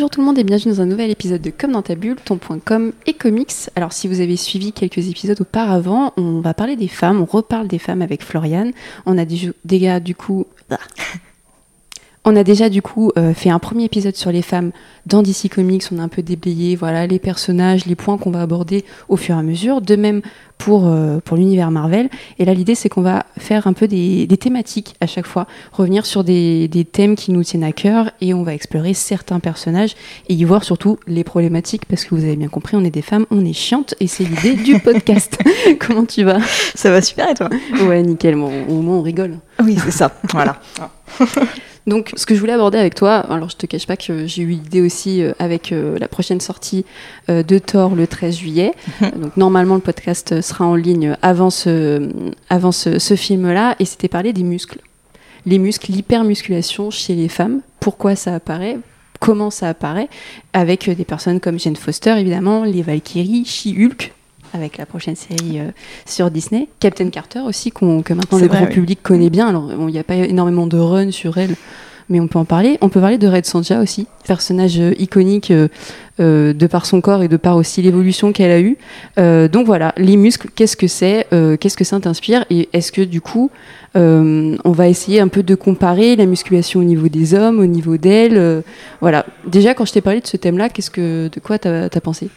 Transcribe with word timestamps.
Bonjour 0.00 0.08
tout 0.08 0.20
le 0.20 0.26
monde 0.28 0.38
et 0.38 0.44
bienvenue 0.44 0.74
dans 0.74 0.80
un 0.80 0.86
nouvel 0.86 1.10
épisode 1.10 1.42
de 1.42 1.50
Comme 1.50 1.72
dans 1.72 1.82
ta 1.82 1.94
bulle, 1.94 2.16
ton.com 2.24 2.92
et 3.04 3.12
comics. 3.12 3.52
Alors 3.76 3.92
si 3.92 4.08
vous 4.08 4.22
avez 4.22 4.38
suivi 4.38 4.72
quelques 4.72 5.10
épisodes 5.10 5.38
auparavant, 5.38 6.14
on 6.16 6.40
va 6.40 6.54
parler 6.54 6.74
des 6.74 6.88
femmes, 6.88 7.20
on 7.20 7.26
reparle 7.26 7.68
des 7.68 7.78
femmes 7.78 8.00
avec 8.00 8.24
Floriane. 8.24 8.72
On 9.04 9.18
a 9.18 9.26
déjà 9.26 10.00
du 10.00 10.14
coup... 10.14 10.46
On 12.30 12.36
a 12.36 12.44
déjà 12.44 12.68
du 12.68 12.80
coup 12.80 13.10
euh, 13.18 13.34
fait 13.34 13.50
un 13.50 13.58
premier 13.58 13.86
épisode 13.86 14.14
sur 14.14 14.30
les 14.30 14.42
femmes 14.42 14.70
dans 15.04 15.20
DC 15.20 15.48
Comics, 15.52 15.82
on 15.90 15.98
a 15.98 16.02
un 16.02 16.08
peu 16.08 16.22
déblayé 16.22 16.76
voilà, 16.76 17.08
les 17.08 17.18
personnages, 17.18 17.86
les 17.86 17.96
points 17.96 18.18
qu'on 18.18 18.30
va 18.30 18.40
aborder 18.40 18.84
au 19.08 19.16
fur 19.16 19.34
et 19.34 19.38
à 19.40 19.42
mesure. 19.42 19.80
De 19.80 19.96
même 19.96 20.22
pour, 20.60 20.86
euh, 20.86 21.18
pour 21.24 21.36
l'univers 21.36 21.70
Marvel. 21.70 22.08
Et 22.38 22.44
là, 22.44 22.54
l'idée, 22.54 22.74
c'est 22.74 22.88
qu'on 22.88 23.02
va 23.02 23.24
faire 23.38 23.66
un 23.66 23.72
peu 23.72 23.88
des, 23.88 24.26
des, 24.26 24.36
thématiques 24.36 24.94
à 25.00 25.06
chaque 25.06 25.26
fois, 25.26 25.46
revenir 25.72 26.06
sur 26.06 26.22
des, 26.22 26.68
des, 26.68 26.84
thèmes 26.84 27.16
qui 27.16 27.32
nous 27.32 27.42
tiennent 27.42 27.64
à 27.64 27.72
cœur 27.72 28.10
et 28.20 28.34
on 28.34 28.42
va 28.42 28.54
explorer 28.54 28.94
certains 28.94 29.40
personnages 29.40 29.96
et 30.28 30.34
y 30.34 30.44
voir 30.44 30.62
surtout 30.62 30.98
les 31.06 31.24
problématiques 31.24 31.86
parce 31.86 32.04
que 32.04 32.14
vous 32.14 32.24
avez 32.24 32.36
bien 32.36 32.48
compris, 32.48 32.76
on 32.76 32.84
est 32.84 32.90
des 32.90 33.02
femmes, 33.02 33.26
on 33.30 33.44
est 33.44 33.54
chiantes 33.54 33.94
et 34.00 34.06
c'est 34.06 34.24
l'idée 34.24 34.54
du 34.54 34.78
podcast. 34.84 35.38
Comment 35.80 36.04
tu 36.04 36.24
vas? 36.24 36.38
Ça 36.74 36.90
va 36.90 37.00
super 37.00 37.30
et 37.30 37.34
toi? 37.34 37.48
Ouais, 37.88 38.02
nickel, 38.02 38.36
bon, 38.36 38.52
au 38.68 38.82
moins 38.82 38.96
on 38.96 39.02
rigole. 39.02 39.38
Oui, 39.64 39.76
c'est 39.82 39.90
ça, 39.90 40.12
voilà. 40.32 40.60
Donc, 41.86 42.12
ce 42.16 42.26
que 42.26 42.34
je 42.34 42.40
voulais 42.40 42.52
aborder 42.52 42.78
avec 42.78 42.94
toi, 42.94 43.16
alors 43.16 43.48
je 43.48 43.56
te 43.56 43.66
cache 43.66 43.86
pas 43.86 43.96
que 43.96 44.26
j'ai 44.26 44.42
eu 44.42 44.48
l'idée 44.48 44.80
aussi 44.80 45.22
euh, 45.22 45.32
avec 45.38 45.72
euh, 45.72 45.98
la 45.98 46.08
prochaine 46.08 46.40
sortie 46.40 46.84
euh, 47.28 47.42
de 47.42 47.58
Thor 47.58 47.94
le 47.94 48.06
13 48.06 48.36
juillet. 48.36 48.72
Mhm. 49.00 49.10
Donc, 49.20 49.36
normalement, 49.36 49.74
le 49.76 49.80
podcast 49.80 50.40
sera 50.40 50.66
en 50.66 50.74
ligne 50.74 51.16
avant 51.22 51.50
ce, 51.50 52.08
avant 52.50 52.72
ce, 52.72 52.98
ce 52.98 53.16
film-là, 53.16 53.76
et 53.78 53.84
c'était 53.84 54.08
parler 54.08 54.32
des 54.32 54.42
muscles. 54.42 54.80
Les 55.46 55.58
muscles, 55.58 55.90
l'hypermusculation 55.90 56.90
chez 56.90 57.14
les 57.14 57.28
femmes, 57.28 57.62
pourquoi 57.80 58.14
ça 58.14 58.34
apparaît? 58.34 58.78
Comment 59.18 59.50
ça 59.50 59.68
apparaît, 59.68 60.08
avec 60.52 60.88
des 60.88 61.04
personnes 61.04 61.40
comme 61.40 61.58
Jane 61.58 61.76
Foster, 61.76 62.14
évidemment, 62.18 62.64
les 62.64 62.82
Valkyries, 62.82 63.44
She-Hulk, 63.44 64.12
avec 64.54 64.78
la 64.78 64.86
prochaine 64.86 65.16
série 65.16 65.58
euh, 65.58 65.70
sur 66.06 66.30
Disney. 66.30 66.68
Captain 66.80 67.10
Carter 67.10 67.40
aussi, 67.40 67.70
que 67.70 67.84
maintenant 67.84 68.38
le 68.38 68.46
vrai, 68.46 68.58
grand 68.58 68.66
oui. 68.66 68.72
public 68.72 69.00
connaît 69.02 69.30
bien. 69.30 69.48
Alors, 69.48 69.70
il 69.72 69.86
n'y 69.86 69.98
a 69.98 70.04
pas 70.04 70.16
énormément 70.16 70.66
de 70.66 70.78
run 70.78 71.10
sur 71.10 71.38
elle, 71.38 71.54
mais 72.08 72.20
on 72.20 72.26
peut 72.26 72.38
en 72.38 72.44
parler. 72.44 72.78
On 72.80 72.88
peut 72.88 73.00
parler 73.00 73.18
de 73.18 73.28
Red 73.28 73.46
Sonja 73.46 73.80
aussi, 73.80 74.06
personnage 74.26 74.80
euh, 74.80 74.92
iconique 74.98 75.50
euh, 75.50 75.68
de 76.18 76.66
par 76.66 76.84
son 76.84 77.00
corps 77.00 77.22
et 77.22 77.28
de 77.28 77.36
par 77.36 77.56
aussi 77.56 77.80
l'évolution 77.80 78.32
qu'elle 78.32 78.50
a 78.50 78.60
eue. 78.60 78.76
Donc 79.48 79.64
voilà, 79.64 79.94
les 79.96 80.18
muscles, 80.18 80.48
qu'est-ce 80.54 80.76
que 80.76 80.86
c'est 80.86 81.26
Qu'est-ce 81.30 81.78
que 81.78 81.84
ça 81.84 81.98
t'inspire 81.98 82.44
Et 82.50 82.68
est-ce 82.74 82.92
que 82.92 83.00
du 83.00 83.22
coup, 83.22 83.50
on 83.94 84.58
va 84.66 84.88
essayer 84.88 85.20
un 85.20 85.28
peu 85.28 85.42
de 85.42 85.54
comparer 85.54 86.16
la 86.16 86.26
musculation 86.26 86.80
au 86.80 86.84
niveau 86.84 87.08
des 87.08 87.32
hommes, 87.32 87.58
au 87.58 87.64
niveau 87.64 87.96
d'elle 87.96 88.62
Voilà. 89.00 89.24
Déjà, 89.46 89.72
quand 89.72 89.86
je 89.86 89.94
t'ai 89.94 90.02
parlé 90.02 90.20
de 90.20 90.26
ce 90.26 90.36
thème-là, 90.36 90.68
qu'est-ce 90.68 90.90
que, 90.90 91.30
de 91.32 91.40
quoi 91.40 91.58
t'as 91.58 91.86
as 91.86 92.00
pensé? 92.02 92.28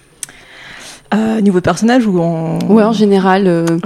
Euh, 1.14 1.42
niveau 1.42 1.62
personnage 1.62 2.06
ou 2.06 2.20
en. 2.20 2.60
Ouais, 2.68 2.84
en 2.84 2.94
général. 2.94 3.48
Euh... 3.48 3.66
Euh, 3.66 3.78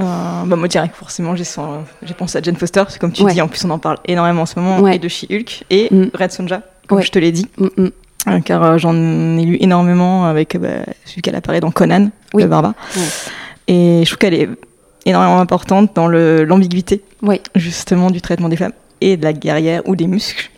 bah, 0.45 0.55
moi, 0.55 0.67
direct, 0.67 0.95
forcément, 0.95 1.35
j'ai 1.35 2.13
pensé 2.13 2.37
à 2.37 2.41
Jane 2.41 2.55
Foster, 2.55 2.81
parce 2.81 2.95
que 2.95 2.99
comme 2.99 3.11
tu 3.11 3.23
ouais. 3.23 3.33
dis, 3.33 3.41
en 3.41 3.47
plus, 3.47 3.63
on 3.65 3.69
en 3.69 3.79
parle 3.79 3.97
énormément 4.05 4.43
en 4.43 4.45
ce 4.45 4.59
moment, 4.59 4.79
ouais. 4.79 4.95
et 4.95 4.99
de 4.99 5.07
She-Hulk, 5.07 5.65
et 5.69 5.87
mm. 5.91 6.11
Red 6.13 6.31
Sonja, 6.31 6.61
comme 6.87 6.99
ouais. 6.99 7.03
je 7.03 7.11
te 7.11 7.19
l'ai 7.19 7.31
dit. 7.31 7.47
Mm 7.57 7.67
-mm. 7.77 8.41
car 8.43 8.63
euh, 8.63 8.77
j'en 8.77 8.95
ai 9.37 9.45
lu 9.45 9.57
énormément 9.59 10.25
avec 10.25 10.57
bah, 10.57 10.83
celui 11.05 11.21
qu'elle 11.21 11.35
apparaît 11.35 11.59
dans 11.59 11.71
Conan, 11.71 12.09
oui. 12.33 12.43
le 12.43 12.49
Barba. 12.49 12.73
Et 13.67 14.01
je 14.03 14.05
trouve 14.05 14.17
qu'elle 14.17 14.33
est 14.33 14.49
énormément 15.05 15.39
importante 15.39 15.91
dans 15.95 16.07
l'ambiguïté, 16.07 17.01
justement, 17.55 18.11
du 18.11 18.21
traitement 18.21 18.49
des 18.49 18.57
femmes 18.57 18.73
et 18.99 19.17
de 19.17 19.23
la 19.23 19.33
guerrière 19.33 19.81
ou 19.85 19.95
des 19.95 20.07
muscles. 20.07 20.49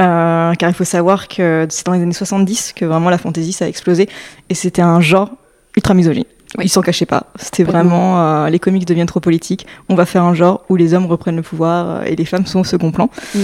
Euh, 0.00 0.52
car 0.54 0.68
il 0.68 0.74
faut 0.74 0.84
savoir 0.84 1.26
que 1.28 1.66
c'est 1.70 1.86
dans 1.86 1.92
les 1.92 2.02
années 2.02 2.12
70 2.12 2.74
que 2.74 2.84
vraiment 2.84 3.08
la 3.08 3.16
fantasy 3.16 3.52
ça 3.52 3.64
a 3.64 3.68
explosé 3.68 4.10
et 4.50 4.54
c'était 4.54 4.82
un 4.82 5.00
genre 5.00 5.30
ultra 5.76 5.94
misogyne. 5.94 6.24
Oui. 6.58 6.64
Ils 6.66 6.68
s'en 6.68 6.82
cachaient 6.82 7.06
pas. 7.06 7.26
C'était 7.36 7.62
vraiment 7.62 8.20
euh, 8.20 8.48
les 8.48 8.58
comics 8.58 8.84
deviennent 8.84 9.06
trop 9.06 9.20
politiques. 9.20 9.66
On 9.88 9.94
va 9.94 10.04
faire 10.04 10.24
un 10.24 10.34
genre 10.34 10.64
où 10.68 10.76
les 10.76 10.94
hommes 10.94 11.06
reprennent 11.06 11.36
le 11.36 11.42
pouvoir 11.42 11.86
euh, 11.88 12.02
et 12.04 12.16
les 12.16 12.24
femmes 12.24 12.46
sont 12.46 12.60
au 12.60 12.64
second 12.64 12.90
plan. 12.90 13.08
Mm. 13.34 13.38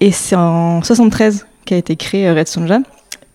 Et 0.00 0.12
c'est 0.12 0.36
en 0.36 0.82
73 0.82 1.46
qu'a 1.66 1.76
été 1.76 1.96
créé 1.96 2.30
Red 2.30 2.48
Sonja. 2.48 2.78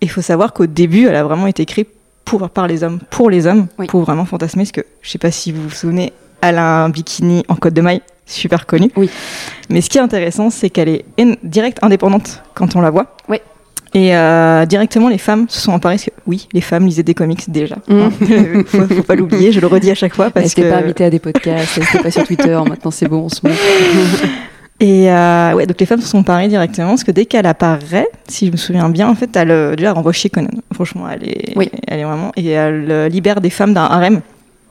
Et 0.01 0.05
il 0.05 0.09
faut 0.09 0.21
savoir 0.21 0.53
qu'au 0.53 0.65
début, 0.65 1.05
elle 1.05 1.15
a 1.15 1.23
vraiment 1.23 1.47
été 1.47 1.65
créée 1.65 1.87
pour 2.25 2.49
par 2.49 2.67
les 2.67 2.83
hommes, 2.83 2.99
pour 3.11 3.29
les 3.29 3.45
hommes, 3.45 3.67
oui. 3.77 3.85
pour 3.85 4.01
vraiment 4.01 4.25
fantasmer. 4.25 4.63
Parce 4.63 4.71
que 4.71 4.85
je 5.01 5.09
sais 5.09 5.19
pas 5.19 5.31
si 5.31 5.51
vous 5.51 5.61
vous 5.63 5.69
souvenez, 5.69 6.11
elle 6.41 6.57
a 6.57 6.83
un 6.85 6.89
bikini 6.89 7.43
en 7.47 7.55
côte 7.55 7.73
de 7.73 7.81
maille 7.81 8.01
super 8.25 8.65
connu. 8.65 8.91
Oui. 8.95 9.09
Mais 9.69 9.81
ce 9.81 9.89
qui 9.89 9.97
est 9.97 10.01
intéressant, 10.01 10.49
c'est 10.49 10.69
qu'elle 10.69 10.89
est 10.89 11.05
direct 11.43 11.79
indépendante 11.81 12.41
quand 12.55 12.75
on 12.75 12.81
la 12.81 12.89
voit. 12.89 13.15
Oui. 13.29 13.37
Et 13.93 14.15
euh, 14.15 14.65
directement, 14.65 15.07
les 15.07 15.19
femmes 15.19 15.45
se 15.49 15.59
sont 15.59 15.71
emparées 15.71 15.95
parce 15.95 16.05
que 16.05 16.11
oui, 16.25 16.47
les 16.51 16.61
femmes 16.61 16.85
lisaient 16.85 17.03
des 17.03 17.13
comics 17.13 17.49
déjà. 17.49 17.75
Mmh. 17.87 18.63
faut, 18.65 18.87
faut, 18.87 19.03
pas 19.03 19.15
l'oublier, 19.15 19.51
je 19.51 19.59
le 19.59 19.67
redis 19.67 19.91
à 19.91 19.95
chaque 19.95 20.15
fois 20.15 20.31
parce 20.31 20.57
elle 20.57 20.63
que. 20.63 20.69
pas 20.69 20.77
invitée 20.77 21.05
à 21.05 21.09
des 21.11 21.19
podcasts, 21.19 21.79
elle 21.93 22.01
pas 22.01 22.11
sur 22.11 22.25
Twitter. 22.25 22.59
Maintenant, 22.67 22.91
c'est 22.91 23.07
bon, 23.07 23.25
on 23.25 23.29
se 23.29 23.41
montre. 23.43 23.59
Et 24.79 25.09
euh, 25.09 25.53
ouais, 25.53 25.65
donc 25.65 25.79
les 25.79 25.85
femmes 25.85 26.01
se 26.01 26.07
sont 26.07 26.17
emparées 26.17 26.47
directement 26.47 26.89
parce 26.89 27.03
que 27.03 27.11
dès 27.11 27.25
qu'elle 27.25 27.45
apparaît, 27.45 28.07
si 28.27 28.47
je 28.47 28.51
me 28.51 28.57
souviens 28.57 28.89
bien, 28.89 29.07
en 29.07 29.15
fait, 29.15 29.33
elle 29.35 29.51
euh, 29.51 29.75
déjà 29.75 29.89
elle 29.89 29.95
renvoie 29.95 30.11
chez 30.11 30.29
Conan. 30.29 30.49
Franchement, 30.73 31.07
elle 31.09 31.29
est, 31.29 31.53
oui. 31.55 31.69
elle 31.87 31.99
est 31.99 32.03
vraiment 32.03 32.31
et 32.35 32.49
elle 32.49 32.91
euh, 32.91 33.07
libère 33.07 33.39
des 33.39 33.49
femmes 33.49 33.73
d'un 33.73 33.83
harem. 33.83 34.21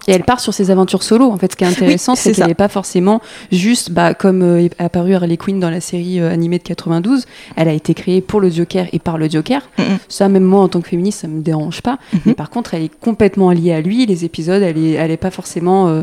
Et 0.08 0.12
elle 0.12 0.24
part 0.24 0.40
sur 0.40 0.52
ses 0.52 0.70
aventures 0.70 1.02
solo. 1.02 1.30
En 1.30 1.36
fait, 1.36 1.52
ce 1.52 1.56
qui 1.56 1.64
est 1.64 1.68
intéressant, 1.68 2.12
oui, 2.12 2.18
c'est 2.20 2.32
qu'elle 2.32 2.48
n'est 2.48 2.54
pas 2.54 2.68
forcément 2.68 3.20
juste, 3.52 3.92
bah, 3.92 4.14
comme 4.14 4.42
euh, 4.42 4.64
est 4.64 4.74
apparu 4.80 5.14
Harley 5.14 5.36
Quinn 5.36 5.60
dans 5.60 5.70
la 5.70 5.80
série 5.80 6.20
euh, 6.20 6.32
animée 6.32 6.58
de 6.58 6.64
92. 6.64 7.26
Elle 7.56 7.68
a 7.68 7.72
été 7.72 7.94
créée 7.94 8.20
pour 8.20 8.40
le 8.40 8.50
Joker 8.50 8.86
et 8.92 8.98
par 8.98 9.18
le 9.18 9.28
Joker. 9.28 9.62
Mm 9.78 9.82
-hmm. 9.82 9.98
Ça, 10.08 10.28
même 10.28 10.44
moi, 10.44 10.62
en 10.62 10.68
tant 10.68 10.80
que 10.80 10.88
féministe, 10.88 11.20
ça 11.20 11.28
me 11.28 11.40
dérange 11.40 11.82
pas. 11.82 11.92
Mm 12.12 12.16
-hmm. 12.16 12.20
Mais 12.26 12.34
par 12.34 12.50
contre, 12.50 12.74
elle 12.74 12.82
est 12.82 13.00
complètement 13.00 13.50
liée 13.52 13.72
à 13.72 13.80
lui. 13.80 14.06
Les 14.06 14.24
épisodes, 14.24 14.62
elle 14.62 14.78
est, 14.78 14.92
elle 14.92 15.10
est 15.10 15.22
pas 15.28 15.30
forcément 15.30 15.88
euh, 15.88 16.02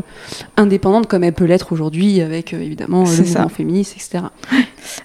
indépendante 0.56 1.06
comme 1.06 1.24
elle 1.24 1.34
peut 1.34 1.48
l'être 1.52 1.72
aujourd'hui 1.72 2.22
avec 2.22 2.52
euh, 2.52 2.62
évidemment 2.68 3.04
le 3.04 3.16
mouvement 3.16 3.48
féministe, 3.48 3.92
etc. 3.96 4.24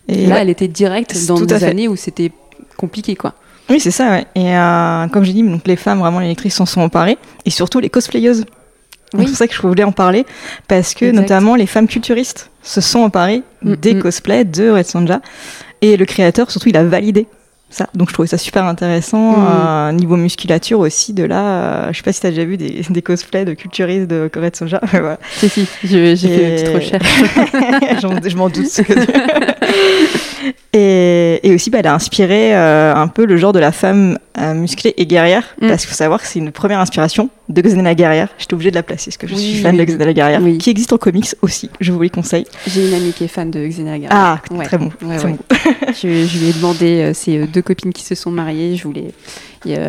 Et 0.08 0.28
là, 0.28 0.36
ouais. 0.36 0.42
elle 0.42 0.50
était 0.50 0.72
directe 0.84 1.14
dans 1.28 1.40
des 1.42 1.64
années 1.64 1.90
où 1.90 1.96
c'était 1.96 2.32
compliqué, 2.78 3.16
quoi. 3.16 3.34
Oui, 3.70 3.80
c'est 3.80 3.96
ça. 4.00 4.06
Ouais. 4.14 4.26
Et 4.42 4.50
comme 5.12 5.24
j'ai 5.28 5.34
dit, 5.34 5.44
donc 5.44 5.64
les 5.68 5.80
femmes, 5.86 6.00
vraiment, 6.04 6.20
les 6.22 6.28
lectrices 6.34 6.58
s'en 6.60 6.68
sont 6.74 6.82
emparées. 6.90 7.18
Et 7.46 7.52
surtout 7.60 7.80
les 7.86 7.90
cosplayeuses. 7.90 8.46
Oui. 9.14 9.22
C'est 9.22 9.30
pour 9.30 9.38
ça 9.38 9.48
que 9.48 9.54
je 9.54 9.62
voulais 9.62 9.84
en 9.84 9.92
parler, 9.92 10.26
parce 10.68 10.94
que 10.94 11.06
exact. 11.06 11.22
notamment 11.22 11.56
les 11.56 11.68
femmes 11.68 11.88
culturistes 11.88 12.50
se 12.64 12.82
sont 12.82 13.00
emparées 13.00 13.44
mm, 13.62 13.76
des 13.76 13.94
mm. 13.94 14.02
cosplays 14.02 14.46
de 14.46 14.70
Red 14.70 14.86
Sonja. 14.86 15.22
Et 15.82 15.98
le 15.98 16.06
créateur, 16.06 16.50
surtout, 16.50 16.70
il 16.70 16.78
a 16.78 16.84
validé 16.84 17.28
ça. 17.70 17.88
Donc 17.94 18.10
je 18.10 18.14
trouvais 18.14 18.28
ça 18.28 18.38
super 18.38 18.66
intéressant. 18.66 19.32
Mm. 19.32 19.48
Euh, 19.50 19.92
niveau 19.92 20.16
musculature 20.18 20.80
aussi, 20.80 21.14
de 21.14 21.24
là, 21.24 21.42
euh, 21.42 21.88
je 21.92 21.98
sais 21.98 22.04
pas 22.04 22.14
si 22.14 22.22
tu 22.22 22.28
as 22.28 22.32
déjà 22.32 22.46
vu 22.46 22.58
des, 22.58 22.82
des, 22.90 23.02
cosplays 23.02 23.46
de 23.46 23.54
culturistes 23.54 24.08
de 24.08 24.30
Red 24.36 24.56
Sonja. 24.56 24.80
voilà. 24.92 25.20
Si, 25.34 25.50
si, 25.50 25.68
j'ai 25.84 26.16
fait 26.16 26.50
une 26.50 26.56
petite 26.56 26.76
recherche. 26.76 27.22
je 28.30 28.36
m'en 28.36 28.50
doute. 28.50 28.82
Et, 30.74 31.40
et, 31.44 31.54
aussi, 31.54 31.70
bah, 31.70 31.80
elle 31.80 31.88
a 31.88 31.94
inspiré 31.94 32.56
euh, 32.56 32.94
un 32.94 33.08
peu 33.08 33.26
le 33.26 33.38
genre 33.38 33.54
de 33.54 33.60
la 33.60 33.72
femme 33.72 34.18
euh, 34.38 34.54
musclée 34.54 34.94
et 34.98 35.06
guerrière, 35.06 35.56
mm. 35.62 35.70
parce 35.70 35.82
qu'il 35.82 35.90
faut 35.90 35.96
savoir 35.96 36.22
que 36.22 36.28
c'est 36.28 36.40
une 36.40 36.52
première 36.52 36.80
inspiration 36.80 37.30
de 37.50 37.62
Xena 37.62 37.84
la 37.84 37.96
guerrière. 37.96 38.30
J'étais 38.38 38.54
obligée 38.54 38.72
de 38.72 38.76
la 38.76 38.84
placer, 38.84 39.12
parce 39.12 39.18
que 39.18 39.28
je 39.28 39.36
oui, 39.36 39.42
suis 39.42 39.62
fan 39.62 39.78
de 39.78 39.84
Xena 39.84 40.06
la 40.06 40.14
guerrière, 40.14 40.42
oui. 40.42 40.58
qui 40.58 40.70
existe 40.70 40.94
en 40.94 40.98
comics 40.98 41.28
aussi, 41.42 41.70
je 41.80 41.92
vous 41.92 42.02
les 42.02 42.10
conseille. 42.10 42.46
J'ai 42.68 42.88
une 42.88 42.94
amie 42.94 43.14
qui 43.14 43.24
est 43.24 43.30
fan 43.30 43.52
de 43.52 43.66
Xena 43.68 43.92
la 43.92 44.00
guerrière. 44.00 44.10
Ah, 44.12 44.42
ouais. 44.52 44.66
très 44.66 44.78
bon. 44.78 44.92
Ouais, 45.02 45.18
bon. 45.24 45.38
je, 45.90 46.26
je, 46.26 46.40
lui 46.40 46.50
ai 46.50 46.54
demandé, 46.54 47.02
euh, 47.02 47.12
c'est 47.14 47.46
deux 47.48 47.62
copines 47.62 47.94
qui 47.94 48.04
se 48.04 48.16
sont 48.16 48.32
mariées, 48.32 48.76
je 48.76 48.84
voulais 48.84 49.12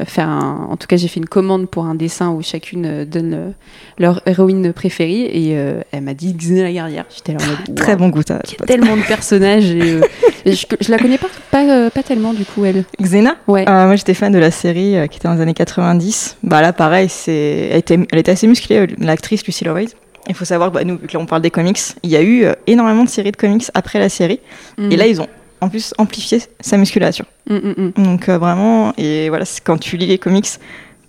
faire 0.06 0.28
un... 0.28 0.68
En 0.70 0.76
tout 0.78 0.86
cas, 0.86 0.96
j'ai 0.96 1.06
fait 1.06 1.20
une 1.20 1.28
commande 1.28 1.68
pour 1.68 1.84
un 1.84 1.94
dessin 1.94 2.30
où 2.30 2.42
chacune 2.42 3.04
donne 3.04 3.52
leur 3.98 4.22
héroïne 4.26 4.72
préférée, 4.72 5.24
et 5.24 5.50
elle 5.50 6.02
m'a 6.02 6.14
dit 6.14 6.34
Xena 6.34 6.62
la 6.62 6.72
guerrière. 6.72 7.04
J'étais 7.14 7.32
là 7.32 7.38
en 7.42 7.46
mode, 7.46 7.68
wow, 7.68 7.74
Très 7.74 7.96
bon 7.96 8.08
goût. 8.08 8.22
Il 8.26 8.32
y 8.32 8.62
a 8.62 8.66
tellement 8.66 8.96
de 8.96 9.02
personnages, 9.02 9.70
et, 9.70 10.00
je, 10.46 10.66
je, 10.80 10.90
la 10.90 10.98
connais 10.98 11.18
pas, 11.18 11.28
pas, 11.50 11.64
euh, 11.64 11.90
pas, 11.90 12.02
tellement 12.02 12.32
du 12.32 12.44
coup 12.44 12.64
elle. 12.64 12.84
Xena? 13.00 13.36
Ouais. 13.46 13.68
Euh, 13.68 13.86
moi 13.86 13.96
j'étais 13.96 14.14
fan 14.14 14.32
de 14.32 14.38
la 14.38 14.50
série 14.50 14.96
euh, 14.96 15.06
qui 15.06 15.18
était 15.18 15.28
dans 15.28 15.34
les 15.34 15.40
années 15.40 15.54
90. 15.54 16.36
Bah 16.42 16.62
là 16.62 16.72
pareil, 16.72 17.08
c'est 17.08 17.45
elle 17.70 17.78
était, 17.78 17.98
elle 18.10 18.18
était 18.18 18.32
assez 18.32 18.46
musclée, 18.46 18.86
l'actrice 18.98 19.46
Lucy 19.46 19.64
Lawless. 19.64 19.96
Il 20.28 20.34
faut 20.34 20.44
savoir 20.44 20.70
que 20.70 20.74
bah, 20.74 20.84
nous, 20.84 20.98
vu 20.98 21.06
que 21.06 21.12
là 21.12 21.20
on 21.20 21.26
parle 21.26 21.42
des 21.42 21.50
comics, 21.50 21.78
il 22.02 22.10
y 22.10 22.16
a 22.16 22.22
eu 22.22 22.46
énormément 22.66 23.04
de 23.04 23.08
séries 23.08 23.32
de 23.32 23.36
comics 23.36 23.64
après 23.74 23.98
la 23.98 24.08
série. 24.08 24.40
Mm. 24.76 24.92
Et 24.92 24.96
là 24.96 25.06
ils 25.06 25.20
ont 25.20 25.28
en 25.60 25.68
plus 25.68 25.94
amplifié 25.98 26.40
sa 26.60 26.76
musculation. 26.76 27.24
Mm, 27.48 27.56
mm, 27.56 27.92
Donc 27.96 28.28
vraiment, 28.28 28.92
et 28.98 29.28
voilà, 29.28 29.44
quand 29.64 29.78
tu 29.78 29.96
lis 29.96 30.06
les 30.06 30.18
comics, 30.18 30.48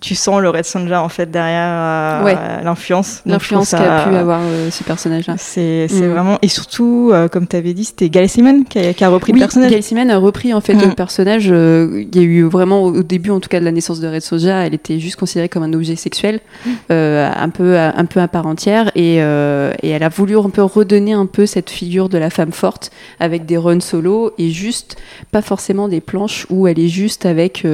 tu 0.00 0.14
sens 0.14 0.40
le 0.40 0.48
Red 0.48 0.64
Sonja 0.64 1.02
en 1.02 1.08
fait 1.08 1.30
derrière 1.30 2.26
euh, 2.26 2.62
l'influence. 2.62 3.22
L'influence 3.26 3.70
qu'a 3.70 4.04
pu 4.04 4.14
avoir 4.14 4.40
euh, 4.42 4.70
ce 4.70 4.84
personnage-là. 4.84 5.34
C'est 5.38 5.88
mm. 5.90 6.06
vraiment 6.06 6.38
et 6.40 6.48
surtout 6.48 7.10
euh, 7.12 7.28
comme 7.28 7.48
tu 7.48 7.56
avais 7.56 7.74
dit, 7.74 7.84
c'était 7.84 8.08
Gail 8.08 8.28
Simon 8.28 8.62
qui 8.62 8.78
a, 8.78 8.92
qui 8.94 9.02
a 9.02 9.08
repris 9.08 9.32
le 9.32 9.38
personnage. 9.38 9.70
Gail 9.70 9.82
Simon 9.82 10.08
a 10.08 10.18
repris 10.18 10.54
en 10.54 10.60
fait 10.60 10.74
le 10.74 10.88
mm. 10.88 10.94
personnage. 10.94 11.46
Il 11.46 12.14
y 12.14 12.18
a 12.18 12.22
eu 12.22 12.44
vraiment 12.44 12.82
au 12.82 13.02
début 13.02 13.30
en 13.30 13.40
tout 13.40 13.48
cas 13.48 13.58
de 13.58 13.64
la 13.64 13.72
naissance 13.72 14.00
de 14.00 14.06
Red 14.06 14.22
Sonja, 14.22 14.66
elle 14.66 14.74
était 14.74 15.00
juste 15.00 15.16
considérée 15.16 15.48
comme 15.48 15.64
un 15.64 15.72
objet 15.72 15.96
sexuel, 15.96 16.40
mm. 16.64 16.70
un 16.90 17.48
peu 17.48 17.76
un 17.76 18.04
peu 18.04 18.20
à 18.20 18.28
part 18.28 18.46
entière 18.46 18.92
et, 18.94 19.16
et 19.16 19.88
elle 19.88 20.02
a 20.02 20.08
voulu 20.08 20.38
un 20.38 20.50
peu 20.50 20.62
redonner 20.62 21.12
un 21.12 21.26
peu 21.26 21.46
cette 21.46 21.70
figure 21.70 22.08
de 22.08 22.18
la 22.18 22.30
femme 22.30 22.52
forte 22.52 22.90
avec 23.18 23.46
des 23.46 23.56
runs 23.56 23.80
solo 23.80 24.32
et 24.38 24.50
juste 24.50 24.96
pas 25.32 25.42
forcément 25.42 25.88
des 25.88 26.00
planches 26.00 26.46
où 26.50 26.68
elle 26.68 26.78
est 26.78 26.88
juste 26.88 27.26
avec 27.26 27.66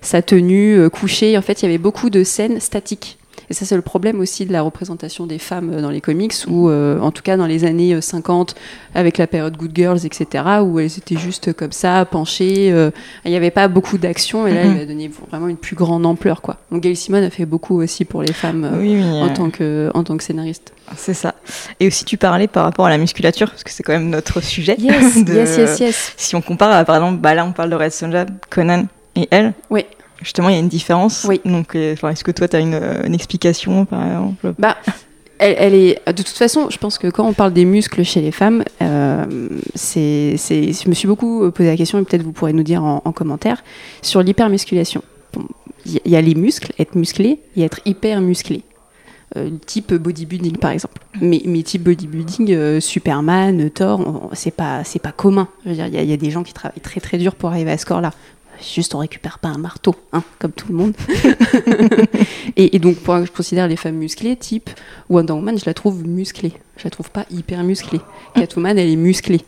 sa 0.00 0.22
tenue 0.22 0.90
couchée. 0.90 1.38
En 1.38 1.42
fait, 1.42 1.62
il 1.62 1.67
y 1.72 1.74
avait 1.74 1.82
beaucoup 1.82 2.10
de 2.10 2.24
scènes 2.24 2.60
statiques. 2.60 3.18
Et 3.50 3.54
ça, 3.54 3.64
c'est 3.64 3.76
le 3.76 3.82
problème 3.82 4.20
aussi 4.20 4.44
de 4.44 4.52
la 4.52 4.62
représentation 4.62 5.26
des 5.26 5.38
femmes 5.38 5.72
euh, 5.72 5.80
dans 5.80 5.90
les 5.90 6.00
comics, 6.00 6.34
ou 6.48 6.68
euh, 6.68 6.98
en 7.00 7.10
tout 7.10 7.22
cas 7.22 7.36
dans 7.36 7.46
les 7.46 7.64
années 7.64 7.98
50, 8.00 8.54
euh, 8.54 8.98
avec 8.98 9.18
la 9.18 9.26
période 9.26 9.56
Good 9.56 9.72
Girls, 9.74 10.00
etc., 10.04 10.44
où 10.62 10.78
elles 10.80 10.98
étaient 10.98 11.16
juste 11.16 11.52
comme 11.54 11.72
ça, 11.72 12.04
penchées. 12.04 12.68
il 13.24 13.30
n'y 13.30 13.36
avait 13.36 13.50
pas 13.50 13.68
beaucoup 13.68 13.98
d'action, 13.98 14.46
et 14.46 14.52
là, 14.52 14.64
il 14.64 14.72
mm-hmm. 14.72 14.82
a 14.82 14.84
donné 14.84 15.10
vraiment 15.30 15.48
une 15.48 15.56
plus 15.56 15.76
grande 15.76 16.04
ampleur. 16.04 16.42
Quoi. 16.42 16.56
Donc 16.70 16.82
Gail 16.82 16.96
Simon 16.96 17.22
a 17.22 17.30
fait 17.30 17.46
beaucoup 17.46 17.80
aussi 17.80 18.04
pour 18.04 18.22
les 18.22 18.32
femmes 18.32 18.64
en, 18.64 19.28
tant 19.30 19.50
que, 19.50 19.90
en 19.94 20.04
tant 20.04 20.16
que 20.16 20.24
scénariste. 20.24 20.72
C'est 20.96 21.14
ça. 21.14 21.34
Et 21.80 21.86
aussi, 21.86 22.04
tu 22.04 22.16
parlais 22.16 22.48
par 22.48 22.64
rapport 22.64 22.86
à 22.86 22.90
la 22.90 22.98
musculature, 22.98 23.50
parce 23.50 23.62
que 23.62 23.70
c'est 23.70 23.82
quand 23.82 23.92
même 23.92 24.10
notre 24.10 24.40
sujet. 24.42 24.76
Yes, 24.78 25.16
yes, 25.26 25.56
yes, 25.56 25.80
yes. 25.80 26.12
Si 26.16 26.36
on 26.36 26.42
compare, 26.42 26.84
par 26.84 26.96
exemple, 26.96 27.18
bah 27.20 27.34
là, 27.34 27.44
on 27.44 27.52
parle 27.52 27.70
de 27.70 27.76
Red 27.76 27.92
Sonja, 27.92 28.26
Conan 28.50 28.86
et 29.16 29.28
elle. 29.30 29.54
Oui 29.70 29.84
justement, 30.22 30.48
il 30.48 30.54
y 30.54 30.56
a 30.56 30.60
une 30.60 30.68
différence. 30.68 31.24
Oui. 31.28 31.40
Donc, 31.44 31.74
euh, 31.74 31.94
est-ce 31.94 32.24
que 32.24 32.30
toi, 32.30 32.48
tu 32.48 32.56
as 32.56 32.60
une, 32.60 33.14
explication, 33.14 33.84
par 33.84 34.06
exemple? 34.06 34.54
Bah, 34.58 34.76
elle, 35.38 35.74
est, 35.74 36.00
de 36.06 36.22
toute 36.22 36.28
façon, 36.28 36.68
je 36.70 36.78
pense 36.78 36.98
que 36.98 37.06
quand 37.08 37.24
on 37.24 37.32
parle 37.32 37.52
des 37.52 37.64
muscles 37.64 38.02
chez 38.02 38.20
les 38.20 38.32
femmes, 38.32 38.64
euh, 38.82 39.24
c'est, 39.74 40.36
je 40.36 40.88
me 40.88 40.94
suis 40.94 41.06
beaucoup 41.06 41.50
posé 41.52 41.68
la 41.68 41.76
question, 41.76 41.98
et 41.98 42.02
peut-être 42.02 42.22
vous 42.22 42.32
pourrez 42.32 42.52
nous 42.52 42.64
dire 42.64 42.82
en, 42.82 43.12
commentaire, 43.12 43.62
sur 44.02 44.22
l'hypermusculation. 44.22 45.02
Il 45.86 46.00
y, 46.04 46.16
a 46.16 46.20
les 46.20 46.34
muscles, 46.34 46.72
être 46.78 46.96
musclé, 46.96 47.38
et 47.56 47.62
être 47.62 47.80
hyper 47.84 48.20
musclé. 48.20 48.62
Euh, 49.36 49.50
type 49.66 49.92
bodybuilding 49.92 50.56
par 50.56 50.70
exemple. 50.70 51.02
Mais, 51.20 51.42
mais 51.44 51.62
type 51.62 51.82
bodybuilding, 51.82 52.80
Superman, 52.80 53.70
Thor, 53.70 54.30
c'est 54.32 54.50
pas 54.50 54.84
c'est 54.84 54.98
pas 54.98 55.12
commun. 55.12 55.48
il 55.66 55.74
y, 55.74 55.76
y, 55.76 56.12
a 56.12 56.16
des 56.16 56.30
gens 56.30 56.42
qui 56.42 56.54
travaillent 56.54 56.80
très 56.80 57.00
très 57.00 57.18
dur 57.18 57.34
pour 57.34 57.50
arriver 57.50 57.70
à 57.70 57.76
ce 57.76 57.82
score-là 57.82 58.12
juste 58.62 58.94
on 58.94 58.98
récupère 58.98 59.38
pas 59.38 59.48
un 59.48 59.58
marteau, 59.58 59.94
hein, 60.12 60.22
comme 60.38 60.52
tout 60.52 60.68
le 60.68 60.74
monde. 60.74 60.94
et, 62.56 62.78
donc, 62.78 62.96
pour, 62.96 63.24
je 63.24 63.30
considère 63.30 63.68
les 63.68 63.76
femmes 63.76 63.96
musclées, 63.96 64.36
type 64.36 64.70
Wonder 65.08 65.32
Woman, 65.32 65.58
je 65.58 65.64
la 65.66 65.74
trouve 65.74 66.06
musclée. 66.06 66.52
Je 66.76 66.84
la 66.84 66.90
trouve 66.90 67.10
pas 67.10 67.26
hyper 67.30 67.64
musclée. 67.64 68.00
Catwoman, 68.34 68.78
elle 68.78 68.88
est 68.88 68.96
musclée. 68.96 69.40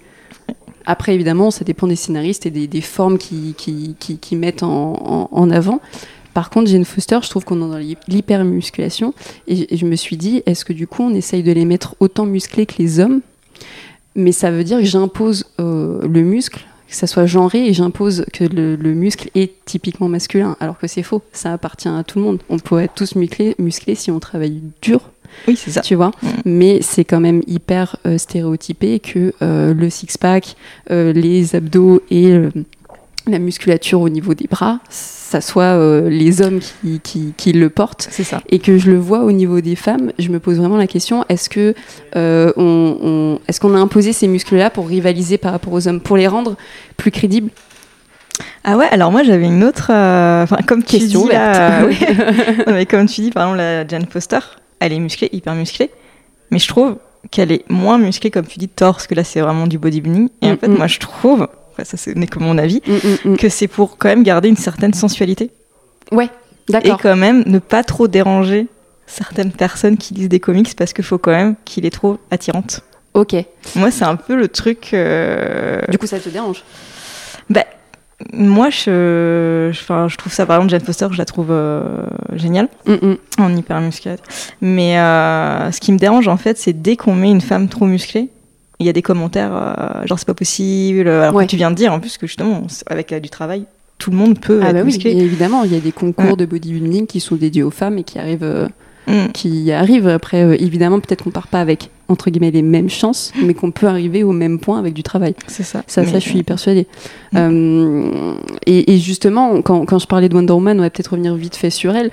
Après, 0.87 1.15
évidemment, 1.15 1.51
ça 1.51 1.65
dépend 1.65 1.87
des 1.87 1.97
scénaristes 1.97 2.47
et 2.47 2.51
des, 2.51 2.81
formes 2.81 3.19
qui, 3.19 3.55
qui, 3.57 3.95
qui, 3.99 4.37
mettent 4.37 4.63
en, 4.63 5.29
en, 5.31 5.51
avant. 5.51 5.81
Par 6.35 6.51
contre, 6.51 6.71
Jane 6.71 6.85
Foster, 6.85 7.19
je 7.23 7.29
trouve 7.29 7.45
qu'on 7.45 7.57
est 7.57 7.91
dans 7.91 7.97
l'hypermusculation. 8.09 9.15
Et, 9.47 9.75
et 9.75 9.77
je 9.77 9.87
me 9.87 9.97
suis 9.97 10.17
dit, 10.17 10.43
est-ce 10.47 10.65
que 10.65 10.73
du 10.73 10.87
coup, 10.87 11.03
on 11.03 11.15
essaye 11.15 11.43
de 11.43 11.53
les 11.53 11.65
mettre 11.65 11.97
autant 12.01 12.27
musclés 12.27 12.67
que 12.67 12.75
les 12.79 12.99
hommes? 12.99 13.21
Mais 14.17 14.33
ça 14.33 14.51
veut 14.51 14.65
dire 14.65 14.79
que 14.79 14.85
j'impose 14.85 15.47
euh, 15.61 16.01
le 16.03 16.23
muscle 16.23 16.67
que 16.91 16.97
ça 16.97 17.07
soit 17.07 17.27
genré 17.27 17.67
et 17.67 17.73
j'impose 17.73 18.27
que 18.33 18.45
le, 18.45 18.77
muscle 18.95 19.31
est 19.35 19.53
typiquement 19.65 20.09
masculin, 20.09 20.57
alors 20.61 20.77
que 20.77 20.89
c'est 20.89 21.03
faux. 21.03 21.23
Ça 21.33 21.53
appartient 21.53 21.89
à 21.89 22.03
tout 22.03 22.19
le 22.19 22.25
monde. 22.25 22.41
On 22.51 22.59
peut 22.59 22.81
être 22.81 22.95
tous 22.95 23.15
musclés, 23.15 23.55
musclés 23.59 23.95
si 23.95 24.11
on 24.11 24.19
travaille 24.19 24.61
dur. 24.83 25.01
Oui, 25.47 25.57
c'est 25.57 25.71
ça. 25.71 25.81
Tu 25.81 25.95
vois, 25.95 26.11
mm. 26.23 26.29
mais 26.45 26.83
c'est 26.83 27.05
quand 27.05 27.21
même 27.21 27.43
hyper 27.47 27.97
euh, 28.05 28.19
stéréotypé 28.19 28.99
que 28.99 29.33
euh, 29.43 29.73
le 29.73 29.89
six-pack, 29.89 30.57
euh, 30.91 31.13
les 31.13 31.55
abdos 31.55 32.03
et 32.11 32.37
la 33.27 33.39
musculature 33.39 34.01
au 34.01 34.09
niveau 34.09 34.35
des 34.35 34.47
bras, 34.47 34.81
ça 34.89 35.41
soit 35.41 35.63
euh, 35.63 36.09
les 36.09 36.43
hommes 36.43 36.61
qui, 37.03 37.33
qui, 37.37 37.53
le 37.53 37.71
portent. 37.71 38.09
Ça. 38.11 38.41
Et 38.49 38.59
que 38.59 38.79
je 38.79 38.91
le 38.91 38.99
vois 38.99 39.21
au 39.21 39.33
niveau 39.33 39.61
des 39.61 39.77
femmes, 39.77 40.13
je 40.19 40.29
me 40.29 40.41
pose 40.41 40.57
vraiment 40.57 40.77
la 40.77 40.87
question 40.87 41.25
est-ce 41.29 41.49
que 41.49 41.75
euh, 42.17 42.53
on, 42.57 43.39
est-ce 43.47 43.61
qu'on 43.61 43.75
a 43.75 43.79
imposé 43.79 44.13
ces 44.13 44.27
muscles-là 44.27 44.71
pour 44.71 44.89
rivaliser 44.89 45.39
par 45.39 45.53
rapport 45.53 45.73
aux 45.73 45.87
hommes, 45.87 46.01
pour 46.01 46.17
les 46.17 46.27
rendre 46.27 46.57
plus 46.97 47.11
crédibles? 47.11 47.51
Ah 48.65 48.77
ouais, 48.77 48.87
alors 48.91 49.13
moi 49.13 49.23
j'avais 49.23 49.47
une 49.47 49.65
autre, 49.65 49.91
euh, 49.91 50.47
comme 50.67 50.83
question, 50.83 51.29
tu 51.29 51.95
dis, 51.95 52.87
comme 52.87 53.07
tu 53.07 53.21
dis, 53.21 53.31
par 53.31 53.45
exemple 53.45 53.59
la 53.59 53.87
Jane 53.87 54.07
Foster, 54.07 54.39
elle 54.81 54.93
est 54.93 54.99
musclée, 54.99 55.29
hyper 55.33 55.55
musclée, 55.55 55.91
mais 56.51 56.59
je 56.59 56.69
trouve 56.69 56.97
qu'elle 57.31 57.53
est 57.53 57.69
moins 57.69 57.99
musclée 57.99 58.31
comme 58.31 58.47
tu 58.47 58.59
dis 58.59 58.69
torse, 58.69 59.07
que 59.07 59.15
là 59.15 59.25
c'est 59.25 59.41
vraiment 59.41 59.67
du 59.67 59.79
bodybuilding. 59.79 60.29
Et 60.43 60.47
en 60.47 60.55
mm, 60.55 60.57
fait, 60.59 60.69
mm. 60.69 60.77
moi 60.77 60.87
je 60.87 60.99
trouve 60.99 61.49
ça 61.85 61.97
ce 61.97 62.11
n'est 62.11 62.27
que 62.27 62.39
mon 62.39 62.59
avis, 62.59 62.83
mm, 62.87 62.93
mm, 62.93 63.33
mm. 63.33 63.37
que 63.37 63.49
c'est 63.49 63.69
pour 63.69 63.99
quand 63.99 64.09
même 64.09 64.23
garder 64.23 64.49
une 64.49 64.57
certaine 64.57 64.95
sensualité. 64.95 65.51
Ouais, 66.13 66.29
d'accord. 66.69 66.99
Et 66.99 67.03
quand 67.03 67.17
même 67.17 67.45
ne 67.47 67.59
pas 67.59 67.85
trop 67.85 68.09
déranger 68.09 68.67
certaines 69.07 69.53
personnes 69.53 69.97
qui 69.97 70.15
lisent 70.15 70.29
des 70.29 70.41
comics 70.41 70.75
parce 70.77 70.93
qu'il 70.93 71.05
faut 71.05 71.19
quand 71.19 71.33
même 71.33 71.57
qu'il 71.65 71.85
est 71.85 71.91
trop 71.91 72.19
attirante. 72.31 72.83
Ok. 73.15 73.35
Moi, 73.75 73.91
c'est 73.91 74.05
un 74.05 74.17
peu 74.17 74.37
le 74.37 74.49
truc. 74.49 74.91
Euh, 74.95 75.81
du 75.89 75.99
coup, 75.99 76.07
ça 76.07 76.21
te 76.21 76.29
dérange? 76.29 76.63
Bah, 77.49 77.65
moi, 78.33 78.71
je, 78.71 79.71
je, 79.73 80.09
je, 80.09 80.17
trouve 80.17 80.33
ça, 80.33 80.47
par 80.47 80.57
exemple, 80.57 80.71
Jane 80.71 80.85
Foster, 80.85 81.09
je 81.11 81.19
la 81.19 81.25
trouve 81.25 81.49
euh, 81.51 82.05
géniale, 82.35 82.69
en 83.39 83.57
hyper 83.57 83.81
musclée. 83.81 84.17
Mais 84.61 84.99
euh, 84.99 85.73
ce 85.73 85.81
qui 85.81 85.91
me 85.93 85.99
dérange, 85.99 86.29
en 86.29 86.37
fait, 86.37 86.59
c'est 86.59 86.73
dès 86.73 86.97
qu'on 86.97 87.15
met 87.15 87.31
une 87.31 87.41
femme 87.41 87.69
trop 87.69 87.87
musclée, 87.87 88.29
il 88.81 88.87
y 88.87 88.89
a 88.89 88.93
des 88.93 89.03
commentaires 89.03 89.53
euh, 89.55 90.07
genre 90.07 90.19
c'est 90.19 90.27
pas 90.27 90.35
possible. 90.35 91.07
Alors 91.07 91.41
que 91.41 91.47
tu 91.47 91.57
viens 91.57 91.71
de 91.71 91.77
dire 91.77 91.93
en 91.93 92.01
plus 92.01 92.19
que 92.19 92.27
justement 92.27 92.67
avec 92.87 93.13
euh, 93.13 93.21
du 93.21 93.29
travail, 93.29 93.67
tout 93.99 94.11
le 94.11 94.17
monde 94.17 94.41
peut 94.41 94.61
ah 94.63 94.71
être 94.71 94.75
bah 94.75 94.85
musclé. 94.85 95.15
Oui, 95.15 95.21
évidemment, 95.21 95.63
il 95.63 95.73
y 95.73 95.77
a 95.77 95.81
des 95.81 95.93
concours 95.93 96.37
de 96.37 96.47
bodybuilding 96.47 97.07
qui 97.07 97.21
sont 97.21 97.37
dédiés 97.37 97.63
aux 97.63 97.71
femmes 97.71 97.99
et 97.99 98.03
qui 98.03 98.19
arrivent, 98.19 98.43
euh, 98.43 98.67
mm. 99.07 99.33
qui 99.33 99.73
arrivent. 99.73 100.09
Après, 100.09 100.41
évidemment, 100.61 101.01
peut-être 101.01 101.25
qu'on 101.25 101.31
part 101.31 101.49
pas 101.49 101.61
avec 101.61 101.91
entre 102.11 102.31
guillemets 102.31 102.51
les 102.51 102.63
mêmes 102.63 102.91
chances, 102.91 103.33
mais 103.43 103.55
qu'on 103.55 103.71
peut 103.71 103.87
arriver 103.87 104.23
au 104.23 104.33
même 104.33 104.59
point 104.59 104.79
avec 104.79 104.95
du 104.95 105.03
travail. 105.03 105.35
C'est 105.47 105.63
ça. 105.63 105.83
Ça, 105.87 106.05
ça, 106.05 106.19
je 106.19 106.29
suis 106.29 106.43
persuadée. 106.43 106.87
Mm. 107.33 107.37
Euh, 107.39 108.35
et, 108.67 108.99
justement, 108.99 109.63
quand, 109.63 109.85
quand, 109.87 109.99
je 109.99 110.07
parlais 110.07 110.29
de 110.29 110.35
Wonder 110.35 110.53
Woman, 110.53 110.79
on 110.79 110.83
va 110.83 110.91
peut-être 110.91 111.13
revenir 111.13 111.35
vite 111.35 111.57
fait 111.57 111.71
sur 111.71 111.95
elle. 111.95 112.11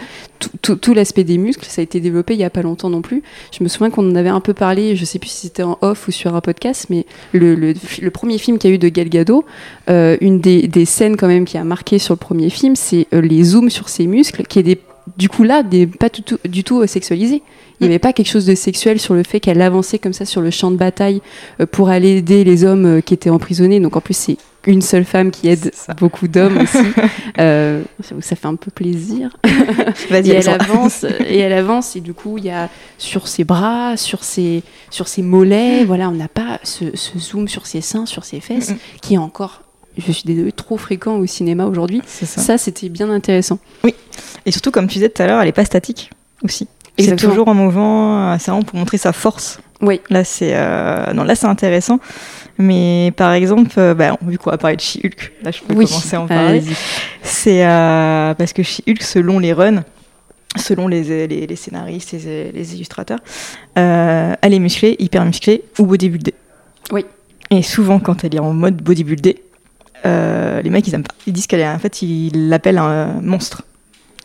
Tout, 0.62 0.76
tout, 0.76 0.94
l'aspect 0.94 1.24
des 1.24 1.40
muscles, 1.40 1.66
ça 1.68 1.82
a 1.82 1.84
été 1.84 2.00
développé 2.00 2.36
il 2.36 2.40
y 2.40 2.44
a 2.44 2.50
pas 2.50 2.62
longtemps 2.62 2.90
non 2.90 3.02
plus. 3.02 3.24
Je 3.52 3.64
me 3.64 3.70
souviens 3.70 3.90
qu'on 3.90 4.08
en 4.10 4.16
avait 4.16 4.30
un 4.30 4.40
peu 4.40 4.54
parlé, 4.54 4.96
je 4.96 5.04
sais 5.04 5.18
plus 5.18 5.30
si 5.30 5.48
c'était 5.48 5.64
en 5.64 5.78
off 5.82 6.08
ou 6.08 6.12
sur 6.12 6.36
un 6.36 6.42
podcast, 6.42 6.88
mais 6.90 7.06
le, 7.34 7.56
le, 7.56 7.74
le 8.02 8.12
premier 8.12 8.38
film 8.38 8.60
qu'il 8.60 8.70
y 8.70 8.74
a 8.74 8.76
eu 8.76 8.80
de 8.80 8.90
Gal 8.90 9.10
Gadot, 9.10 9.46
euh, 9.90 10.16
une 10.22 10.40
des, 10.40 10.68
des, 10.68 10.86
scènes 10.86 11.18
quand 11.18 11.28
même 11.28 11.46
qui 11.46 11.58
a 11.58 11.64
marqué 11.64 11.98
sur 11.98 12.14
le 12.14 12.20
premier 12.20 12.52
film, 12.52 12.76
c'est 12.76 13.08
euh, 13.14 13.22
les 13.22 13.44
zooms 13.44 13.72
sur 13.72 13.90
ses 13.90 14.06
muscles, 14.06 14.44
qui 14.44 14.60
est 14.60 14.64
des 14.64 14.80
du 15.18 15.30
coup 15.30 15.44
là, 15.44 15.64
des, 15.64 15.88
pas 15.88 16.10
du 16.10 16.22
tout, 16.22 16.38
du 16.46 16.64
tout 16.64 16.86
sexualisé. 16.88 17.42
Il 17.80 17.84
n'y 17.84 17.90
avait 17.90 18.00
pas 18.00 18.12
quelque 18.12 18.30
chose 18.30 18.46
de 18.46 18.56
sexuel 18.56 19.00
sur 19.00 19.14
le 19.14 19.24
fait 19.24 19.40
qu'elle 19.40 19.62
avançait 19.62 20.00
comme 20.00 20.14
ça 20.14 20.26
sur 20.26 20.42
le 20.42 20.50
champ 20.50 20.72
de 20.72 20.78
bataille 20.78 21.22
euh, 21.62 21.68
pour 21.68 21.90
aller 21.90 22.18
aider 22.18 22.44
les 22.44 22.64
hommes 22.64 22.86
euh, 22.86 23.02
qui 23.02 23.14
étaient 23.14 23.30
emprisonnés. 23.30 23.80
Donc 23.80 23.96
en 23.96 24.02
plus, 24.02 24.16
c'est 24.16 24.38
une 24.66 24.82
seule 24.82 25.06
femme 25.06 25.30
qui 25.30 25.48
aide 25.48 25.72
beaucoup 26.00 26.28
d'hommes 26.28 26.58
aussi. 26.58 26.78
Euh, 27.40 27.84
ça 28.22 28.36
fait 28.36 28.48
un 28.48 28.56
peu 28.56 28.72
plaisir. 28.72 29.30
et 30.12 30.30
elle 30.30 30.50
avance 30.50 31.04
et 31.04 31.38
elle 31.38 31.54
avance 31.54 31.96
et 31.96 32.02
du 32.02 32.16
coup 32.16 32.40
il 32.40 32.46
y 32.46 32.50
a 32.50 32.68
sur 32.98 33.28
ses 33.28 33.44
bras, 33.44 33.96
sur 33.96 34.24
ses 34.24 34.64
sur 34.90 35.08
ses 35.08 35.22
mollets, 35.22 35.86
voilà, 35.86 36.10
on 36.10 36.14
n'a 36.14 36.30
pas 36.30 36.60
ce, 36.64 36.86
zoom 37.16 37.48
sur 37.48 37.68
ses 37.68 37.82
seins, 37.82 38.08
sur 38.08 38.24
ses 38.24 38.40
fesses, 38.40 38.74
qui 39.04 39.16
est 39.16 39.20
encore 39.20 39.62
je 39.98 40.12
suis 40.12 40.24
désolée, 40.26 40.52
trop 40.52 40.78
fréquent 40.78 41.18
au 41.18 41.26
cinéma 41.26 41.66
aujourd'hui. 41.66 42.02
Ça, 42.06 42.26
ça 42.26 42.58
c'était 42.58 42.90
bien 42.90 43.10
intéressant. 43.10 43.60
Oui, 43.84 43.94
et 44.46 44.52
surtout, 44.52 44.72
comme 44.72 44.88
tu 44.88 44.96
disais 44.96 45.10
tout 45.10 45.22
à 45.22 45.28
l'heure, 45.28 45.40
elle 45.40 45.48
n'est 45.48 45.54
pas 45.54 45.66
statique 45.66 46.12
aussi. 46.44 46.68
C'est 47.00 47.16
toujours 47.16 47.48
en 47.48 47.54
mouvement, 47.54 48.32
euh, 48.32 48.36
c'est 48.40 48.52
vraiment 48.52 48.64
pour 48.64 48.80
montrer 48.80 48.98
sa 48.98 49.14
force. 49.14 49.60
Oui. 49.82 50.02
Là, 50.10 50.24
c'est 50.24 50.52
euh, 50.54 51.14
non, 51.14 51.24
là, 51.24 51.36
c'est 51.36 51.46
intéressant. 51.46 52.00
Mais 52.58 53.14
par 53.16 53.34
exemple, 53.34 53.72
euh, 53.78 53.94
bah, 53.94 54.18
vu 54.26 54.40
qu'on 54.40 54.50
va 54.50 54.58
parler 54.58 54.78
de 54.78 54.82
She-Hulk, 54.82 55.34
là, 55.44 55.52
je 55.52 55.62
peux 55.62 55.76
commencer 55.76 56.16
à 56.16 56.22
en 56.22 56.28
parler. 56.28 56.64
C'est 57.22 57.62
parce 58.38 58.54
que 58.54 58.64
She-Hulk, 58.64 59.04
selon 59.04 59.38
les 59.38 59.54
runs, 59.54 59.84
selon 60.58 60.88
les, 60.88 61.28
les, 61.28 61.56
scénaristes, 61.56 62.14
les, 62.14 62.52
les 62.52 62.76
illustrateurs, 62.76 63.20
elle 63.76 64.54
est 64.54 64.60
musclée, 64.60 64.96
hyper 64.98 65.24
musclée 65.24 65.64
ou 65.78 65.86
bodybuildée. 65.86 66.34
Oui. 66.92 67.06
Et 67.52 67.62
souvent, 67.62 68.00
quand 68.00 68.24
elle 68.24 68.36
est 68.36 68.40
en 68.40 68.54
mode 68.54 68.78
bodybuildée, 68.78 69.44
les 70.06 70.70
mecs, 70.70 70.88
ils 70.88 70.96
aiment 70.96 71.04
pas. 71.04 71.14
Ils 71.26 71.34
disent 71.34 71.48
qu'elle 71.48 71.60
est, 71.60 71.68
en 71.68 71.80
fait, 71.80 72.02
ils 72.02 72.50
l'appellent 72.50 72.78
un 72.78 73.20
monstre. 73.22 73.64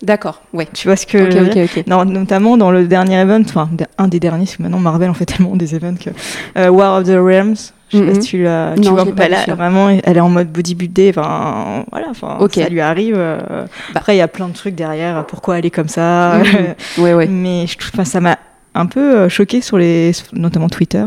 D'accord, 0.03 0.43
ouais. 0.53 0.67
Tu 0.73 0.89
vois 0.89 0.97
ce 0.97 1.07
que. 1.07 1.89
non, 1.89 2.05
notamment 2.05 2.57
dans 2.57 2.73
le 2.73 2.87
dernier 2.87 3.21
event, 3.21 3.43
enfin, 3.43 3.71
un 3.99 4.09
des 4.09 4.19
derniers, 4.19 4.45
parce 4.45 4.57
que 4.57 4.63
maintenant 4.63 4.81
Marvel 4.81 5.09
en 5.09 5.15
fait 5.15 5.27
tellement 5.27 5.55
des 5.55 5.77
events 5.77 5.95
que. 5.95 6.11
Euh, 6.59 6.69
War 6.71 7.01
of 7.01 7.07
the 7.07 7.17
Realms, 7.17 7.55
Je 7.89 7.99
sais 7.99 8.05
pas 8.07 8.15
si 8.15 8.21
tu 8.21 8.43
l'as. 8.43 8.75
Tu 8.75 8.89
vois, 8.89 9.05
bah 9.05 9.29
là, 9.29 9.45
vraiment, 9.55 9.89
elle 9.91 10.17
est 10.17 10.21
en 10.21 10.29
mode 10.29 10.51
bodybuildé. 10.51 11.11
Enfin, 11.17 11.85
voilà, 11.93 12.09
enfin, 12.11 12.37
ça 12.53 12.69
lui 12.69 12.81
arrive. 12.81 13.15
Euh. 13.17 13.39
Bah. 13.49 13.67
Après, 13.95 14.17
il 14.17 14.19
y 14.19 14.23
a 14.23 14.29
plein 14.29 14.49
de 14.49 14.55
trucs 14.55 14.75
derrière. 14.75 15.25
Pourquoi 15.27 15.61
elle 15.61 15.67
est 15.67 15.71
comme 15.71 15.89
ça 15.89 16.39
mm-hmm. 16.39 17.01
Ouais, 17.01 17.15
ouais. 17.15 17.29
Mais 17.29 17.69
je 17.69 17.79
trouve, 17.79 18.05
ça 18.05 18.21
m'a 18.21 18.39
un 18.75 18.87
peu 18.87 19.17
euh, 19.17 19.29
choqué 19.29 19.61
sur 19.61 19.79
les, 19.79 20.11
notamment 20.33 20.69
Twitter, 20.69 21.05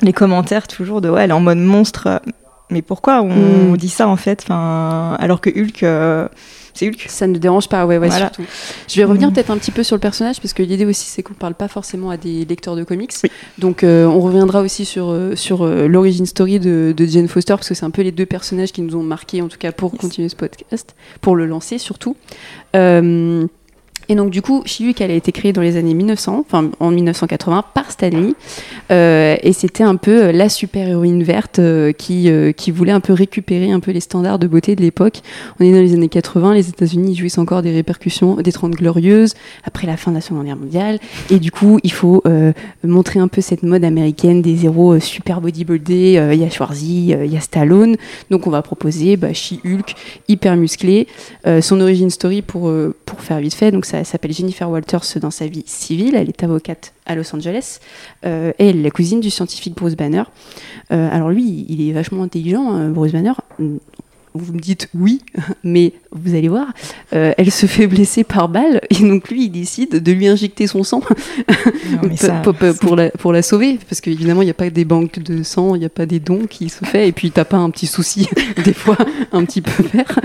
les 0.00 0.14
commentaires 0.14 0.66
toujours 0.66 1.02
de 1.02 1.10
ouais, 1.10 1.24
elle 1.24 1.30
est 1.30 1.34
en 1.34 1.40
mode 1.40 1.58
monstre. 1.58 2.22
Mais 2.70 2.82
pourquoi 2.82 3.22
on, 3.22 3.72
mm. 3.72 3.76
dit 3.76 3.88
ça 3.88 4.08
en 4.08 4.16
fait 4.16 4.42
enfin, 4.42 5.16
Alors 5.20 5.40
que 5.40 5.50
Hulk. 5.50 5.82
Euh, 5.82 6.28
c'est 6.74 6.88
Hulk. 6.88 7.06
Ça 7.08 7.26
ne 7.26 7.38
dérange 7.38 7.68
pas, 7.68 7.86
ouais, 7.86 7.98
ouais, 7.98 8.10
surtout. 8.10 8.42
Je 8.88 8.96
vais 8.96 9.04
revenir 9.04 9.30
mm. 9.30 9.32
peut-être 9.32 9.50
un 9.50 9.56
petit 9.56 9.70
peu 9.70 9.84
sur 9.84 9.96
le 9.96 10.00
personnage, 10.00 10.40
parce 10.40 10.52
que 10.52 10.62
l'idée 10.62 10.84
aussi, 10.84 11.06
c'est 11.06 11.22
qu'on 11.22 11.34
parle 11.34 11.54
pas 11.54 11.68
forcément 11.68 12.10
à 12.10 12.16
des 12.16 12.44
lecteurs 12.44 12.74
de 12.74 12.82
comics. 12.82 13.14
Donc, 13.58 13.84
euh, 13.84 14.04
on 14.06 14.20
reviendra 14.20 14.60
aussi 14.60 14.84
sur, 14.84 15.10
euh, 15.10 15.36
sur 15.36 15.62
euh, 15.62 15.86
l'origine 15.86 16.26
story 16.26 16.58
de, 16.58 16.92
de, 16.96 17.06
Jane 17.06 17.28
Foster, 17.28 17.54
parce 17.54 17.68
que 17.68 17.74
c'est 17.74 17.84
un 17.84 17.90
peu 17.90 18.02
les 18.02 18.12
deux 18.12 18.26
personnages 18.26 18.72
qui 18.72 18.82
nous 18.82 18.96
ont 18.96 19.04
marqués, 19.04 19.40
en 19.40 19.48
tout 19.48 19.58
cas, 19.58 19.70
pour 19.70 19.92
continuer 19.92 20.28
ce 20.28 20.36
podcast, 20.36 20.96
pour 21.20 21.36
le 21.36 21.46
lancer 21.46 21.78
surtout. 21.78 22.16
Et 24.08 24.14
donc 24.14 24.30
du 24.30 24.42
coup, 24.42 24.62
She-Hulk, 24.64 25.00
elle 25.00 25.10
a 25.10 25.14
été 25.14 25.32
créée 25.32 25.52
dans 25.52 25.62
les 25.62 25.76
années 25.76 25.94
1900, 25.94 26.44
enfin 26.46 26.70
en 26.80 26.90
1980 26.90 27.64
par 27.74 27.90
Stanley, 27.90 28.34
euh, 28.90 29.36
et 29.42 29.52
c'était 29.52 29.84
un 29.84 29.96
peu 29.96 30.24
euh, 30.24 30.32
la 30.32 30.48
super-héroïne 30.48 31.22
verte 31.22 31.58
euh, 31.58 31.92
qui, 31.92 32.30
qui 32.56 32.70
voulait 32.70 32.92
un 32.92 33.00
peu 33.00 33.12
récupérer 33.12 33.70
un 33.70 33.80
peu 33.80 33.90
les 33.90 34.00
standards 34.00 34.38
de 34.38 34.46
beauté 34.46 34.76
de 34.76 34.82
l'époque. 34.82 35.20
On 35.58 35.64
est 35.64 35.72
dans 35.72 35.80
les 35.80 35.94
années 35.94 36.08
80, 36.08 36.54
les 36.54 36.68
États-Unis 36.68 37.14
jouissent 37.14 37.38
encore 37.38 37.62
des 37.62 37.72
répercussions 37.72 38.36
des 38.36 38.52
Trente 38.52 38.72
Glorieuses 38.72 39.34
après 39.64 39.86
la 39.86 39.96
fin 39.96 40.10
de 40.10 40.16
la 40.16 40.20
Seconde 40.20 40.44
Guerre 40.44 40.56
mondiale, 40.56 40.98
et 41.30 41.38
du 41.38 41.50
coup, 41.50 41.78
il 41.82 41.92
faut 41.92 42.22
montrer 42.82 43.20
un 43.20 43.28
peu 43.28 43.40
cette 43.40 43.62
mode 43.62 43.84
américaine 43.84 44.42
des 44.42 44.64
héros 44.64 44.98
super 45.00 45.40
bodybuildés. 45.40 46.20
Il 46.32 46.38
y 46.38 46.44
a 46.44 46.50
Schwarzy, 46.50 47.08
il 47.08 47.32
y 47.32 47.36
a 47.36 47.40
Stallone, 47.40 47.96
donc 48.30 48.46
on 48.46 48.50
va 48.50 48.62
proposer 48.62 49.16
bah, 49.16 49.32
She-Hulk 49.32 49.94
hyper 50.28 50.56
musclé. 50.56 51.06
son 51.60 51.80
origin 51.80 52.10
story 52.10 52.42
pour 52.42 52.70
faire 53.18 53.38
vite 53.38 53.54
fait, 53.54 53.70
elle 53.98 54.06
s'appelle 54.06 54.32
Jennifer 54.32 54.68
Walters 54.68 55.18
dans 55.20 55.30
sa 55.30 55.46
vie 55.46 55.64
civile. 55.66 56.14
Elle 56.14 56.28
est 56.28 56.42
avocate 56.42 56.92
à 57.06 57.14
Los 57.14 57.34
Angeles 57.34 57.80
euh, 58.24 58.52
elle 58.58 58.78
est 58.78 58.82
la 58.82 58.90
cousine 58.90 59.20
du 59.20 59.30
scientifique 59.30 59.76
Bruce 59.76 59.96
Banner. 59.96 60.22
Euh, 60.92 61.08
alors 61.10 61.30
lui, 61.30 61.66
il 61.68 61.88
est 61.88 61.92
vachement 61.92 62.22
intelligent, 62.22 62.70
hein, 62.70 62.88
Bruce 62.90 63.12
Banner 63.12 63.32
vous 64.34 64.52
me 64.52 64.58
dites 64.58 64.88
oui, 64.94 65.20
mais 65.64 65.92
vous 66.10 66.34
allez 66.34 66.48
voir, 66.48 66.66
euh, 67.14 67.32
elle 67.38 67.50
se 67.50 67.66
fait 67.66 67.86
blesser 67.86 68.24
par 68.24 68.48
balle 68.48 68.80
et 68.90 68.96
donc 68.96 69.30
lui 69.30 69.44
il 69.44 69.50
décide 69.50 70.02
de 70.02 70.12
lui 70.12 70.26
injecter 70.26 70.66
son 70.66 70.82
sang 70.82 71.00
pour, 72.80 72.96
la, 72.96 73.10
pour 73.10 73.32
la 73.32 73.42
sauver 73.42 73.78
parce 73.88 74.00
qu'évidemment 74.00 74.42
il 74.42 74.46
n'y 74.46 74.50
a 74.50 74.54
pas 74.54 74.70
des 74.70 74.84
banques 74.84 75.20
de 75.20 75.42
sang, 75.42 75.74
il 75.76 75.80
n'y 75.80 75.84
a 75.84 75.90
pas 75.90 76.06
des 76.06 76.18
dons 76.18 76.46
qui 76.48 76.68
se 76.68 76.84
fait 76.84 77.08
et 77.08 77.12
puis 77.12 77.30
t'as 77.30 77.44
pas 77.44 77.58
un 77.58 77.70
petit 77.70 77.86
souci 77.86 78.28
des 78.64 78.74
fois 78.74 78.98
un 79.32 79.44
petit 79.44 79.60
peu 79.60 79.82
vert. 79.92 80.18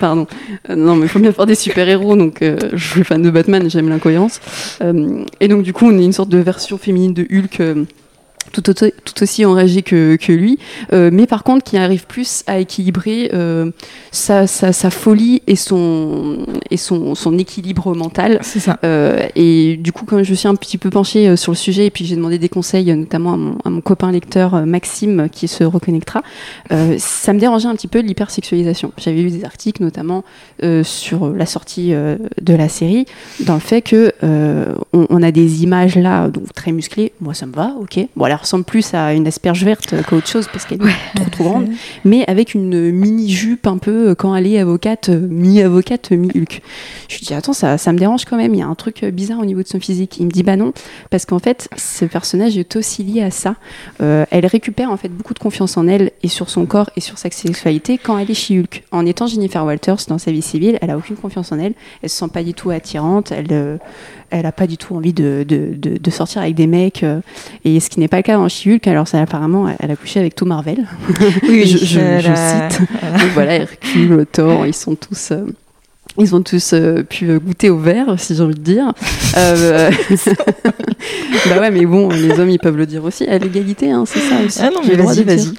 Pardon. 0.00 0.26
Euh, 0.68 0.74
non 0.74 0.96
mais 0.96 1.06
il 1.06 1.08
faut 1.08 1.20
bien 1.20 1.32
faire 1.32 1.46
des 1.46 1.54
super 1.54 1.88
héros 1.88 2.16
donc 2.16 2.42
euh, 2.42 2.56
je 2.72 2.88
suis 2.88 3.04
fan 3.04 3.22
de 3.22 3.30
Batman, 3.30 3.70
j'aime 3.70 3.88
l'incohérence. 3.88 4.40
et 5.40 5.48
donc 5.48 5.62
du 5.62 5.72
coup 5.72 5.86
on 5.86 5.98
est 5.98 6.04
une 6.04 6.12
sorte 6.12 6.28
de 6.30 6.38
version 6.38 6.78
féminine 6.78 7.14
de 7.14 7.26
Hulk 7.30 7.86
tout, 8.62 9.22
aussi 9.22 9.44
enragé 9.44 9.82
que, 9.82 10.16
que 10.16 10.32
lui, 10.32 10.58
euh, 10.92 11.10
mais 11.12 11.26
par 11.26 11.44
contre 11.44 11.64
qui 11.64 11.76
arrive 11.76 12.06
plus 12.06 12.42
à 12.46 12.58
équilibrer 12.58 13.30
euh, 13.32 13.70
sa, 14.10 14.46
sa, 14.46 14.72
sa, 14.72 14.90
folie 14.90 15.42
et 15.46 15.56
son, 15.56 16.46
et 16.70 16.76
son, 16.76 17.14
son 17.14 17.38
équilibre 17.38 17.94
mental. 17.94 18.38
C'est 18.42 18.60
ça. 18.60 18.78
Euh, 18.84 19.26
et 19.34 19.76
du 19.76 19.92
coup, 19.92 20.04
quand 20.06 20.22
je 20.22 20.34
suis 20.34 20.48
un 20.48 20.54
petit 20.54 20.78
peu 20.78 20.90
penchée 20.90 21.36
sur 21.36 21.52
le 21.52 21.56
sujet, 21.56 21.86
et 21.86 21.90
puis 21.90 22.04
j'ai 22.04 22.16
demandé 22.16 22.38
des 22.38 22.48
conseils, 22.48 22.94
notamment 22.94 23.34
à 23.34 23.36
mon, 23.36 23.58
à 23.64 23.70
mon, 23.70 23.80
copain 23.80 24.10
lecteur 24.10 24.66
Maxime, 24.66 25.28
qui 25.30 25.48
se 25.48 25.62
reconnectera, 25.64 26.22
ça 26.98 27.32
me 27.32 27.38
dérangeait 27.38 27.68
un 27.68 27.76
petit 27.76 27.88
peu 27.88 28.00
l'hypersexualisation. 28.00 28.92
J'avais 28.98 29.22
lu 29.22 29.30
des 29.30 29.44
articles, 29.44 29.82
notamment 29.82 30.24
sur 30.82 31.28
la 31.30 31.46
sortie 31.46 31.90
de 31.90 32.54
la 32.54 32.68
série, 32.68 33.06
dans 33.40 33.54
le 33.54 33.60
fait 33.60 33.82
que 33.82 34.12
on, 34.22 35.06
on, 35.08 35.22
a 35.22 35.30
des 35.30 35.62
images 35.62 35.96
là, 35.96 36.28
donc 36.28 36.52
très 36.54 36.72
musclées. 36.72 37.12
Moi, 37.20 37.34
ça 37.34 37.46
me 37.46 37.52
va, 37.52 37.74
ok. 37.80 38.00
Voilà 38.16 38.35
ressemble 38.36 38.64
plus 38.64 38.94
à 38.94 39.12
une 39.14 39.26
asperge 39.26 39.64
verte 39.64 39.94
qu'autre 40.08 40.26
chose 40.26 40.48
parce 40.52 40.64
qu'elle 40.64 40.80
est 40.82 41.14
trop, 41.14 41.30
trop 41.30 41.44
grande, 41.44 41.68
mais 42.04 42.24
avec 42.28 42.54
une 42.54 42.90
mini 42.90 43.30
jupe 43.30 43.66
un 43.66 43.78
peu 43.78 44.08
euh, 44.08 44.14
quand 44.14 44.34
elle 44.34 44.46
est 44.46 44.58
avocate, 44.58 45.08
euh, 45.08 45.26
mi-avocate, 45.28 46.10
mi-Hulk. 46.10 46.62
Je 47.08 47.18
lui 47.18 47.26
dis 47.26 47.34
attends, 47.34 47.52
ça, 47.52 47.78
ça 47.78 47.92
me 47.92 47.98
dérange 47.98 48.24
quand 48.24 48.36
même, 48.36 48.54
il 48.54 48.58
y 48.58 48.62
a 48.62 48.66
un 48.66 48.74
truc 48.74 49.02
euh, 49.02 49.10
bizarre 49.10 49.38
au 49.38 49.44
niveau 49.44 49.62
de 49.62 49.68
son 49.68 49.80
physique. 49.80 50.18
Il 50.18 50.26
me 50.26 50.30
dit 50.30 50.42
bah 50.42 50.56
non, 50.56 50.72
parce 51.10 51.26
qu'en 51.26 51.38
fait, 51.38 51.68
ce 51.76 52.04
personnage 52.04 52.56
est 52.58 52.76
aussi 52.76 53.02
lié 53.02 53.22
à 53.22 53.30
ça. 53.30 53.56
elle 53.98 54.46
récupère 54.46 54.90
en 54.90 54.96
fait 54.96 55.08
beaucoup 55.08 55.34
de 55.34 55.38
confiance 55.38 55.76
en 55.76 55.86
elle 55.86 56.12
et 56.22 56.28
sur 56.28 56.50
son 56.50 56.66
corps 56.66 56.90
et 56.96 57.00
sur 57.00 57.18
sa 57.18 57.30
sexualité 57.30 57.98
quand 57.98 58.18
elle 58.18 58.30
est 58.30 58.34
chez 58.34 58.58
Hulk. 58.58 58.84
En 58.92 59.06
étant 59.06 59.26
Jennifer 59.26 59.64
Walters 59.64 60.06
dans 60.08 60.18
sa 60.18 60.30
vie 60.30 60.42
civile, 60.42 60.78
elle 60.80 60.90
a 60.90 60.96
aucune 60.96 61.16
confiance 61.16 61.52
en 61.52 61.58
elle, 61.58 61.74
elle 62.02 62.10
se 62.10 62.16
sent 62.16 62.28
pas 62.32 62.42
du 62.42 62.54
tout 62.54 62.70
attirante, 62.70 63.32
elle, 63.32 63.78
elle 64.30 64.46
a 64.46 64.52
pas 64.52 64.66
du 64.66 64.76
tout 64.76 64.94
envie 64.94 65.12
de, 65.12 65.44
de, 65.46 65.74
de, 65.76 66.10
sortir 66.10 66.42
avec 66.42 66.54
des 66.54 66.66
mecs, 66.66 67.04
et 67.64 67.80
ce 67.80 67.90
qui 67.90 68.00
n'est 68.00 68.08
pas 68.08 68.18
le 68.18 68.22
cas 68.22 68.36
dans 68.36 68.48
she 68.48 68.68
Alors, 68.86 69.08
ça, 69.08 69.20
apparemment, 69.20 69.68
elle 69.78 69.90
a 69.90 69.96
couché 69.96 70.20
avec 70.20 70.34
tout 70.34 70.44
Marvel. 70.44 70.86
Oui, 71.48 71.66
je, 71.66 71.76
cite. 71.76 72.80
Donc, 73.02 73.30
voilà, 73.34 73.54
Hercule, 73.56 74.26
Thor, 74.30 74.66
ils 74.66 74.74
sont 74.74 74.94
tous. 74.94 75.32
Euh, 75.32 75.46
ils 76.18 76.34
ont 76.34 76.40
tous 76.40 76.72
euh, 76.72 77.02
pu 77.02 77.38
goûter 77.38 77.68
au 77.68 77.78
verre, 77.78 78.18
si 78.18 78.34
j'ai 78.34 78.42
envie 78.42 78.54
de 78.54 78.60
dire. 78.60 78.94
Euh, 79.36 79.90
bah 81.46 81.60
ouais, 81.60 81.70
mais 81.70 81.84
bon, 81.84 82.08
les 82.08 82.38
hommes, 82.40 82.48
ils 82.48 82.58
peuvent 82.58 82.76
le 82.76 82.86
dire 82.86 83.04
aussi. 83.04 83.24
À 83.26 83.36
l'égalité, 83.36 83.90
hein, 83.90 84.04
c'est 84.06 84.20
ça 84.20 84.36
aussi. 84.44 84.60
Ah 84.62 84.70
non, 84.70 84.80
mais 84.86 84.94
vas-y, 84.94 85.24
vas-y. 85.24 85.52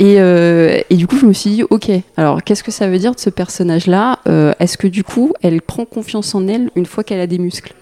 Et, 0.00 0.84
et, 0.88 0.96
du 0.96 1.06
coup, 1.06 1.18
je 1.18 1.26
me 1.26 1.32
suis 1.34 1.50
dit, 1.50 1.62
ok, 1.68 1.90
alors 2.16 2.42
qu'est-ce 2.42 2.62
que 2.62 2.70
ça 2.70 2.88
veut 2.88 2.98
dire 2.98 3.14
de 3.14 3.20
ce 3.20 3.28
personnage-là? 3.28 4.20
Est-ce 4.58 4.78
que 4.78 4.86
du 4.86 5.04
coup, 5.04 5.34
elle 5.42 5.60
prend 5.60 5.84
confiance 5.84 6.34
en 6.34 6.48
elle 6.48 6.70
une 6.74 6.86
fois 6.86 7.04
qu'elle 7.04 7.20
a 7.20 7.26
des 7.26 7.38
muscles? 7.38 7.74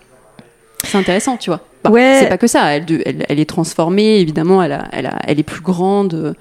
C'est 0.86 0.98
intéressant, 0.98 1.36
tu 1.36 1.50
vois. 1.50 1.60
Ouais. 1.88 2.18
C'est 2.20 2.28
pas 2.28 2.38
que 2.38 2.46
ça. 2.46 2.74
Elle, 2.74 3.24
elle, 3.28 3.38
est 3.38 3.48
transformée, 3.48 4.18
évidemment. 4.20 4.62
Elle, 4.62 4.72
a, 4.72 4.88
elle, 4.92 5.06
a, 5.06 5.18
elle 5.26 5.38
est 5.38 5.44
plus 5.44 5.60
grande. 5.60 6.34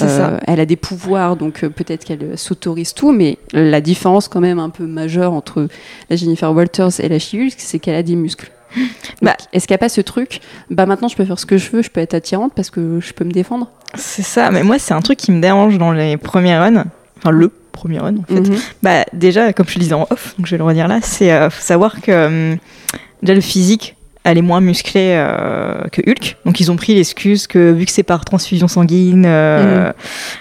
Euh, 0.00 0.38
elle 0.46 0.60
a 0.60 0.66
des 0.66 0.76
pouvoirs, 0.76 1.36
donc 1.36 1.64
euh, 1.64 1.68
peut-être 1.68 2.04
qu'elle 2.04 2.38
s'autorise 2.38 2.94
tout. 2.94 3.12
Mais 3.12 3.38
la 3.52 3.80
différence, 3.80 4.28
quand 4.28 4.40
même, 4.40 4.58
un 4.58 4.70
peu 4.70 4.86
majeure 4.86 5.32
entre 5.32 5.68
la 6.10 6.16
Jennifer 6.16 6.52
Walters 6.52 7.00
et 7.00 7.08
la 7.08 7.18
She-Hulk, 7.18 7.54
c'est 7.56 7.78
qu'elle 7.78 7.96
a 7.96 8.02
des 8.02 8.16
muscles. 8.16 8.50
Bah, 9.20 9.36
Est-ce 9.52 9.66
qu'il 9.66 9.74
n'y 9.74 9.76
a 9.76 9.78
pas 9.78 9.88
ce 9.88 10.00
truc? 10.00 10.40
Bah 10.70 10.86
maintenant, 10.86 11.08
je 11.08 11.16
peux 11.16 11.24
faire 11.24 11.38
ce 11.38 11.46
que 11.46 11.58
je 11.58 11.70
veux, 11.70 11.82
je 11.82 11.90
peux 11.90 12.00
être 12.00 12.14
attirante 12.14 12.52
parce 12.54 12.70
que 12.70 13.00
je 13.00 13.12
peux 13.12 13.24
me 13.24 13.32
défendre. 13.32 13.68
C'est 13.94 14.22
ça. 14.22 14.50
Mais 14.50 14.62
moi, 14.62 14.78
c'est 14.78 14.94
un 14.94 15.02
truc 15.02 15.18
qui 15.18 15.30
me 15.30 15.40
dérange 15.40 15.78
dans 15.78 15.92
les 15.92 16.16
premiers 16.16 16.56
runs. 16.56 16.84
Enfin, 17.18 17.30
le 17.30 17.50
premier 17.72 17.98
run, 17.98 18.16
en 18.16 18.22
fait. 18.22 18.40
Mhm. 18.40 18.56
Bah 18.82 19.04
déjà, 19.12 19.52
comme 19.52 19.66
je 19.68 19.74
le 19.74 19.80
disais 19.80 19.94
en 19.94 20.06
off, 20.10 20.34
donc 20.38 20.46
je 20.46 20.52
vais 20.52 20.58
le 20.58 20.64
redire 20.64 20.88
là, 20.88 21.00
c'est 21.02 21.32
euh, 21.32 21.50
savoir 21.50 22.00
que 22.00 22.52
hum, 22.52 22.58
déjà 23.22 23.34
le 23.34 23.40
physique 23.40 23.96
elle 24.24 24.38
est 24.38 24.42
moins 24.42 24.60
musclée 24.60 25.14
euh, 25.16 25.82
que 25.90 26.00
Hulk. 26.00 26.36
Donc 26.44 26.60
ils 26.60 26.70
ont 26.70 26.76
pris 26.76 26.94
l'excuse 26.94 27.46
que 27.46 27.72
vu 27.72 27.86
que 27.86 27.90
c'est 27.90 28.02
par 28.02 28.24
transfusion 28.24 28.68
sanguine, 28.68 29.24
euh, 29.26 29.88
mm. 29.88 29.92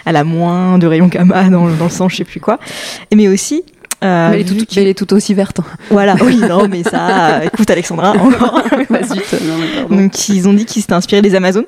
elle 0.05 0.15
a 0.15 0.23
moins 0.23 0.77
de 0.77 0.87
rayons 0.87 1.07
gamma 1.07 1.43
dans, 1.49 1.67
dans, 1.67 1.85
le 1.85 1.89
sang, 1.89 2.09
je 2.09 2.17
sais 2.17 2.23
plus 2.23 2.39
quoi. 2.39 2.59
Et 3.09 3.15
mais 3.15 3.27
aussi. 3.27 3.63
Euh, 4.03 4.31
mais 4.31 4.41
elle, 4.41 4.41
est 4.41 4.45
tout, 4.45 4.79
elle 4.79 4.87
est 4.87 4.97
tout 4.97 5.13
aussi 5.13 5.33
verte. 5.35 5.61
Voilà, 5.91 6.15
oui, 6.21 6.37
non, 6.49 6.67
mais 6.67 6.81
ça, 6.81 7.45
écoute 7.45 7.69
Alexandra, 7.69 8.11
encore. 8.19 8.63
Donc 9.89 10.29
ils 10.29 10.47
ont 10.47 10.53
dit 10.53 10.65
qu'ils 10.65 10.81
s'étaient 10.81 10.93
inspirés 10.93 11.21
des 11.21 11.35
Amazones, 11.35 11.67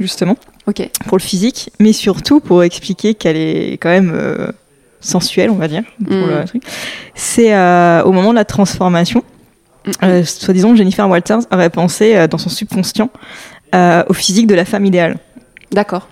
justement, 0.00 0.36
ok 0.66 0.88
pour 1.06 1.18
le 1.18 1.22
physique, 1.22 1.70
mais 1.80 1.92
surtout 1.92 2.40
pour 2.40 2.62
expliquer 2.62 3.14
qu'elle 3.14 3.36
est 3.36 3.72
quand 3.74 3.90
même 3.90 4.14
sensuelle, 5.00 5.50
on 5.50 5.56
va 5.56 5.68
dire, 5.68 5.82
pour 6.02 6.16
mm. 6.16 6.30
le 6.40 6.44
truc. 6.46 6.62
C'est 7.14 7.52
au 8.02 8.12
moment 8.12 8.30
de 8.30 8.36
la 8.36 8.46
transformation 8.46 9.22
euh, 10.02 10.24
soi-disant, 10.24 10.74
Jennifer 10.74 11.08
Walters 11.08 11.40
aurait 11.52 11.70
pensé 11.70 12.16
euh, 12.16 12.26
dans 12.26 12.38
son 12.38 12.48
subconscient 12.48 13.10
euh, 13.74 14.02
au 14.08 14.14
physique 14.14 14.46
de 14.46 14.54
la 14.54 14.64
femme 14.64 14.84
idéale. 14.84 15.16
D'accord. 15.72 16.08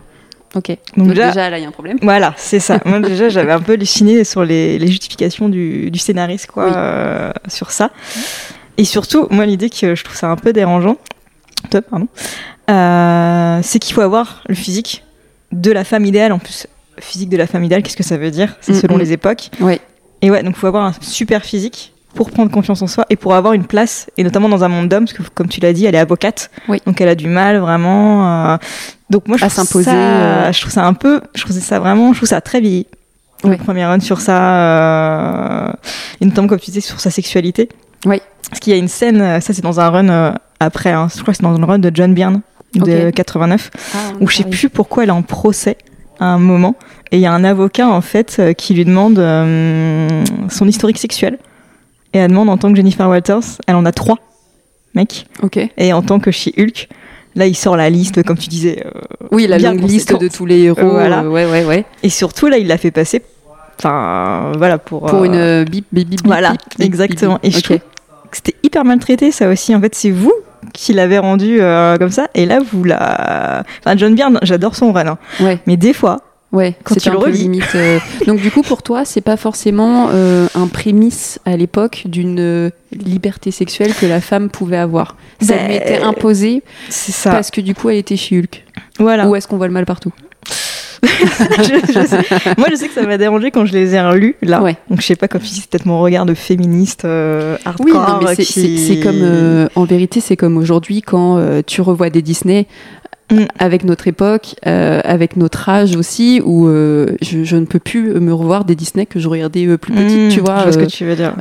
Ok. 0.55 0.77
Donc, 0.97 1.09
déjà, 1.09 1.49
là, 1.49 1.59
il 1.59 1.63
y 1.63 1.65
a 1.65 1.69
un 1.69 1.73
problème. 1.73 1.99
Voilà, 2.03 2.35
c'est 2.37 2.61
ça. 2.61 2.81
Moi, 2.85 3.01
déjà, 3.01 3.31
j'avais 3.31 3.53
un 3.53 3.61
peu 3.61 3.73
halluciné 3.73 4.25
sur 4.25 4.45
les, 4.45 4.87
justifications 4.87 5.49
du, 5.49 5.91
scénariste, 5.99 6.47
quoi, 6.47 7.33
sur 7.49 7.71
ça. 7.71 7.91
Et 8.79 8.85
surtout, 8.85 9.27
moi, 9.31 9.45
l'idée 9.45 9.69
que 9.69 9.95
je 9.95 10.03
trouve 10.03 10.17
ça 10.17 10.29
un 10.29 10.37
peu 10.37 10.53
dérangeant, 10.55 10.97
top, 11.71 11.85
pardon, 11.91 12.09
c'est 13.63 13.79
qu'il 13.79 13.95
faut 13.95 14.01
avoir 14.01 14.43
le 14.49 14.55
physique 14.55 15.05
de 15.53 15.71
la 15.71 15.85
femme 15.85 16.05
idéale. 16.05 16.33
En 16.33 16.39
plus, 16.39 16.67
physique 16.99 17.29
de 17.29 17.37
la 17.37 17.47
femme 17.47 17.65
idéale, 17.65 17.83
qu'est-ce 17.83 17.97
que 17.97 18.03
ça 18.03 18.17
veut 18.17 18.31
dire? 18.31 18.57
C'est 18.61 18.75
selon 18.75 18.97
les 18.97 19.13
époques. 19.13 19.51
Oui. 19.61 19.81
Et 20.23 20.31
ouais, 20.31 20.43
donc 20.43 20.55
il 20.57 20.59
faut 20.59 20.67
avoir 20.67 20.85
un 20.85 20.95
super 21.01 21.45
physique 21.45 21.92
pour 22.15 22.31
prendre 22.31 22.51
confiance 22.51 22.83
en 22.83 22.87
soi 22.87 23.07
et 23.11 23.17
pour 23.17 23.35
avoir 23.35 23.55
une 23.55 23.65
place, 23.65 24.11
et 24.17 24.25
notamment 24.25 24.49
dans 24.49 24.65
un 24.65 24.69
monde 24.69 24.89
d'hommes, 24.89 25.05
parce 25.05 25.17
que 25.17 25.23
comme 25.35 25.49
tu 25.49 25.61
l'as 25.61 25.73
dit, 25.73 25.87
elle 25.87 25.95
est 25.95 25.99
avocate, 25.99 26.51
donc 26.87 27.01
elle 27.01 27.09
a 27.09 27.15
du 27.15 27.29
mal 27.29 27.59
vraiment. 27.59 28.53
Euh, 28.53 28.57
donc 29.11 29.29
moi, 29.29 29.37
je 29.37 29.45
à 29.45 29.49
s'imposer. 29.49 29.91
Euh, 29.91 30.53
je 30.53 30.61
trouve 30.61 30.73
ça 30.73 30.87
un 30.87 30.95
peu, 30.95 31.21
je 31.35 31.43
trouve 31.43 31.59
ça 31.59 31.79
vraiment, 31.79 32.13
je 32.13 32.19
trouve 32.19 32.29
ça 32.29 32.41
très 32.41 32.61
vieilli. 32.61 32.87
Oui. 33.45 33.51
Le 33.51 33.57
premier 33.57 33.85
run 33.85 34.01
sur 34.01 34.21
ça, 34.21 35.67
euh, 35.67 35.73
et 36.21 36.27
notamment 36.27 36.49
comme 36.49 36.61
tu 36.61 36.67
disais 36.67 36.81
sur 36.81 37.01
sa 37.01 37.11
sexualité. 37.11 37.69
Oui. 38.05 38.21
Parce 38.49 38.61
qu'il 38.61 38.73
y 38.73 38.77
a 38.77 38.79
une 38.79 38.89
scène, 38.89 39.41
ça 39.41 39.53
c'est 39.53 39.63
dans 39.63 39.81
un 39.81 39.89
run 39.89 40.35
après, 40.61 40.93
hein, 40.93 41.09
je 41.15 41.21
crois 41.23 41.33
que 41.33 41.39
c'est 41.39 41.43
dans 41.43 41.59
un 41.59 41.65
run 41.65 41.79
de 41.79 41.91
John 41.93 42.13
Byrne, 42.13 42.43
de 42.75 43.11
89, 43.11 43.71
ah, 43.75 43.99
où 44.21 44.29
je 44.29 44.37
sais 44.37 44.45
plus 44.45 44.69
pourquoi 44.69 45.05
elle 45.05 45.09
est 45.09 45.13
en 45.13 45.23
procès 45.23 45.79
à 46.21 46.27
un 46.27 46.39
moment, 46.39 46.77
et 47.11 47.17
il 47.17 47.21
y 47.21 47.27
a 47.27 47.33
un 47.33 47.45
avocat 47.45 47.89
en 47.89 48.03
fait 48.03 48.41
qui 48.59 48.75
lui 48.75 48.85
demande 48.85 49.17
son 50.51 50.69
historique 50.69 50.99
sexuel, 50.99 51.39
et 52.13 52.19
elle 52.19 52.31
demande 52.31 52.49
en 52.49 52.57
tant 52.57 52.71
que 52.71 52.77
Jennifer 52.77 53.09
Walters, 53.09 53.59
elle 53.67 53.77
en 53.77 53.85
a 53.85 53.93
trois, 53.93 54.19
mec, 54.95 55.27
ok, 55.43 55.59
et 55.77 55.93
en 55.93 56.03
tant 56.03 56.19
que 56.21 56.31
She-Hulk, 56.31 56.89
Là, 57.35 57.47
il 57.47 57.57
sort 57.57 57.77
la 57.79 57.89
liste, 57.89 58.23
comme 58.25 58.37
tu 58.37 58.49
disais. 58.49 58.85
oui, 59.31 59.47
la 59.47 59.59
longue 59.59 59.81
liste 59.89 60.21
de 60.21 60.29
tous 60.29 60.45
les 60.45 60.65
héros. 60.65 60.91
voilà. 60.91 61.23
ouais, 61.23 61.47
ouais, 61.47 61.65
ouais. 61.65 61.87
Et 62.03 62.11
surtout, 62.11 62.49
là, 62.49 62.59
il 62.59 62.67
l'a 62.67 62.77
fait 62.77 62.91
passer 62.91 63.23
Enfin, 63.79 64.53
voilà, 64.59 64.79
pour. 64.79 65.07
Pour 65.07 65.25
une 65.25 65.35
euh, 65.35 65.65
bip, 65.65 65.87
bip, 65.93 66.09
bip, 66.09 66.21
Voilà, 66.25 66.55
exactement. 66.79 67.39
Et 67.43 67.51
je 67.51 67.61
que 67.61 67.79
c'était 68.33 68.55
hyper 68.63 68.85
maltraité, 68.85 69.33
ça 69.33 69.49
aussi. 69.49 69.75
En 69.75 69.81
fait, 69.81 69.95
c'est 69.95 70.11
vous 70.11 70.33
qui 70.73 70.93
l'avez 70.93 71.19
rendu 71.19 71.61
euh, 71.61 71.99
comme 71.99 72.11
ça. 72.11 72.29
Et 72.35 72.47
là, 72.47 72.61
vous 72.61 72.85
la. 72.85 73.65
Enfin, 73.81 73.97
John 73.97 74.15
Byrne, 74.15 74.39
j'adore 74.43 74.77
son 74.77 74.93
run. 74.93 75.07
Hein. 75.07 75.19
Ouais. 75.41 75.59
Mais 75.67 75.77
des 75.77 75.93
fois. 75.93 76.21
Ouais, 76.53 76.75
quand 76.85 76.95
tu 76.97 77.11
le 77.11 77.17
relis. 77.17 77.39
Limite, 77.39 77.75
euh, 77.75 77.99
Donc, 78.27 78.41
du 78.41 78.51
coup, 78.51 78.63
pour 78.63 78.83
toi, 78.83 79.05
c'est 79.05 79.21
pas 79.23 79.37
forcément 79.37 80.11
un 80.11 80.67
prémisse 80.69 81.41
à 81.45 81.57
l'époque 81.57 82.03
d'une 82.07 82.71
liberté 82.93 83.51
sexuelle 83.51 83.95
que 83.95 84.07
la 84.07 84.21
femme 84.21 84.51
pouvait 84.51 84.77
avoir. 84.77 85.17
Ça 85.41 85.57
lui 85.67 85.77
était 85.77 85.99
ben, 85.99 86.09
imposé. 86.09 86.63
C'est 86.89 87.13
ça. 87.13 87.31
Parce 87.31 87.51
que 87.51 87.61
du 87.61 87.75
coup, 87.75 87.91
elle 87.91 87.99
était 87.99 88.15
Hulk. 88.15 88.65
Voilà. 88.99 89.29
Ou 89.29 89.35
est-ce 89.35 89.49
qu'on 89.49 89.57
voit 89.57 89.67
le 89.67 89.73
mal 89.73 89.87
partout? 89.87 90.13
Moi, 92.59 92.69
je 92.71 92.77
sais 92.77 92.87
que 92.87 92.95
ça 92.95 93.05
m'a 93.05 93.19
dérangé 93.19 93.51
quand 93.51 93.65
je 93.65 93.73
les 93.73 93.95
ai 93.95 94.01
relus 94.01 94.37
là. 94.41 94.61
Donc, 94.89 95.01
je 95.01 95.07
sais 95.07 95.17
pas, 95.17 95.27
comme 95.27 95.41
dis, 95.41 95.61
c'est 95.61 95.69
peut-être 95.69 95.87
mon 95.87 96.01
regard 96.01 96.27
de 96.27 96.35
féministe 96.35 97.05
euh, 97.05 97.57
hardcore. 97.65 98.21
Oui, 98.21 98.35
mais 98.37 98.45
c'est 98.45 99.01
comme, 99.01 99.23
euh, 99.23 99.69
en 99.75 99.85
vérité, 99.85 100.21
c'est 100.21 100.37
comme 100.37 100.57
aujourd'hui 100.57 101.03
quand 101.03 101.39
euh, 101.39 101.63
tu 101.67 101.81
revois 101.81 102.09
des 102.09 102.23
Disney. 102.23 102.67
Mm. 103.33 103.47
avec 103.59 103.85
notre 103.85 104.09
époque, 104.09 104.57
euh, 104.67 105.01
avec 105.05 105.37
notre 105.37 105.69
âge 105.69 105.97
aussi, 105.97 106.43
où 106.45 106.69
euh, 106.69 107.07
je, 107.23 107.57
ne 107.57 107.65
peux 107.65 107.79
plus 107.79 108.21
me 108.21 108.33
revoir 108.35 108.65
des 108.65 108.75
Disney 108.75 109.07
que 109.07 109.19
je 109.21 109.29
regardais 109.29 109.67
euh, 109.67 109.79
plus 109.79 109.93
petite, 109.93 110.27
mm, 110.27 110.29
tu 110.29 110.41
vois. 110.41 110.59
Je 110.59 110.63
vois 110.65 110.73
ce 110.73 110.79
que 110.79 110.85
tu 110.85 111.05
veux 111.05 111.17
dire. 111.17 111.35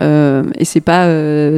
et 0.57 0.65
c'est 0.65 0.81
pas, 0.81 1.05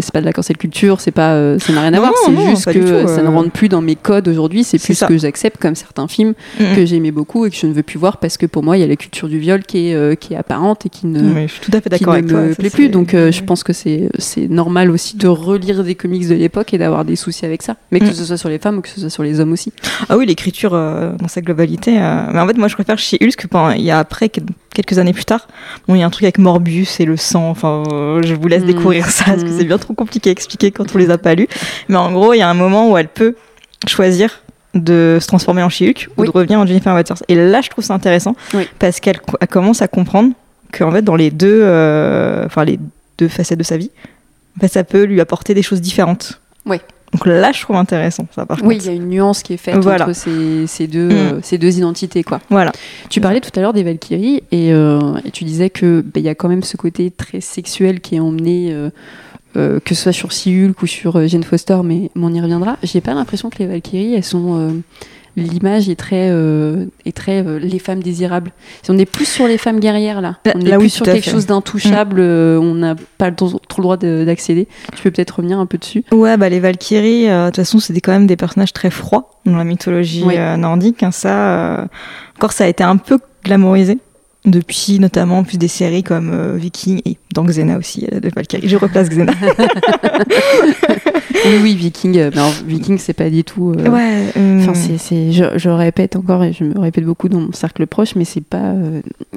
c'est 0.02 0.12
pas 0.12 0.22
de 0.22 0.26
la 0.26 0.34
cancel 0.34 0.58
culture, 0.58 1.02
c'est 1.02 1.12
pas, 1.12 1.60
ça 1.60 1.74
n'a 1.74 1.82
rien 1.82 1.94
à 1.94 2.00
voir. 2.00 2.14
C'est 2.26 2.50
juste 2.50 2.72
que 2.72 3.08
ça 3.08 3.22
ne 3.22 3.28
rentre 3.28 3.52
plus 3.52 3.70
dans 3.70 3.82
mes 3.82 3.96
codes 3.96 4.28
aujourd'hui. 4.28 4.64
C'est 4.64 4.80
plus 4.80 4.96
ce 4.96 5.06
que 5.06 5.18
j'accepte 5.18 5.62
comme 5.62 5.76
certains 5.76 6.08
films 6.08 6.34
mm, 6.60 6.76
que 6.76 6.86
j'aimais 6.86 7.12
beaucoup 7.12 7.46
et 7.46 7.50
que 7.50 7.56
je 7.56 7.68
ne 7.68 7.74
veux 7.74 7.84
plus 7.84 8.00
voir 8.00 8.18
parce 8.18 8.38
que 8.38 8.46
pour 8.46 8.64
moi 8.64 8.78
il 8.78 8.82
y 8.82 8.84
a 8.84 8.88
la 8.88 8.96
culture 8.96 9.28
du 9.28 9.38
viol 9.38 9.64
qui 9.64 9.90
est, 9.90 10.20
qui 10.20 10.34
est 10.34 10.38
apparente 10.38 10.86
et 10.86 10.90
qui 10.90 11.06
ne, 11.08 11.48
je 11.48 11.54
suis 11.54 11.62
tout 11.62 11.72
à 11.74 11.82
fait 11.82 11.90
d'accord 11.90 12.14
avec 12.14 12.26
me 12.26 12.54
plaît 12.56 12.70
plus. 12.70 12.90
Donc 12.90 13.12
je 13.12 13.44
pense 13.44 13.64
que 13.64 13.74
c'est, 13.74 14.10
c'est 14.18 14.48
normal 14.48 14.90
aussi 14.90 15.18
de 15.18 15.28
relire 15.28 15.84
des 15.84 15.96
comics 15.96 16.28
de 16.28 16.36
l'époque 16.36 16.74
et 16.74 16.78
d'avoir 16.78 17.06
des 17.06 17.16
soucis 17.16 17.46
avec 17.46 17.62
ça, 17.62 17.76
mais 17.92 18.00
que 18.00 18.12
ce 18.12 18.26
soit 18.26 18.38
sur 18.38 18.50
les 18.50 18.60
femmes 18.60 18.80
ou 18.80 18.82
que 18.82 18.90
ce 18.90 19.00
soit 19.00 19.10
sur 19.10 19.24
les 19.24 19.40
hommes 19.40 19.52
aussi. 19.52 19.72
Ah 20.10 20.18
oui, 20.18 20.23
l'écriture 20.26 20.74
euh, 20.74 21.12
dans 21.20 21.28
sa 21.28 21.42
globalité. 21.42 21.98
Euh. 22.00 22.24
Mais 22.34 22.40
en 22.40 22.48
fait, 22.48 22.58
moi, 22.58 22.68
je 22.68 22.76
préfère 22.76 22.98
chez 22.98 23.18
Hulk. 23.22 23.48
Il 23.76 23.82
y 23.82 23.92
a 23.92 24.00
après, 24.00 24.30
quelques 24.30 24.98
années 24.98 25.14
plus 25.14 25.26
tard, 25.26 25.48
bon, 25.88 25.96
il 25.96 26.00
y 26.00 26.04
a 26.04 26.06
un 26.06 26.10
truc 26.10 26.24
avec 26.24 26.38
Morbius 26.38 27.00
et 27.00 27.06
le 27.06 27.18
sang. 27.18 27.50
Enfin, 27.50 27.84
euh, 27.92 28.22
je 28.24 28.34
vous 28.34 28.48
laisse 28.48 28.64
mm. 28.64 28.68
découvrir 28.68 29.06
ça 29.10 29.26
parce 29.26 29.44
que 29.44 29.50
mm. 29.50 29.58
c'est 29.58 29.66
bien 29.66 29.78
trop 29.78 29.94
compliqué 29.94 30.30
à 30.30 30.34
expliquer 30.34 30.72
quand 30.72 30.94
on 30.94 30.98
les 30.98 31.10
a 31.10 31.18
pas 31.18 31.36
lus. 31.36 31.48
Mais 31.90 31.98
en 31.98 32.12
gros, 32.12 32.34
il 32.34 32.40
y 32.40 32.42
a 32.42 32.50
un 32.50 32.54
moment 32.54 32.92
où 32.92 32.98
elle 32.98 33.08
peut 33.08 33.36
choisir 33.88 34.42
de 34.74 35.20
se 35.22 35.28
transformer 35.28 35.62
en 35.62 35.70
She-Hulk 35.70 36.10
ou 36.18 36.26
de 36.26 36.32
revenir 36.32 36.60
en 36.60 36.66
Jennifer 36.66 36.94
Waters. 36.94 37.22
Et 37.28 37.36
là, 37.36 37.62
je 37.62 37.70
trouve 37.70 37.84
ça 37.84 37.94
intéressant 37.94 38.36
parce 38.80 39.00
qu'elle 39.00 39.20
commence 39.50 39.84
à 39.84 39.88
comprendre 39.88 40.34
qu'en 40.72 40.92
fait, 40.92 41.04
dans 41.04 41.16
les 41.16 41.30
deux, 41.30 41.62
enfin 42.46 42.66
les 42.66 42.80
deux 43.20 43.28
facettes 43.28 43.60
de 43.60 43.64
sa 43.64 43.78
vie, 43.78 43.92
en 44.58 44.62
fait, 44.62 44.68
ça 44.68 44.84
peut 44.84 45.04
lui 45.04 45.22
apporter 45.22 45.54
des 45.54 45.62
choses 45.62 45.82
différentes. 45.82 46.42
Oui. 46.66 46.80
Donc 47.14 47.26
là, 47.26 47.52
je 47.52 47.62
trouve 47.62 47.76
intéressant 47.76 48.28
ça. 48.34 48.46
Par 48.46 48.58
oui, 48.64 48.78
il 48.78 48.86
y 48.86 48.90
a 48.90 48.92
une 48.92 49.08
nuance 49.08 49.44
qui 49.44 49.54
est 49.54 49.58
faite 49.58 49.76
entre 49.76 50.14
ces, 50.14 50.88
deux, 50.88 51.08
mm. 51.08 51.12
euh, 51.12 51.40
ces 51.44 51.58
deux 51.58 51.78
identités, 51.78 52.24
quoi. 52.24 52.40
Voilà. 52.50 52.72
Tu 53.10 53.22
parlais 53.22 53.40
tout 53.40 53.52
à 53.56 53.62
l'heure 53.62 53.74
des 53.74 53.84
Valkyries 53.84 54.44
et, 54.52 54.74
euh, 54.74 55.00
tu 55.32 55.44
disais 55.44 55.70
que 55.70 56.02
bah, 56.02 56.20
il 56.20 56.24
y 56.24 56.30
a 56.30 56.36
quand 56.36 56.50
même 56.50 56.64
ce 56.64 56.78
côté 56.78 57.12
très 57.12 57.42
sexuel 57.42 58.02
qui 58.02 58.16
est 58.16 58.20
emmené. 58.20 58.74
Euh, 58.74 58.90
que 59.56 59.94
ce 59.94 60.02
soit 60.02 60.14
sur 60.14 60.34
Siulk 60.34 60.82
ou 60.82 60.88
sur 60.88 61.28
Jane 61.28 61.44
Foster, 61.44 61.78
mais 61.84 62.10
on 62.16 62.34
y 62.34 62.42
reviendra. 62.42 62.78
J'ai 62.82 63.02
pas 63.02 63.14
l'impression 63.14 63.52
que 63.52 63.60
les 63.60 63.68
Valkyries, 63.68 64.16
elles 64.16 64.24
sont 64.24 64.82
l'image 65.36 65.90
est 65.90 65.96
très, 65.96 66.30
euh, 66.30 66.86
est 67.06 67.16
très 67.16 67.46
euh, 67.46 67.60
les 67.60 67.80
femmes 67.80 68.04
désirables. 68.04 68.52
On 68.90 68.98
est 68.98 69.06
plus 69.06 69.26
sur 69.26 69.48
les 69.48 69.58
femmes 69.58 69.80
guerrières 69.80 70.22
là. 70.22 70.38
On 70.54 70.62
est 70.62 70.78
plus 70.78 70.90
sur 70.90 71.06
quelque 71.06 71.30
chose 71.30 71.46
d'intouchable. 71.46 72.22
Mm. 72.22 72.26
Euh, 72.26 72.60
on 72.60 72.76
n'a 72.76 72.96
pas 73.18 73.32
trop 73.32 73.60
le 73.78 73.82
droit 73.82 73.98
d'accéder. 73.98 74.68
Tu 74.96 75.04
peux 75.04 75.12
peut-être 75.12 75.38
revenir 75.38 75.60
un 75.60 75.66
peu 75.66 75.78
dessus. 75.78 76.04
Ouais, 76.12 76.38
bah 76.38 76.50
les 76.50 76.60
Valkyries, 76.60 77.28
de 77.28 77.46
toute 77.48 77.58
façon, 77.58 77.80
c'est 77.80 78.00
quand 78.00 78.12
même 78.12 78.28
des 78.28 78.36
personnages 78.36 78.74
très 78.74 78.90
froids 78.90 79.32
dans 79.46 79.58
la 79.58 79.64
mythologie 79.64 80.24
nordique. 80.58 81.04
Hein, 81.04 81.12
ça, 81.12 81.88
encore, 82.38 82.54
ça 82.54 82.66
a 82.66 82.68
été 82.68 82.84
un 82.84 82.98
peu 82.98 83.20
glamourisé 83.44 84.00
depuis 84.46 85.00
notamment 85.00 85.44
plus 85.44 85.58
des 85.58 85.68
séries 85.68 86.04
comme 86.04 86.58
Viking 86.58 87.02
et 87.06 87.18
dans 87.34 87.44
Xena 87.44 87.78
aussi, 87.78 88.02
de 88.02 88.30
Valkyrie. 88.34 88.70
Je 88.70 88.78
replace 88.78 89.10
Xena. 89.10 89.34
oui, 91.46 91.58
oui, 91.62 91.76
Viking. 91.76 92.18
Euh, 92.18 92.32
Viking, 92.66 92.98
c'est 92.98 93.14
pas 93.14 93.30
du 93.30 93.44
tout. 93.44 93.74
Euh, 93.78 93.90
ouais. 93.90 94.30
Enfin, 94.62 94.74
euh, 94.74 94.98
c'est, 94.98 95.32
je, 95.32 95.70
répète 95.70 96.16
encore 96.16 96.44
et 96.44 96.54
je 96.54 96.64
me 96.64 96.80
répète 96.80 97.06
beaucoup 97.06 97.28
dans 97.28 97.40
mon 97.40 97.52
cercle 97.52 97.86
proche, 97.88 98.16
mais 98.16 98.26
c'est 98.26 98.44
pas. 98.44 98.74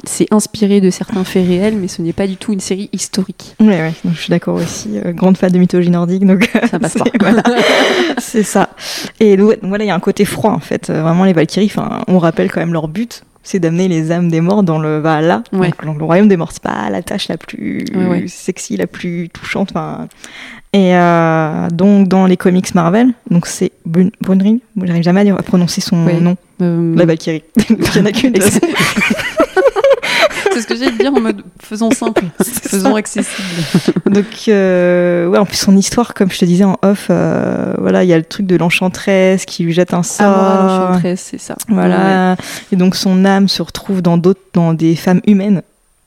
c'est 0.04 0.26
inspiré 0.30 0.80
de 0.80 0.90
certains 0.90 1.24
faits 1.24 1.46
réels, 1.46 1.76
mais 1.76 1.88
ce 1.88 2.02
n'est 2.02 2.12
pas 2.12 2.26
du 2.26 2.36
tout 2.36 2.52
une 2.52 2.60
série 2.60 2.90
historique. 2.92 3.56
Ouais, 3.60 3.66
ouais. 3.66 3.92
je 4.04 4.18
suis 4.18 4.30
d'accord 4.30 4.56
aussi. 4.56 4.90
grande 5.08 5.36
fan 5.36 5.50
de 5.50 5.58
mythologie 5.58 5.90
nordique, 5.90 6.26
donc. 6.26 6.50
Ça 6.70 6.78
passe 6.78 6.94
pas. 7.18 7.32
c'est 8.18 8.42
ça. 8.42 8.70
Et 9.20 9.36
donc, 9.36 9.54
voilà, 9.62 9.84
il 9.84 9.88
y 9.88 9.90
a 9.90 9.94
un 9.94 10.00
côté 10.00 10.24
froid 10.24 10.52
en 10.52 10.60
fait. 10.60 10.90
Vraiment, 10.90 11.24
les 11.24 11.32
Valkyries, 11.32 11.72
on 12.08 12.18
rappelle 12.18 12.50
quand 12.50 12.60
même 12.60 12.72
leur 12.72 12.88
but 12.88 13.22
c'est 13.46 13.60
d'amener 13.60 13.86
les 13.86 14.10
âmes 14.10 14.28
des 14.28 14.40
morts 14.40 14.64
dans 14.64 14.78
le 14.78 14.98
Valhalla, 14.98 15.44
le 15.52 16.04
royaume 16.04 16.28
des 16.28 16.36
morts. 16.36 16.50
C'est 16.52 16.62
pas 16.62 16.90
la 16.90 17.02
tâche 17.02 17.28
la 17.28 17.36
plus 17.38 17.86
sexy, 18.26 18.76
la 18.76 18.88
plus 18.88 19.28
touchante. 19.28 19.72
Et 20.72 20.94
euh, 20.94 21.70
donc 21.70 22.08
dans 22.08 22.26
les 22.26 22.36
comics 22.36 22.74
Marvel, 22.74 23.12
donc 23.30 23.46
c'est 23.46 23.70
Brunhild, 23.86 24.60
j'arrive 24.82 25.02
jamais 25.02 25.30
à 25.30 25.42
prononcer 25.42 25.80
son 25.80 25.96
nom, 25.96 26.36
euh, 26.60 26.94
la 26.96 27.06
Valkyrie. 27.06 27.44
Il 27.70 27.96
y 27.96 28.00
en 28.00 28.04
a 28.04 28.12
qu'une. 28.12 28.34
c'est 30.52 30.60
ce 30.60 30.66
que 30.66 30.76
j'ai 30.76 30.90
de 30.90 30.96
dire 30.96 31.12
en 31.12 31.20
mode 31.20 31.42
faisons 31.60 31.90
simple, 31.90 32.24
faisons 32.42 32.94
accessible. 32.96 33.92
Donc, 34.06 34.26
euh, 34.48 35.26
ouais, 35.26 35.38
en 35.38 35.46
plus, 35.46 35.56
son 35.56 35.76
histoire, 35.76 36.14
comme 36.14 36.30
je 36.30 36.38
te 36.38 36.44
disais 36.44 36.64
en 36.64 36.78
off, 36.82 37.08
euh, 37.10 37.74
voilà, 37.78 38.04
il 38.04 38.08
y 38.08 38.12
a 38.12 38.18
le 38.18 38.24
truc 38.24 38.46
de 38.46 38.56
l'enchantresse 38.56 39.44
qui 39.44 39.64
lui 39.64 39.72
jette 39.72 39.94
un 39.94 40.02
sort. 40.02 40.26
Ah, 40.26 40.88
l'enchantresse, 40.88 41.28
c'est 41.30 41.40
ça. 41.40 41.56
Voilà. 41.68 42.36
Et 42.72 42.76
donc, 42.76 42.96
son 42.96 43.24
âme 43.24 43.48
se 43.48 43.62
retrouve 43.62 44.02
dans 44.02 44.16
d'autres, 44.16 44.40
dans 44.52 44.74
des 44.74 44.96
femmes 44.96 45.20
humaines 45.26 45.62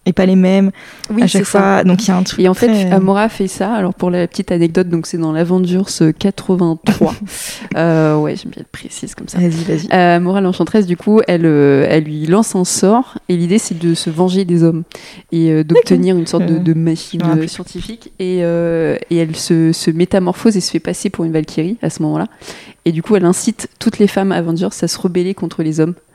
et 0.09 0.13
pas 0.13 0.25
les 0.25 0.35
mêmes 0.35 0.71
oui, 1.11 1.23
à 1.23 1.27
chaque 1.27 1.43
fois. 1.43 1.61
Ça. 1.61 1.83
Donc 1.83 2.03
il 2.03 2.07
y 2.09 2.11
a 2.11 2.17
un 2.17 2.23
truc. 2.23 2.39
Et 2.39 2.49
en 2.49 2.53
fait, 2.53 2.91
Amora 2.91 3.29
fait 3.29 3.47
ça. 3.47 3.73
Alors 3.73 3.93
pour 3.93 4.09
la 4.09 4.27
petite 4.27 4.51
anecdote, 4.51 4.89
donc 4.89 5.05
c'est 5.05 5.17
dans 5.17 5.31
l'Avengers 5.31 5.83
83. 6.17 7.15
euh, 7.77 8.17
ouais, 8.17 8.35
j'aime 8.35 8.51
bien 8.51 8.61
être 8.61 8.69
précise 8.69 9.13
comme 9.15 9.27
ça. 9.27 9.37
Vas-y, 9.37 9.63
vas-y. 9.63 9.87
Euh, 9.93 10.17
Amora 10.17 10.41
l'enchanteresse, 10.41 10.87
du 10.87 10.97
coup, 10.97 11.21
elle, 11.27 11.45
euh, 11.45 11.85
elle 11.87 12.05
lui 12.05 12.25
lance 12.25 12.55
un 12.55 12.65
sort 12.65 13.19
et 13.29 13.37
l'idée 13.37 13.59
c'est 13.59 13.77
de 13.77 13.93
se 13.93 14.09
venger 14.09 14.45
des 14.45 14.63
hommes 14.63 14.83
et 15.31 15.51
euh, 15.51 15.63
d'obtenir 15.63 16.17
une 16.17 16.27
sorte 16.27 16.45
de, 16.45 16.57
de 16.57 16.73
machine 16.73 17.21
scientifique. 17.47 18.11
Et, 18.19 18.39
et 18.39 19.15
elle 19.15 19.35
se, 19.35 19.71
se, 19.71 19.91
métamorphose 19.91 20.57
et 20.57 20.61
se 20.61 20.71
fait 20.71 20.79
passer 20.79 21.09
pour 21.09 21.25
une 21.25 21.31
Valkyrie 21.31 21.77
à 21.81 21.89
ce 21.89 22.01
moment-là. 22.01 22.27
Et 22.85 22.91
du 22.91 23.03
coup, 23.03 23.15
elle 23.15 23.25
incite 23.25 23.69
toutes 23.77 23.99
les 23.99 24.07
femmes 24.07 24.31
Avengers 24.31 24.69
à 24.81 24.87
se 24.87 24.97
rebeller 24.97 25.35
contre 25.35 25.61
les 25.61 25.79
hommes 25.79 25.93
euh, 25.93 26.08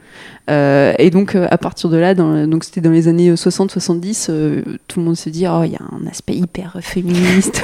et 0.49 1.11
donc, 1.11 1.35
euh, 1.35 1.47
à 1.51 1.59
partir 1.59 1.91
de 1.91 1.97
là, 1.97 2.15
donc 2.15 2.65
c'était 2.65 2.81
dans 2.81 2.91
les 2.91 3.09
années 3.09 3.33
60-70, 3.33 4.27
euh, 4.29 4.63
tout 4.89 5.01
le 5.01 5.07
monde 5.07 5.17
se 5.17 5.31
dit, 5.31 5.47
oh, 5.49 5.63
il 5.65 5.73
y 5.73 5.77
a 5.77 5.83
un 5.83 6.07
aspect 6.07 6.35
hyper 6.35 6.77
féministe. 6.81 7.63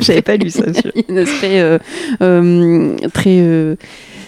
J'avais 0.00 0.22
pas 0.22 0.36
lu 0.36 0.50
ça. 0.50 0.64
Il 0.94 1.04
y 1.08 1.10
a 1.10 1.20
un 1.20 1.22
aspect 1.22 3.08
très 3.12 3.76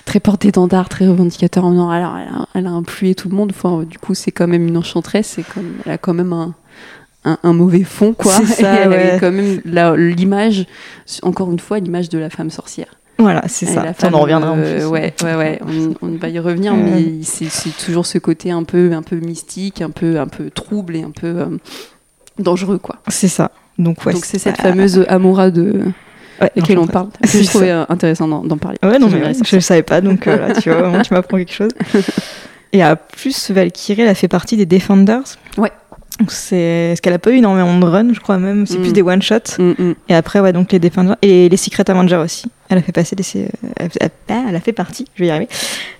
très 0.05 0.21
porté-étendard, 0.21 0.89
très 0.89 1.07
revendicateur. 1.07 1.69
Non, 1.69 1.91
alors, 1.91 2.17
elle 2.17 2.29
a, 2.29 2.47
elle 2.55 2.67
a 2.67 2.71
influé 2.71 3.15
tout 3.15 3.29
le 3.29 3.35
monde. 3.35 3.53
Enfin, 3.55 3.83
du 3.83 3.99
coup, 3.99 4.15
c'est 4.15 4.31
quand 4.31 4.47
même 4.47 4.67
une 4.69 4.77
enchanteresse. 4.77 5.35
C'est 5.35 5.43
comme, 5.43 5.73
elle 5.85 5.93
a 5.93 5.99
quand 5.99 6.15
même 6.15 6.33
un, 6.33 6.55
un, 7.25 7.53
mauvais 7.53 7.83
fond, 7.83 8.15
quoi. 8.15 8.33
Ça, 8.47 8.75
elle 8.75 8.93
avait 8.93 9.19
quand 9.19 9.33
même 9.33 9.61
l'image, 9.97 10.67
encore 11.23 11.51
une 11.51 11.59
fois, 11.59 11.81
l'image 11.81 12.09
de 12.09 12.19
la 12.19 12.31
femme 12.31 12.51
sorcière. 12.51 12.95
Voilà, 13.18 13.44
c'est 13.48 13.66
ça. 13.66 13.94
on 14.02 14.14
en 14.14 14.20
reviendra 14.20 14.52
en 14.52 14.57
plus. 14.57 14.85
ouais, 14.87 15.14
ouais, 15.22 15.35
ouais. 15.35 15.61
On, 16.02 16.09
va 16.16 16.29
y 16.29 16.38
revenir, 16.38 16.74
mais 16.74 17.22
c'est 17.22 17.76
toujours 17.85 18.07
ce 18.07 18.18
côté 18.18 18.50
un 18.50 18.64
peu, 18.64 18.92
un 18.92 19.02
peu 19.02 19.16
mystique, 19.16 19.81
un 19.81 19.90
peu, 19.90 20.20
un 20.20 20.26
peu 20.26 20.50
trouble 20.50 20.96
et 20.96 21.02
un 21.02 21.11
peu 21.11 21.26
euh, 21.26 21.46
dangereux, 22.38 22.79
quoi. 22.79 22.96
C'est 23.09 23.29
ça. 23.29 23.50
Donc, 23.79 24.05
ouais, 24.05 24.12
Donc 24.12 24.24
c'est 24.24 24.38
cette 24.38 24.61
fameuse 24.61 25.05
Amoura 25.09 25.50
de 25.50 25.81
laquelle 26.40 26.79
on 26.79 26.87
parle. 26.87 27.09
Que 27.22 27.29
je 27.29 27.46
trouvais 27.46 27.70
intéressant 27.70 28.29
d'en 28.29 28.59
parler. 28.59 28.79
Ouais, 28.83 28.98
non, 28.98 29.09
mais 29.09 29.33
je 29.44 29.57
ne 29.57 29.61
savais 29.61 29.83
pas, 29.83 30.00
donc 30.00 30.26
euh, 30.26 30.48
là, 30.48 30.55
tu 30.55 30.70
vois, 30.70 31.02
tu 31.02 31.14
m'apprends 31.14 31.38
quelque 31.38 31.52
chose. 31.52 31.72
Et 32.72 32.83
à 32.83 32.96
plus, 32.96 33.50
Valkyrie, 33.50 34.02
elle 34.02 34.09
a 34.09 34.14
fait 34.14 34.29
partie 34.29 34.57
des 34.57 34.66
Defenders? 34.66 35.38
Ouais. 36.21 36.27
C'est 36.29 36.95
ce 36.97 37.03
qu'elle 37.03 37.12
a 37.12 37.19
pas 37.19 37.31
eu 37.31 37.37
énormément 37.37 37.79
de 37.79 37.87
run, 37.87 38.12
je 38.12 38.21
crois 38.21 38.38
même. 38.38 38.66
C'est 38.66 38.79
plus 38.79 38.90
mm. 38.90 38.92
des 38.92 39.03
one 39.03 39.23
shots. 39.23 39.59
Mm, 39.59 39.71
mm. 39.79 39.95
Et 40.09 40.14
après, 40.14 40.40
ouais, 40.40 40.53
donc 40.53 40.73
les 40.73 40.79
Defenders 40.79 41.16
et 41.23 41.49
les 41.49 41.57
Secret 41.57 41.88
Avengers 41.90 42.16
aussi. 42.16 42.51
Elle 42.69 42.79
a 42.79 42.83
fait 42.83 42.92
passer 42.92 43.14
des, 43.16 43.49
elle 43.77 44.57
a 44.57 44.61
fait 44.61 44.73
partie, 44.73 45.07
je 45.14 45.23
vais 45.23 45.29
y 45.29 45.31
arriver, 45.31 45.49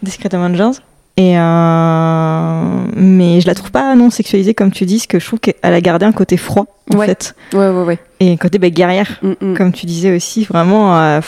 des 0.03 0.11
Secret 0.11 0.35
Avengers. 0.35 0.79
Et 1.19 1.38
euh... 1.38 2.85
mais 2.95 3.40
je 3.40 3.47
la 3.47 3.55
trouve 3.55 3.71
pas 3.71 3.95
non 3.95 4.11
sexualisée 4.11 4.53
comme 4.53 4.71
tu 4.71 4.85
dis, 4.85 4.97
parce 4.97 5.07
que 5.07 5.19
je 5.19 5.27
trouve 5.27 5.38
qu'elle 5.38 5.55
a 5.62 5.81
gardé 5.81 6.05
un 6.05 6.12
côté 6.12 6.37
froid 6.37 6.66
en 6.95 7.01
fait. 7.01 7.35
Ouais 7.55 7.71
ouais 7.71 7.85
ouais. 7.85 7.99
Et 8.21 8.33
un 8.33 8.37
côté 8.37 8.59
bah, 8.59 8.69
guerrière, 8.69 9.21
comme 9.57 9.73
tu 9.73 9.87
disais 9.87 10.14
aussi. 10.14 10.45
Vraiment, 10.45 10.99
euh, 10.99 11.21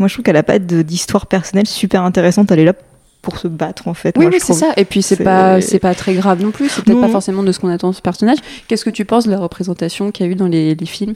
moi 0.00 0.08
je 0.08 0.14
trouve 0.14 0.24
qu'elle 0.24 0.36
a 0.36 0.42
pas 0.42 0.58
d'histoire 0.58 1.26
personnelle 1.26 1.68
super 1.68 2.02
intéressante. 2.02 2.50
Elle 2.50 2.60
est 2.60 2.64
là 2.64 2.72
pour 3.26 3.38
se 3.38 3.48
battre 3.48 3.88
en 3.88 3.94
fait. 3.94 4.14
Oui, 4.16 4.26
oui 4.26 4.38
c'est 4.38 4.52
ça. 4.52 4.72
Et 4.76 4.84
puis 4.84 5.02
c'est 5.02 5.24
pas 5.24 5.60
c'est 5.60 5.80
pas 5.80 5.96
très 5.96 6.14
grave 6.14 6.40
non 6.40 6.52
plus. 6.52 6.68
C'est 6.68 6.84
peut-être 6.84 7.00
pas 7.00 7.08
forcément 7.08 7.42
de 7.42 7.50
ce 7.50 7.58
qu'on 7.58 7.68
attend 7.68 7.90
de 7.90 7.94
ce 7.96 8.00
personnage. 8.00 8.38
Qu'est-ce 8.68 8.84
que 8.84 8.90
tu 8.90 9.04
penses 9.04 9.26
de 9.26 9.32
la 9.32 9.38
représentation 9.38 10.12
qu'il 10.12 10.26
y 10.26 10.28
a 10.28 10.32
eu 10.32 10.36
dans 10.36 10.46
les, 10.46 10.76
les 10.76 10.86
films? 10.86 11.14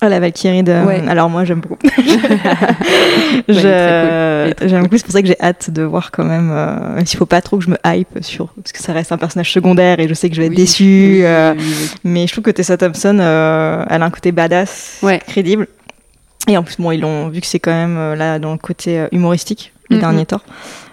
Ah, 0.00 0.08
la 0.08 0.18
Valkyrie 0.18 0.62
de. 0.62 0.72
Alors 0.72 1.28
moi 1.28 1.44
j'aime 1.44 1.60
beaucoup. 1.60 1.76
J'aime 3.48 4.82
beaucoup, 4.82 4.96
c'est 4.96 5.04
pour 5.04 5.12
ça 5.12 5.20
que 5.20 5.28
j'ai 5.28 5.40
hâte 5.40 5.70
de 5.70 5.82
voir 5.82 6.10
quand 6.10 6.24
même. 6.24 6.50
Euh, 6.50 7.04
S'il 7.04 7.18
faut 7.18 7.26
pas 7.26 7.42
trop 7.42 7.58
que 7.58 7.64
je 7.64 7.70
me 7.70 7.76
hype 7.84 8.22
sur. 8.22 8.48
Parce 8.48 8.72
que 8.72 8.82
ça 8.82 8.94
reste 8.94 9.12
un 9.12 9.18
personnage 9.18 9.52
secondaire 9.52 10.00
et 10.00 10.08
je 10.08 10.14
sais 10.14 10.30
que 10.30 10.36
je 10.36 10.40
vais 10.40 10.46
être 10.46 10.54
déçue. 10.54 11.20
Euh, 11.22 11.54
mais 12.02 12.26
je 12.26 12.32
trouve 12.32 12.44
que 12.44 12.50
Tessa 12.50 12.78
Thompson, 12.78 13.18
euh, 13.20 13.84
elle 13.88 14.02
a 14.02 14.04
un 14.06 14.10
côté 14.10 14.32
badass, 14.32 15.02
crédible. 15.26 15.66
Et 16.48 16.56
en 16.56 16.62
plus, 16.62 16.76
bon, 16.78 16.92
ils 16.92 17.00
l'ont 17.00 17.28
vu 17.28 17.40
que 17.40 17.46
c'est 17.46 17.58
quand 17.58 17.72
même 17.72 17.96
euh, 17.96 18.14
là 18.14 18.38
dans 18.38 18.52
le 18.52 18.58
côté 18.58 19.06
humoristique, 19.12 19.72
le 19.90 19.98
dernier 19.98 20.26
temps. 20.26 20.42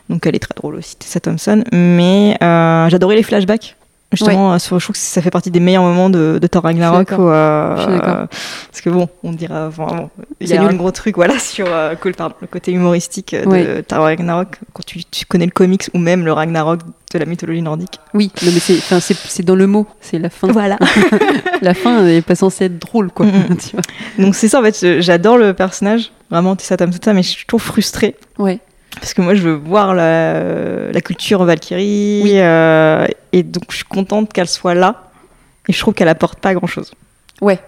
Donc 0.10 0.26
elle 0.26 0.36
est 0.36 0.40
très 0.40 0.56
drôle 0.56 0.76
aussi, 0.76 0.96
Tessa 0.96 1.20
Thompson. 1.20 1.64
Mais 1.72 2.38
j'adorais 2.42 3.16
les 3.16 3.24
flashbacks 3.24 3.76
Justement, 4.14 4.58
je 4.58 4.66
trouve 4.66 4.80
que 4.80 4.98
ça 4.98 5.22
fait 5.22 5.32
partie 5.32 5.50
des 5.50 5.60
meilleurs 5.60 5.84
moments 5.84 6.10
de, 6.10 6.38
de 6.40 6.48
Thor 6.48 6.64
Ragnarok. 6.64 7.12
Euh, 7.14 8.28
parce 8.72 8.82
que 8.82 8.90
bon, 8.90 9.10
on 9.24 9.32
dira, 9.32 9.68
enfin, 9.68 10.10
il 10.40 10.48
y 10.48 10.54
a 10.54 10.62
un 10.62 10.74
gros 10.74 10.92
truc, 10.92 11.16
voilà, 11.16 11.40
sur 11.40 11.66
euh, 11.68 11.96
le 12.04 12.48
côté 12.48 12.72
humoristique 12.72 13.36
de 13.36 13.82
Thor 13.82 14.04
Ragnarok 14.04 14.60
quand 14.74 14.86
tu, 14.86 15.04
tu, 15.06 15.26
connais 15.26 15.46
le 15.46 15.52
comics 15.52 15.90
ou 15.94 15.98
même 15.98 16.26
le 16.26 16.32
Ragnarok 16.32 16.82
de 17.12 17.20
la 17.20 17.26
mythologie 17.26 17.62
nordique. 17.62 18.00
Oui, 18.14 18.32
mais 18.44 18.52
c'est 18.52 19.44
dans 19.44 19.56
le 19.56 19.68
mot, 19.68 19.88
c'est 20.00 20.20
la 20.20 20.30
fin. 20.30 20.48
Voilà. 20.52 20.78
la 21.62 21.74
fin 21.74 22.04
n'est 22.04 22.22
pas 22.22 22.36
censée 22.36 22.66
être 22.66 22.80
drôle, 22.80 23.12
quoi. 23.12 23.26
Donc 24.20 24.36
c'est 24.36 24.48
ça, 24.48 24.60
en 24.60 24.64
fait, 24.64 25.02
j'adore 25.02 25.38
le 25.38 25.54
personnage, 25.54 26.12
vraiment 26.30 26.56
Tessa 26.56 26.78
Thompson, 26.78 27.14
mais 27.14 27.24
je 27.24 27.30
suis 27.30 27.46
toujours 27.46 27.64
frustrée. 27.64 28.16
Ouais 28.38 28.60
parce 28.96 29.14
que 29.14 29.22
moi 29.22 29.36
je 29.36 29.42
veux 29.42 29.54
voir 29.54 29.94
la, 29.94 30.92
la 30.92 31.02
culture 31.02 31.44
Valkyrie 31.44 32.24
euh, 32.40 33.06
et 33.32 33.44
donc 33.44 33.66
je 33.70 33.78
suis 33.78 33.86
contente 33.86 34.32
qu'elle 34.32 34.48
soit 34.48 34.76
là 34.76 35.12
et 35.68 35.74
je 35.74 35.80
trouve 35.80 35.94
qu'elle 35.94 36.10
apporte 36.10 36.40
pas 36.40 36.54
grand 36.54 36.68
chose. 36.68 36.94
Ouais, 37.42 37.60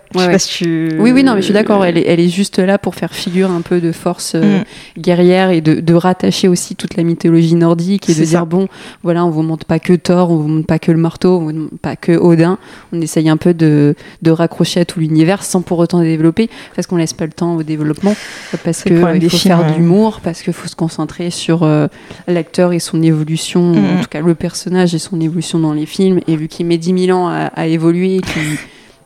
Oui, 0.99 1.11
oui, 1.11 1.23
non, 1.23 1.33
mais 1.33 1.41
je 1.41 1.45
suis 1.45 1.53
d'accord. 1.53 1.83
Elle 1.83 1.97
est, 1.97 2.05
elle 2.07 2.19
est 2.19 2.29
juste 2.29 2.59
là 2.59 2.77
pour 2.77 2.95
faire 2.95 3.13
figure 3.13 3.51
un 3.51 3.61
peu 3.61 3.81
de 3.81 3.91
force 3.91 4.33
euh, 4.35 4.59
mm. 4.59 5.01
guerrière 5.01 5.49
et 5.49 5.59
de, 5.59 5.81
de, 5.81 5.93
rattacher 5.93 6.47
aussi 6.47 6.75
toute 6.75 6.95
la 6.95 7.03
mythologie 7.03 7.55
nordique 7.55 8.09
et 8.09 8.13
de 8.13 8.23
dire 8.23 8.45
bon, 8.45 8.69
voilà, 9.03 9.25
on 9.25 9.31
vous 9.31 9.41
montre 9.41 9.65
pas 9.65 9.79
que 9.79 9.93
Thor, 9.93 10.29
on 10.31 10.37
vous 10.37 10.47
montre 10.47 10.67
pas 10.67 10.79
que 10.79 10.91
le 10.91 10.97
marteau, 10.97 11.37
on 11.37 11.39
vous 11.39 11.53
montre 11.53 11.77
pas 11.81 11.95
que 11.95 12.13
Odin. 12.13 12.57
On 12.93 13.01
essaye 13.01 13.27
un 13.27 13.37
peu 13.37 13.53
de, 13.53 13.95
de 14.21 14.31
raccrocher 14.31 14.81
à 14.81 14.85
tout 14.85 14.99
l'univers 14.99 15.43
sans 15.43 15.61
pour 15.61 15.79
autant 15.79 15.99
développer, 15.99 16.49
parce 16.75 16.87
qu'on 16.87 16.97
laisse 16.97 17.13
pas 17.13 17.25
le 17.25 17.33
temps 17.33 17.55
au 17.55 17.63
développement, 17.63 18.15
parce 18.63 18.83
que 18.83 18.93
il 19.15 19.29
faut 19.29 19.37
faire 19.37 19.65
de 19.65 19.77
l'humour, 19.77 20.21
parce 20.23 20.41
qu'il 20.41 20.53
faut 20.53 20.67
se 20.67 20.75
concentrer 20.75 21.31
sur 21.31 21.63
euh, 21.63 21.87
l'acteur 22.27 22.71
et 22.71 22.79
son 22.79 23.01
évolution, 23.01 23.73
mm. 23.73 23.97
en 23.97 24.01
tout 24.01 24.09
cas 24.09 24.21
le 24.21 24.35
personnage 24.35 24.93
et 24.95 24.99
son 24.99 25.19
évolution 25.19 25.59
dans 25.59 25.73
les 25.73 25.87
films. 25.87 26.21
Et 26.27 26.37
vu 26.37 26.47
qu'il 26.47 26.67
met 26.67 26.77
10 26.77 27.07
000 27.07 27.17
ans 27.17 27.27
à, 27.27 27.47
à 27.47 27.65
évoluer, 27.65 28.21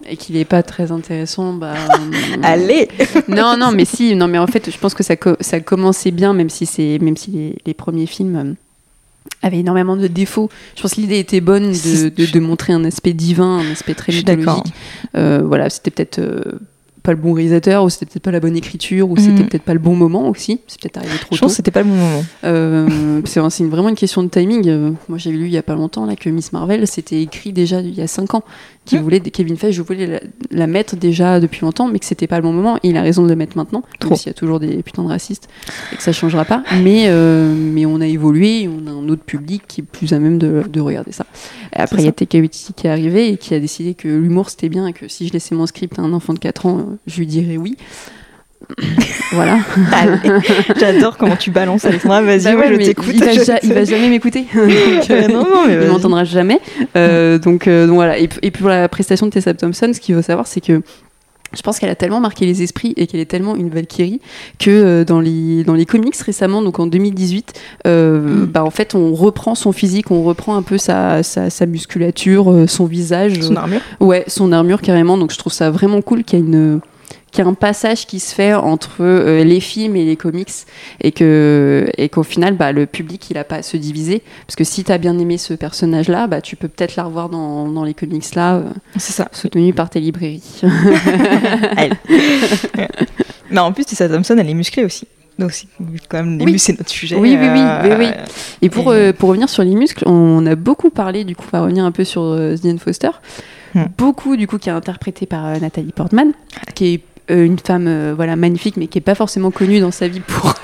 et 0.07 0.17
qu'il 0.17 0.35
n'est 0.35 0.45
pas 0.45 0.63
très 0.63 0.91
intéressant, 0.91 1.53
bah. 1.53 1.73
Allez 2.43 2.87
Non, 3.27 3.57
non, 3.57 3.71
mais 3.71 3.85
si, 3.85 4.15
non, 4.15 4.27
mais 4.27 4.37
en 4.37 4.47
fait, 4.47 4.71
je 4.71 4.77
pense 4.77 4.93
que 4.93 5.03
ça, 5.03 5.15
ça 5.39 5.59
commençait 5.59 6.11
bien, 6.11 6.33
même 6.33 6.49
si, 6.49 6.65
c'est, 6.65 6.99
même 6.99 7.17
si 7.17 7.55
les, 7.65 7.73
premiers 7.73 8.05
films 8.05 8.35
euh, 8.35 8.53
avaient 9.41 9.59
énormément 9.59 9.95
de 9.95 10.07
défauts. 10.07 10.49
Je 10.75 10.81
pense 10.81 10.93
que 10.93 11.01
l'idée 11.01 11.19
était 11.19 11.41
bonne 11.41 11.71
de, 11.71 12.31
de, 12.31 12.39
montrer 12.39 12.73
un 12.73 12.83
aspect 12.85 13.13
divin, 13.13 13.59
un 13.59 13.71
aspect 13.71 13.93
très 13.93 14.13
mythologique. 14.13 14.73
Euh, 15.15 15.41
voilà, 15.43 15.69
c'était 15.69 15.91
peut-être. 15.91 16.19
Euh, 16.19 16.43
pas 17.03 17.11
le 17.11 17.17
bon 17.17 17.33
réalisateur, 17.33 17.83
ou 17.83 17.89
c'était 17.89 18.05
peut-être 18.05 18.23
pas 18.23 18.31
la 18.31 18.39
bonne 18.39 18.55
écriture, 18.55 19.09
ou 19.09 19.17
c'était 19.17 19.31
mhm. 19.31 19.47
peut-être 19.47 19.63
pas 19.63 19.73
le 19.73 19.79
bon 19.79 19.95
moment 19.95 20.27
aussi. 20.29 20.59
C'est 20.67 20.81
peut-être 20.81 20.97
arrivé 20.97 21.17
trop 21.19 21.35
je 21.35 21.41
tôt. 21.41 21.47
Je 21.47 21.53
c'était 21.53 21.71
pas 21.71 21.81
le 21.81 21.89
bon 21.89 21.95
moment. 21.95 22.23
Euh, 22.43 23.21
c'est 23.25 23.63
vraiment 23.63 23.89
une 23.89 23.95
question 23.95 24.23
de 24.23 24.27
timing. 24.29 24.67
Euh, 24.67 24.91
moi, 25.07 25.17
j'ai 25.17 25.31
lu 25.31 25.45
il 25.45 25.51
y 25.51 25.57
a 25.57 25.63
pas 25.63 25.75
longtemps 25.75 26.05
là 26.05 26.15
que 26.15 26.29
Miss 26.29 26.51
Marvel, 26.53 26.85
c'était 26.87 27.21
écrit 27.21 27.53
déjà 27.53 27.81
il 27.81 27.93
y 27.93 28.01
a 28.01 28.07
5 28.07 28.33
ans. 28.33 28.43
Qui 28.85 28.95
mhm. 28.95 29.03
voulait, 29.03 29.19
Kevin 29.19 29.55
Feige, 29.55 29.75
je 29.75 29.81
voulais 29.81 30.21
la, 30.49 30.67
mettre 30.67 30.95
déjà 30.95 31.39
depuis 31.39 31.61
longtemps, 31.61 31.87
mais 31.87 31.99
que 31.99 32.05
c'était 32.05 32.27
pas 32.27 32.37
le 32.37 32.41
bon 32.41 32.53
moment. 32.53 32.77
Et 32.77 32.89
il 32.89 32.97
a 32.97 33.01
raison 33.01 33.23
de 33.23 33.29
la 33.29 33.35
mettre 33.35 33.55
maintenant, 33.55 33.83
même 34.03 34.15
s'il 34.15 34.27
y 34.27 34.29
a 34.31 34.33
toujours 34.33 34.59
des 34.59 34.81
putains 34.81 35.03
de 35.03 35.09
racistes 35.09 35.47
et 35.93 35.95
que 35.95 36.01
ça 36.01 36.11
changera 36.11 36.43
pas. 36.45 36.63
Mais, 36.81 37.05
euh, 37.07 37.53
mais 37.55 37.85
on 37.85 38.01
a 38.01 38.07
évolué, 38.07 38.67
on 38.67 38.87
a 38.87 38.91
un 38.91 39.07
autre 39.09 39.23
public 39.23 39.63
qui 39.67 39.81
est 39.81 39.83
plus 39.83 40.13
à 40.13 40.19
même 40.19 40.37
de, 40.37 40.63
de 40.67 40.81
regarder 40.81 41.11
ça. 41.11 41.25
Après, 41.73 42.01
il 42.01 42.05
y 42.05 42.07
a 42.07 42.41
Waititi 42.41 42.73
qui 42.73 42.87
est 42.87 42.89
arrivé 42.89 43.29
et 43.29 43.37
qui 43.37 43.53
a 43.53 43.59
décidé 43.59 43.93
que 43.93 44.07
l'humour 44.07 44.49
c'était 44.49 44.69
bien 44.69 44.87
et 44.87 44.93
que 44.93 45.07
si 45.07 45.27
je 45.27 45.33
laissais 45.33 45.55
mon 45.55 45.65
script 45.65 45.99
à 45.99 46.01
un 46.01 46.13
enfant 46.13 46.33
de 46.33 46.39
4 46.39 46.65
ans, 46.65 46.97
je 47.07 47.19
lui 47.19 47.27
dirais 47.27 47.57
oui. 47.57 47.77
voilà. 49.31 49.59
J'adore 50.79 51.17
comment 51.17 51.35
tu 51.35 51.51
balances 51.51 51.85
Alexandra. 51.85 52.21
Vas-y, 52.21 52.55
bah 52.55 52.63
je 52.69 52.75
t'écoute. 52.75 53.15
Il, 53.63 53.73
va 53.73 53.83
jamais 53.85 54.09
m'écouter. 54.09 54.45
Euh, 54.55 55.27
non, 55.27 55.43
non, 55.43 55.67
mais 55.67 55.73
il 55.73 55.87
m'entendra 55.87 56.23
jamais. 56.23 56.59
Euh, 56.95 57.39
donc, 57.39 57.67
euh, 57.67 57.87
donc, 57.87 57.95
voilà. 57.95 58.17
Et, 58.17 58.27
puis 58.27 58.51
pour 58.51 58.69
la 58.69 58.87
prestation 58.89 59.25
de 59.27 59.31
Tessa 59.31 59.53
Thompson, 59.53 59.91
ce 59.93 59.99
qu'il 59.99 60.15
faut 60.15 60.21
savoir, 60.21 60.47
c'est 60.47 60.61
que 60.61 60.81
je 61.53 61.61
pense 61.61 61.79
qu'elle 61.79 61.89
a 61.89 61.95
tellement 61.95 62.19
marqué 62.19 62.45
les 62.45 62.61
esprits 62.63 62.93
et 62.97 63.07
qu'elle 63.07 63.19
est 63.19 63.25
tellement 63.25 63.55
une 63.55 63.69
Valkyrie 63.69 64.21
que 64.59 65.03
dans 65.03 65.19
les 65.19 65.63
dans 65.63 65.73
les 65.73 65.85
comics 65.85 66.15
récemment, 66.15 66.61
donc 66.61 66.79
en 66.79 66.87
2018, 66.87 67.53
mm. 67.85 68.45
bah 68.45 68.63
en 68.63 68.71
fait 68.71 68.95
on 68.95 69.13
reprend 69.13 69.55
son 69.55 69.71
physique, 69.71 70.11
on 70.11 70.23
reprend 70.23 70.55
un 70.55 70.61
peu 70.61 70.77
sa, 70.77 71.23
sa, 71.23 71.49
sa 71.49 71.65
musculature, 71.65 72.65
son 72.67 72.85
visage, 72.85 73.41
son 73.41 73.55
armure. 73.55 73.81
Ouais, 73.99 74.23
son 74.27 74.51
armure 74.51 74.81
carrément. 74.81 75.17
Donc 75.17 75.31
je 75.31 75.37
trouve 75.37 75.53
ça 75.53 75.71
vraiment 75.71 76.01
cool 76.01 76.23
qu'il 76.23 76.39
y 76.39 76.41
ait 76.41 76.45
une 76.45 76.81
qu'il 77.31 77.43
y 77.43 77.47
a 77.47 77.49
un 77.49 77.53
passage 77.53 78.05
qui 78.07 78.19
se 78.19 78.33
fait 78.33 78.53
entre 78.53 79.01
euh, 79.01 79.43
les 79.43 79.59
films 79.59 79.95
et 79.95 80.05
les 80.05 80.15
comics 80.15 80.49
et 81.01 81.11
que 81.11 81.89
et 81.97 82.09
qu'au 82.09 82.23
final 82.23 82.55
bah, 82.55 82.71
le 82.71 82.85
public 82.85 83.29
il 83.29 83.37
a 83.37 83.43
pas 83.43 83.57
à 83.57 83.61
se 83.61 83.77
diviser 83.77 84.21
parce 84.45 84.55
que 84.55 84.63
si 84.63 84.83
tu 84.83 84.91
as 84.91 84.97
bien 84.97 85.17
aimé 85.19 85.37
ce 85.37 85.53
personnage 85.53 86.07
là 86.07 86.27
bah, 86.27 86.41
tu 86.41 86.55
peux 86.55 86.67
peut-être 86.67 86.95
la 86.95 87.03
revoir 87.03 87.29
dans, 87.29 87.67
dans 87.67 87.83
les 87.83 87.93
comics 87.93 88.35
là 88.35 88.55
euh, 88.55 88.63
c'est 88.97 89.13
ça 89.13 89.27
soutenu 89.31 89.73
par 89.73 89.89
tes 89.89 89.99
librairies 89.99 90.61
mais 93.51 93.59
en 93.59 93.71
plus 93.71 93.85
Tessa 93.85 94.09
Thompson 94.09 94.35
elle 94.37 94.49
est 94.49 94.53
musclée 94.53 94.85
aussi 94.85 95.07
donc, 95.37 95.53
quand 96.09 96.17
même, 96.17 96.37
les 96.37 96.43
muscles, 96.43 96.59
c'est 96.59 96.77
notre 96.77 96.89
sujet. 96.89 97.15
Oui, 97.15 97.37
oui, 97.39 97.47
oui. 97.49 97.61
oui, 97.83 97.89
oui. 97.97 98.07
Euh, 98.07 98.25
et 98.61 98.69
pour, 98.69 98.93
pour 99.17 99.29
revenir 99.29 99.47
sur 99.47 99.63
les 99.63 99.73
muscles, 99.73 100.03
on 100.05 100.45
a 100.45 100.55
beaucoup 100.55 100.89
parlé, 100.89 101.23
du 101.23 101.33
coup, 101.33 101.45
on 101.53 101.57
va 101.57 101.63
revenir 101.63 101.85
un 101.85 101.93
peu 101.93 102.03
sur 102.03 102.37
Diane 102.57 102.77
Foster. 102.77 103.11
Hmm. 103.75 103.85
Beaucoup, 103.97 104.35
du 104.35 104.47
coup, 104.47 104.57
qui 104.57 104.69
est 104.69 104.73
interprété 104.73 105.25
par 105.25 105.59
Nathalie 105.59 105.91
Portman, 105.91 106.31
qui 106.73 106.93
est 106.93 106.97
euh, 106.97 107.01
une 107.29 107.59
femme 107.59 107.87
euh, 107.87 108.13
voilà 108.15 108.35
magnifique, 108.35 108.77
mais 108.77 108.87
qui 108.87 108.97
est 108.97 109.01
pas 109.01 109.15
forcément 109.15 109.51
connue 109.51 109.79
dans 109.79 109.91
sa 109.91 110.07
vie 110.07 110.21
pour 110.21 110.53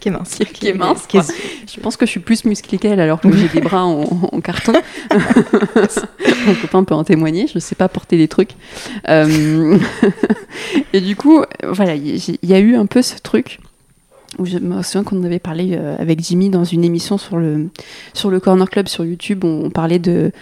qui 0.00 0.08
est 0.08 0.10
mince. 0.10 0.38
Qui 0.52 0.68
est 0.68 0.74
mince. 0.74 1.06
Je 1.12 1.80
pense 1.80 1.96
que 1.96 2.06
je 2.06 2.10
suis 2.10 2.20
plus 2.20 2.44
musclée 2.44 2.78
qu'elle 2.78 3.00
alors 3.00 3.20
que 3.20 3.34
j'ai 3.36 3.48
des 3.48 3.60
bras 3.60 3.84
en, 3.84 4.40
carton. 4.40 4.72
Mon 6.46 6.54
copain 6.54 6.84
peut 6.84 6.94
en 6.94 7.04
témoigner. 7.04 7.46
Je 7.52 7.58
sais 7.58 7.74
pas 7.74 7.88
porter 7.88 8.16
des 8.16 8.28
trucs. 8.28 8.52
Euh, 9.08 9.78
et 10.92 11.00
du 11.00 11.16
coup, 11.16 11.44
voilà, 11.62 11.94
il 11.94 12.38
y, 12.42 12.54
a 12.54 12.58
eu 12.58 12.76
un 12.76 12.86
peu 12.86 13.02
ce 13.02 13.16
truc 13.18 13.58
je 14.44 14.58
me 14.58 14.82
souviens 14.82 15.04
qu'on 15.04 15.24
avait 15.24 15.38
parlé 15.38 15.70
euh, 15.72 15.96
avec 15.98 16.20
Jimmy 16.22 16.50
dans 16.50 16.64
une 16.64 16.84
émission 16.84 17.18
sur 17.18 17.38
le, 17.38 17.68
sur 18.12 18.30
le 18.30 18.40
Corner 18.40 18.68
Club 18.68 18.88
sur 18.88 19.04
YouTube, 19.04 19.44
on, 19.44 19.70
parlait 19.70 19.98
de 19.98 20.32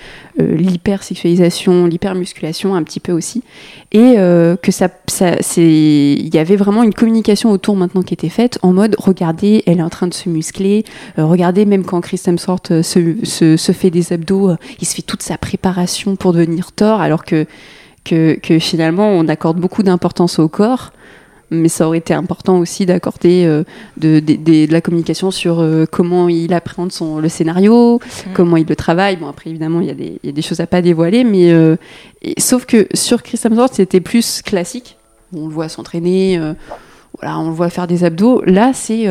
euh, 0.40 0.56
l'hypersexualisation, 0.56 1.86
l'hypermusculation 1.86 2.74
un 2.74 2.82
petit 2.82 3.00
peu 3.00 3.12
aussi, 3.12 3.42
et 3.92 4.14
euh, 4.18 4.56
que 4.56 4.72
ça, 4.72 4.88
ça 5.06 5.32
il 5.56 6.34
y 6.34 6.38
avait 6.38 6.56
vraiment 6.56 6.82
une 6.82 6.94
communication 6.94 7.50
autour 7.50 7.76
maintenant 7.76 8.02
qui 8.02 8.14
était 8.14 8.28
faite 8.28 8.58
en 8.62 8.72
mode 8.72 8.96
regardez, 8.98 9.62
elle 9.66 9.78
est 9.78 9.82
en 9.82 9.90
train 9.90 10.08
de 10.08 10.14
se 10.14 10.28
muscler, 10.28 10.84
regardez 11.16 11.64
même 11.64 11.84
quand 11.84 12.00
Chris 12.00 12.20
Hemsworth 12.26 12.82
se, 12.82 13.24
se, 13.24 13.72
fait 13.72 13.90
des 13.90 14.12
abdos, 14.12 14.52
il 14.80 14.86
se 14.86 14.96
fait 14.96 15.02
toute 15.02 15.22
sa 15.22 15.38
préparation 15.38 16.16
pour 16.16 16.32
devenir 16.32 16.72
Thor, 16.72 17.00
alors 17.00 17.24
que, 17.24 17.46
que, 18.04 18.38
que 18.40 18.58
finalement 18.58 19.08
on 19.08 19.28
accorde 19.28 19.58
beaucoup 19.58 19.82
d'importance 19.82 20.38
au 20.38 20.48
corps 20.48 20.92
mais 21.50 21.68
ça 21.68 21.86
aurait 21.86 21.98
été 21.98 22.12
important 22.12 22.58
aussi 22.58 22.86
d'accorder 22.86 23.44
euh, 23.44 23.62
de, 23.96 24.18
de, 24.20 24.70
la 24.70 24.80
communication 24.80 25.30
sur 25.30 25.60
euh, 25.60 25.86
comment 25.90 26.28
il 26.28 26.52
appréhende 26.52 26.92
son, 26.92 27.18
le 27.18 27.28
scénario, 27.28 27.98
mm. 27.98 28.30
comment 28.34 28.56
il 28.56 28.66
le 28.66 28.76
travaille. 28.76 29.16
Bon, 29.16 29.28
après, 29.28 29.50
évidemment, 29.50 29.80
il 29.80 29.86
y, 29.86 29.90
a 29.90 29.94
des, 29.94 30.18
y 30.24 30.28
a 30.28 30.32
des 30.32 30.42
choses 30.42 30.60
à 30.60 30.66
pas 30.66 30.82
dévoiler, 30.82 31.24
mais 31.24 31.52
euh, 31.52 31.76
sauf 32.38 32.66
que 32.66 32.88
sur 32.94 33.22
Chris 33.22 33.40
Hemsworth, 33.44 33.74
c'était 33.74 34.00
plus 34.00 34.42
classique. 34.42 34.96
On 35.36 35.46
le 35.46 35.52
voit 35.52 35.68
s'entraîner, 35.68 36.40
voilà, 37.20 37.38
on 37.40 37.48
le 37.48 37.54
voit 37.54 37.68
faire 37.68 37.88
des 37.88 38.04
abdos. 38.04 38.42
Là, 38.46 38.70
c'est, 38.72 39.06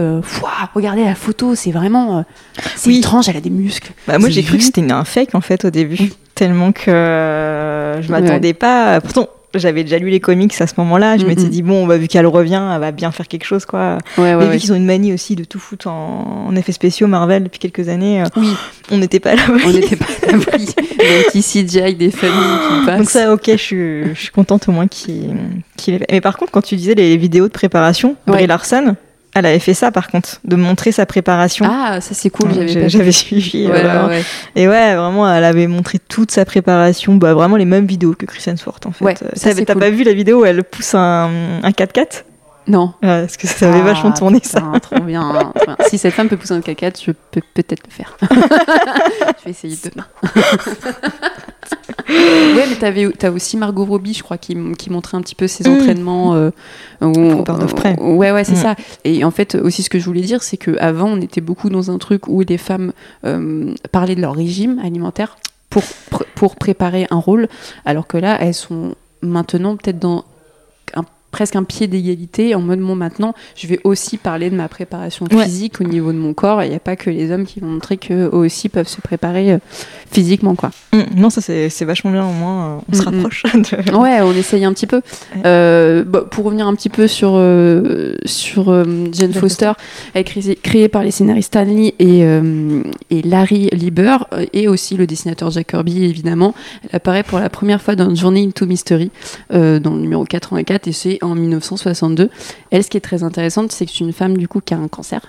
regardez 0.73 1.03
la 1.03 1.13
photo, 1.13 1.55
c'est 1.55 1.71
vraiment, 1.71 2.23
c'est 2.77 2.93
étrange, 2.93 3.27
elle 3.27 3.35
a 3.35 3.41
des 3.41 3.49
muscles. 3.49 3.91
Bah, 4.07 4.17
moi, 4.17 4.29
j'ai 4.29 4.41
cru 4.41 4.57
que 4.57 4.63
c'était 4.63 4.89
un 4.89 5.03
fake 5.03 5.35
en 5.35 5.41
fait 5.41 5.65
au 5.65 5.69
début. 5.69 6.13
tellement 6.33 6.71
que 6.71 6.89
je 8.01 8.09
m'attendais 8.09 8.53
pas. 8.53 9.01
Pourtant, 9.01 9.27
j'avais 9.55 9.83
déjà 9.83 9.97
lu 9.97 10.09
les 10.09 10.19
comics 10.19 10.53
à 10.59 10.67
ce 10.67 10.73
moment-là. 10.77 11.17
Je 11.17 11.25
m'étais 11.25 11.47
dit, 11.49 11.61
bon, 11.61 11.87
bah, 11.87 11.97
vu 11.97 12.07
qu'elle 12.07 12.27
revient, 12.27 12.61
elle 12.73 12.79
va 12.79 12.91
bien 12.91 13.11
faire 13.11 13.27
quelque 13.27 13.45
chose, 13.45 13.65
quoi. 13.65 13.97
Ouais, 14.17 14.35
ouais, 14.35 14.49
vu 14.49 14.57
qu'ils 14.57 14.71
ont 14.71 14.75
une 14.75 14.85
manie 14.85 15.13
aussi 15.13 15.35
de 15.35 15.43
tout 15.43 15.59
foutre 15.59 15.87
en, 15.87 16.55
effets 16.55 16.71
spéciaux 16.71 17.07
Marvel 17.07 17.43
depuis 17.43 17.59
quelques 17.59 17.89
années, 17.89 18.21
euh, 18.21 18.25
oui. 18.37 18.49
on 18.91 18.97
n'était 18.97 19.19
pas 19.19 19.35
là. 19.35 19.41
On 19.65 19.71
n'était 19.71 19.95
pas 19.95 20.05
là. 20.27 20.37
Des 20.37 21.23
petits 21.25 21.41
CGI, 21.41 21.95
des 21.95 22.11
familles 22.11 22.57
qui 22.69 22.85
passent. 22.85 22.99
Donc, 22.99 23.09
ça, 23.09 23.33
ok, 23.33 23.43
je 23.47 23.55
suis, 23.57 24.03
je 24.13 24.19
suis 24.19 24.31
contente 24.31 24.67
au 24.69 24.71
moins 24.71 24.87
qu'il 24.87 25.35
qu 25.77 25.91
Mais 26.11 26.21
par 26.21 26.37
contre, 26.37 26.51
quand 26.51 26.61
tu 26.61 26.75
disais 26.75 26.95
les 26.95 27.17
vidéos 27.17 27.47
de 27.47 27.53
préparation, 27.53 28.15
Brie 28.25 28.47
Larson, 28.47 28.95
elle 29.35 29.45
avait 29.45 29.59
fait 29.59 29.73
ça 29.73 29.91
par 29.91 30.07
contre, 30.07 30.39
de 30.45 30.55
montrer 30.55 30.91
sa 30.91 31.05
préparation. 31.05 31.65
Ah, 31.69 31.99
ça 32.01 32.13
c'est 32.13 32.29
cool, 32.29 32.49
j'avais 32.87 33.11
suivi. 33.11 33.67
Euh, 33.69 34.21
et 34.55 34.67
ouais, 34.67 34.95
vraiment, 34.95 35.31
elle 35.31 35.43
avait 35.43 35.67
montré 35.67 35.99
toute 35.99 36.31
sa 36.31 36.45
préparation, 36.45 37.15
bah, 37.15 37.33
vraiment 37.33 37.57
les 37.57 37.65
mêmes 37.65 37.85
vidéos 37.85 38.15
que 38.17 38.25
Chris 38.25 38.43
Hemsworth 38.47 38.85
en 38.85 38.91
fait. 38.91 39.05
Ouais, 39.05 39.13
T'as 39.65 39.75
pas 39.75 39.89
vu 39.89 40.03
la 40.03 40.13
vidéo 40.13 40.41
où 40.41 40.45
elle 40.45 40.63
pousse 40.63 40.95
un, 40.95 41.29
un 41.61 41.69
4x4 41.69 42.23
non. 42.67 42.93
parce 43.01 43.37
que 43.37 43.47
ça 43.47 43.69
avait 43.69 43.81
ah, 43.81 43.93
vachement 43.93 44.11
tourné 44.11 44.39
ça. 44.43 44.61
Trop 44.81 44.99
bien, 44.99 45.51
Si 45.87 45.97
cette 45.97 46.13
femme 46.13 46.29
peut 46.29 46.37
pousser 46.37 46.53
un 46.53 46.59
4x4, 46.59 47.03
je 47.03 47.11
peux 47.31 47.41
peut-être 47.53 47.83
le 47.85 47.91
faire. 47.91 48.17
je 49.39 49.45
vais 49.45 49.51
essayer 49.51 49.77
demain. 49.83 50.05
ouais, 52.09 52.65
mais 52.69 52.75
t'avais, 52.75 53.09
t'as 53.17 53.31
aussi 53.31 53.57
Margot 53.57 53.85
Robbie, 53.85 54.13
je 54.13 54.23
crois, 54.23 54.37
qui, 54.37 54.57
qui 54.77 54.89
montrait 54.89 55.17
un 55.17 55.21
petit 55.21 55.35
peu 55.35 55.47
ses 55.47 55.69
mm. 55.69 55.73
entraînements. 55.73 56.35
Euh, 56.35 56.51
où, 57.01 57.43
près. 57.75 57.99
Ouais, 57.99 58.31
ouais, 58.31 58.43
c'est 58.43 58.53
mm. 58.53 58.55
ça. 58.55 58.75
Et 59.03 59.23
en 59.23 59.31
fait, 59.31 59.55
aussi, 59.55 59.83
ce 59.83 59.89
que 59.89 59.99
je 59.99 60.05
voulais 60.05 60.21
dire, 60.21 60.43
c'est 60.43 60.57
qu'avant, 60.57 61.09
on 61.09 61.21
était 61.21 61.41
beaucoup 61.41 61.69
dans 61.69 61.91
un 61.91 61.97
truc 61.97 62.27
où 62.27 62.41
les 62.41 62.57
femmes 62.57 62.93
euh, 63.25 63.73
parlaient 63.91 64.15
de 64.15 64.21
leur 64.21 64.35
régime 64.35 64.79
alimentaire 64.83 65.37
pour, 65.69 65.83
pour 66.35 66.55
préparer 66.55 67.07
un 67.11 67.19
rôle, 67.19 67.47
alors 67.85 68.07
que 68.07 68.17
là, 68.17 68.37
elles 68.39 68.53
sont 68.53 68.95
maintenant 69.21 69.75
peut-être 69.75 69.99
dans 69.99 70.23
presque 71.35 71.57
un 71.57 71.65
pied 71.65 71.87
d'égalité. 71.87 72.55
En 72.55 72.61
mode 72.61 72.79
bon 72.79 72.95
maintenant 72.95 73.33
je 73.57 73.67
vais 73.67 73.81
aussi 73.83 74.15
parler 74.17 74.49
de 74.49 74.55
ma 74.55 74.69
préparation 74.69 75.25
physique 75.25 75.81
au 75.81 75.83
niveau 75.83 76.13
de 76.13 76.17
mon 76.17 76.33
corps 76.33 76.63
il 76.63 76.69
n'y 76.69 76.75
a 76.75 76.79
pas 76.79 76.95
que 76.95 77.09
les 77.09 77.29
hommes 77.29 77.45
qui 77.45 77.59
vont 77.59 77.67
montrer 77.67 77.97
qu'eux 77.97 78.29
aussi 78.31 78.69
peuvent 78.69 78.87
se 78.87 79.01
préparer 79.01 79.51
euh, 79.51 79.57
physiquement 80.09 80.55
quoi. 80.55 80.71
Mm. 80.93 81.01
non 81.17 81.29
ça 81.29 81.41
c'est 81.41 81.83
vachement 81.83 82.11
bien 82.11 82.25
au 82.25 82.31
moins 82.31 82.65
euh, 82.65 82.77
on 82.89 82.95
se 82.95 83.01
mm, 83.01 83.03
mm. 83.03 83.15
rapproche 83.15 83.43
ouais 83.93 84.21
on 84.21 84.31
essaye 84.31 84.63
un 84.63 84.71
petit 84.71 84.87
peu. 84.87 85.01
Euh, 85.45 86.05
bah, 86.05 86.21
pour 86.21 86.45
revenir 86.45 86.67
un 86.67 86.75
petit 86.75 86.87
peu 86.87 87.05
sur 87.07 87.31
sur 88.25 88.85
Jane 89.11 89.33
Foster 89.33 89.73
elle 90.13 90.21
est 90.21 90.55
créée, 90.61 90.87
par 90.87 91.03
les 91.03 91.11
scénaristes 91.11 91.47
Stanley 91.47 91.95
et, 91.99 92.21
et 92.21 93.21
Larry 93.23 93.67
Lieber 93.73 94.19
et 94.53 94.69
aussi 94.69 94.95
le 94.95 95.05
dessinateur 95.05 95.51
Jack 95.51 95.67
Kirby 95.67 96.05
évidemment. 96.05 96.55
Elle 96.83 96.95
apparaît 96.95 97.23
pour 97.23 97.39
la 97.39 97.49
première 97.49 97.81
fois 97.81 97.97
dans 97.97 98.15
Journey 98.15 98.45
into 98.45 98.65
Mystery 98.65 99.11
dans 99.49 99.93
le 99.93 99.99
numéro 99.99 100.23
84 100.23 100.87
et 100.87 100.91
c'est 100.93 101.19
en 101.25 101.35
1962. 101.35 102.29
Elle, 102.71 102.83
ce 102.83 102.89
qui 102.89 102.97
est 102.97 103.01
très 103.01 103.23
intéressant, 103.23 103.65
c'est 103.69 103.85
que 103.85 103.91
c'est 103.91 104.03
une 104.03 104.13
femme 104.13 104.37
du 104.37 104.47
coup 104.47 104.61
qui 104.61 104.73
a 104.73 104.77
un 104.77 104.87
cancer. 104.87 105.21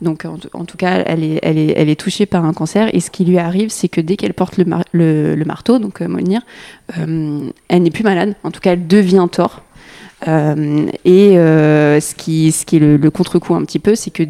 Donc 0.00 0.26
en, 0.26 0.64
tout 0.64 0.76
cas, 0.76 1.02
elle 1.06 1.24
est, 1.24 1.38
elle, 1.42 1.56
est, 1.56 1.72
elle 1.76 1.88
est, 1.88 1.98
touchée 1.98 2.26
par 2.26 2.44
un 2.44 2.52
cancer 2.52 2.94
et 2.94 3.00
ce 3.00 3.10
qui 3.10 3.24
lui 3.24 3.38
arrive, 3.38 3.70
c'est 3.70 3.88
que 3.88 4.00
dès 4.00 4.16
qu'elle 4.16 4.34
porte 4.34 4.58
le, 4.58 5.44
marteau, 5.46 5.78
donc 5.78 6.02
euh, 6.02 6.08
euh, 6.98 7.50
elle 7.68 7.82
n'est 7.82 7.90
plus 7.90 8.04
malade. 8.04 8.34
En 8.44 8.50
tout 8.50 8.60
cas, 8.60 8.72
elle 8.72 8.86
devient 8.86 9.26
tort. 9.30 9.62
Euh, 10.28 10.86
et 11.04 11.38
euh, 11.38 12.00
ce, 12.00 12.14
qui, 12.14 12.52
ce 12.52 12.64
qui 12.64 12.76
est 12.76 12.80
le, 12.80 12.96
le 12.96 13.10
contre-coup 13.10 13.54
un 13.54 13.64
petit 13.64 13.78
peu, 13.78 13.94
c'est 13.94 14.10
que 14.10 14.22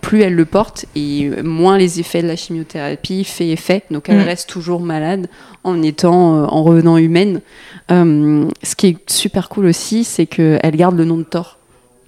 plus 0.00 0.22
elle 0.22 0.34
le 0.34 0.44
porte 0.44 0.86
et 0.94 1.30
moins 1.42 1.78
les 1.78 2.00
effets 2.00 2.22
de 2.22 2.28
la 2.28 2.36
chimiothérapie 2.36 3.24
fait 3.24 3.48
effet. 3.48 3.82
Donc 3.90 4.08
elle 4.08 4.18
mm. 4.18 4.22
reste 4.22 4.48
toujours 4.48 4.80
malade 4.80 5.28
en 5.64 5.82
étant, 5.82 6.44
en 6.44 6.62
revenant 6.62 6.96
humaine. 6.96 7.40
Euh, 7.90 8.46
ce 8.62 8.74
qui 8.76 8.88
est 8.88 9.10
super 9.10 9.48
cool 9.48 9.66
aussi, 9.66 10.04
c'est 10.04 10.26
qu'elle 10.26 10.76
garde 10.76 10.96
le 10.96 11.04
nom 11.04 11.16
de 11.16 11.22
Thor. 11.24 11.58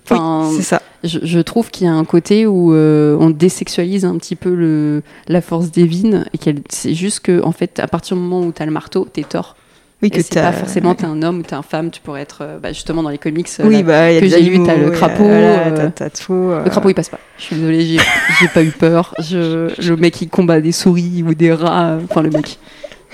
Enfin, 0.04 0.50
c'est 0.56 0.62
ça. 0.62 0.82
Je, 1.02 1.38
trouve 1.40 1.70
qu'il 1.70 1.86
y 1.86 1.90
a 1.90 1.94
un 1.94 2.04
côté 2.04 2.46
où 2.46 2.74
euh, 2.74 3.16
on 3.18 3.30
désexualise 3.30 4.04
un 4.04 4.18
petit 4.18 4.36
peu 4.36 4.54
le, 4.54 5.02
la 5.28 5.40
force 5.40 5.70
divine 5.70 6.26
et 6.34 6.38
qu'elle, 6.38 6.60
c'est 6.68 6.94
juste 6.94 7.20
que, 7.20 7.42
en 7.42 7.52
fait, 7.52 7.78
à 7.78 7.86
partir 7.86 8.16
du 8.16 8.22
moment 8.22 8.46
où 8.46 8.52
tu 8.52 8.62
as 8.62 8.66
le 8.66 8.72
marteau, 8.72 9.08
t'es 9.10 9.22
Thor. 9.22 9.56
Oui, 10.02 10.10
que 10.10 10.22
c'est 10.22 10.34
pas 10.34 10.52
forcément 10.52 10.94
t'es 10.94 11.04
un 11.04 11.22
homme 11.22 11.40
ou 11.40 11.42
t'es 11.42 11.54
un 11.54 11.62
femme, 11.62 11.90
tu 11.90 12.00
pourrais 12.00 12.22
être 12.22 12.38
euh, 12.40 12.58
bah, 12.58 12.72
justement 12.72 13.02
dans 13.02 13.10
les 13.10 13.18
comics 13.18 13.48
oui, 13.62 13.82
bah, 13.82 14.18
que 14.18 14.26
j'ai 14.26 14.40
lu, 14.40 14.62
t'as 14.64 14.76
le 14.76 14.90
crapaud. 14.90 15.28
Le 15.28 16.68
crapaud 16.68 16.88
il 16.88 16.94
passe 16.94 17.10
pas. 17.10 17.20
Je 17.38 17.44
suis 17.44 17.56
désolée, 17.56 17.98
j'ai, 18.40 18.48
pas 18.48 18.62
eu 18.62 18.70
peur. 18.70 19.14
Je, 19.18 19.68
le 19.88 19.96
mec 19.96 20.20
il 20.22 20.28
combat 20.28 20.60
des 20.60 20.72
souris 20.72 21.22
ou 21.26 21.34
des 21.34 21.52
rats, 21.52 21.98
enfin 22.04 22.22
le 22.22 22.30
mec 22.30 22.58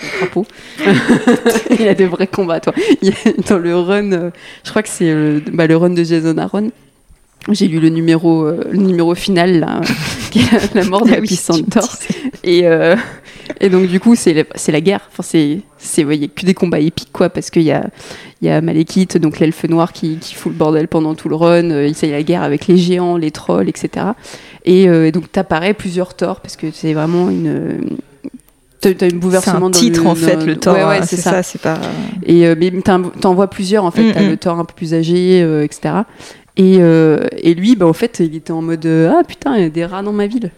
le 0.03 0.09
crapaud. 0.19 0.47
il 1.71 1.83
y 1.83 1.89
a 1.89 1.95
des 1.95 2.07
vrais 2.07 2.27
combats, 2.27 2.61
toi. 2.61 2.73
dans 3.49 3.59
le 3.59 3.77
run, 3.77 4.13
euh, 4.13 4.31
je 4.65 4.71
crois 4.71 4.83
que 4.83 4.89
c'est 4.89 5.13
le, 5.13 5.43
bah, 5.53 5.67
le 5.67 5.77
run 5.77 5.91
de 5.91 6.05
Jason 6.05 6.39
Aaron. 6.39 6.71
J'ai 7.51 7.69
lu 7.69 7.79
le 7.79 7.91
numéro, 7.91 8.45
euh, 8.45 8.65
le 8.71 8.79
numéro 8.79 9.15
final, 9.15 9.61
là, 9.61 9.81
qui 10.31 10.41
est 10.41 10.75
la 10.75 10.85
mort 10.85 11.05
de 11.07 11.13
ah 11.15 11.21
oui, 11.21 11.65
Et, 12.43 12.67
euh, 12.67 12.97
et 13.61 13.69
donc, 13.69 13.87
du 13.87 14.01
coup, 14.01 14.15
c'est 14.15 14.35
la, 14.35 14.81
guerre. 14.81 15.01
Enfin, 15.11 15.23
c'est, 15.23 15.63
il 15.99 16.07
n'y 16.07 16.25
a 16.25 16.29
que 16.29 16.47
des 16.47 16.55
combats 16.55 16.81
épiques, 16.81 17.13
quoi, 17.13 17.29
parce 17.29 17.51
qu'il 17.51 17.63
y 17.63 17.73
a, 17.73 17.89
y 18.43 18.49
a 18.49 18.61
Malekith, 18.61 19.19
donc 19.19 19.39
l'elfe 19.39 19.65
noir, 19.65 19.93
qui, 19.93 20.19
qui 20.19 20.35
fout 20.35 20.53
le 20.53 20.59
bordel 20.59 20.89
pendant 20.89 21.15
tout 21.15 21.29
le 21.29 21.37
run. 21.37 21.71
Il 21.85 21.91
y 21.91 22.05
a 22.05 22.17
la 22.17 22.23
guerre 22.23 22.43
avec 22.43 22.67
les 22.67 22.77
géants, 22.77 23.17
les 23.17 23.31
trolls, 23.31 23.69
etc. 23.69 24.07
Et, 24.65 24.85
et 24.85 25.13
donc, 25.13 25.31
t'apparais 25.31 25.75
plusieurs 25.75 26.15
torts, 26.15 26.41
parce 26.41 26.57
que 26.57 26.71
c'est 26.73 26.93
vraiment 26.93 27.31
une 27.31 27.97
T'as 28.81 29.09
une 29.09 29.19
bouleversement 29.19 29.71
C'est 29.73 29.79
un 29.79 29.81
titre 29.81 30.07
en 30.07 30.15
fait, 30.15 30.45
le 30.45 30.57
Thor. 30.57 30.77
Ouais, 30.89 31.01
c'est 31.03 31.17
ça. 31.17 31.43
c'est 31.43 31.61
pas. 31.61 31.79
Et 32.25 32.47
euh, 32.47 32.55
mais 32.59 32.71
t'en 32.83 33.35
vois 33.35 33.49
plusieurs 33.49 33.85
en 33.85 33.91
fait. 33.91 34.03
Mm, 34.03 34.13
t'as 34.13 34.23
mm. 34.23 34.29
le 34.29 34.37
Thor 34.37 34.59
un 34.59 34.65
peu 34.65 34.75
plus 34.75 34.95
âgé, 34.95 35.43
euh, 35.43 35.65
etc. 35.65 35.95
Et, 36.57 36.79
euh, 36.81 37.27
et 37.39 37.55
lui, 37.55 37.77
bah 37.77 37.87
en 37.87 37.93
fait, 37.93 38.21
il 38.21 38.35
était 38.37 38.53
en 38.53 38.63
mode 38.63 38.87
ah 38.87 39.23
putain, 39.27 39.57
il 39.57 39.63
y 39.63 39.67
a 39.67 39.71
des 39.71 39.85
rats 39.85 40.03
dans 40.03 40.13
ma 40.13 40.27
ville. 40.27 40.51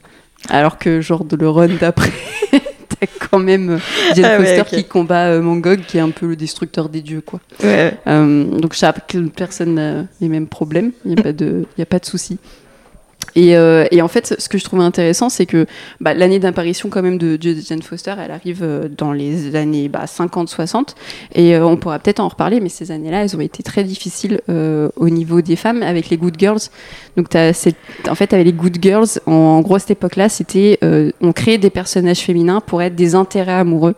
Alors 0.49 0.79
que 0.79 1.01
genre 1.01 1.25
de 1.25 1.37
le 1.37 1.49
run 1.49 1.71
d'après, 1.81 2.13
t'as 3.01 3.07
quand 3.31 3.39
même 3.39 3.79
Jane 4.15 4.25
ah 4.25 4.39
Foster 4.39 4.77
qui 4.77 4.85
combat 4.85 5.39
Mangog, 5.41 5.81
qui 5.87 5.99
est 5.99 6.01
un 6.01 6.11
peu 6.11 6.27
le 6.27 6.37
destructeur 6.37 6.89
des 6.89 7.03
dieux, 7.03 7.21
quoi. 7.21 7.41
Ouais. 7.63 7.95
donc 8.07 8.73
chaque 8.73 9.17
personne 9.35 9.75
n'a 9.75 10.05
les 10.21 10.29
mêmes 10.29 10.47
problèmes. 10.47 10.93
Il 11.05 11.13
n'y 11.13 11.21
a 11.21 11.23
pas 11.23 11.33
de, 11.33 11.65
il 11.77 11.81
y 11.81 11.83
a 11.83 11.87
pas 11.87 11.99
de 11.99 12.07
souci. 12.07 12.39
Euh, 13.37 13.87
et, 13.91 14.03
en 14.03 14.09
fait, 14.09 14.35
ce 14.39 14.49
que 14.49 14.59
je 14.59 14.65
trouvais 14.65 14.83
intéressant, 14.83 15.29
c'est 15.29 15.47
que 15.47 15.67
bah, 16.01 16.15
l'année 16.15 16.39
d'apparition 16.39 16.89
quand 16.89 17.03
même 17.03 17.19
de, 17.19 17.39
Jane 17.41 17.83
Foster, 17.83 18.15
elle 18.23 18.31
arrive 18.31 18.63
euh, 18.63 18.89
dans 18.89 19.13
les 19.13 19.55
années 19.57 19.89
bah, 19.89 20.05
50-60, 20.07 20.95
et 21.35 21.55
euh, 21.55 21.67
on 21.67 21.77
pourra 21.77 21.99
peut-être 21.99 22.21
en 22.21 22.29
reparler, 22.29 22.61
mais 22.61 22.69
ces 22.69 22.91
années-là, 22.91 23.25
elles 23.25 23.37
ont 23.37 23.41
été 23.41 23.63
très 23.63 23.85
difficiles 23.85 24.41
au 24.49 25.09
niveau 25.09 25.41
des 25.41 25.57
femmes 25.57 25.83
avec 25.83 26.11
les 26.11 26.17
Good 26.17 26.37
Girls. 26.39 26.61
Donc, 27.17 27.35
as 27.35 27.69
en 28.09 28.15
fait, 28.15 28.33
avec 28.33 28.47
les 28.47 28.53
Good 28.53 28.79
Girls, 28.81 29.09
en, 29.27 29.61
gros, 29.61 29.79
cette 29.79 29.93
époque-là, 29.93 30.29
c'était 30.29 30.79
on 31.21 31.33
créait 31.33 31.59
des 31.59 31.71
personnages 31.71 32.21
féminins 32.21 32.61
pour 32.61 32.83
être 32.83 32.95
des 32.95 33.15
intérêts 33.15 33.53
amoureux, 33.53 33.95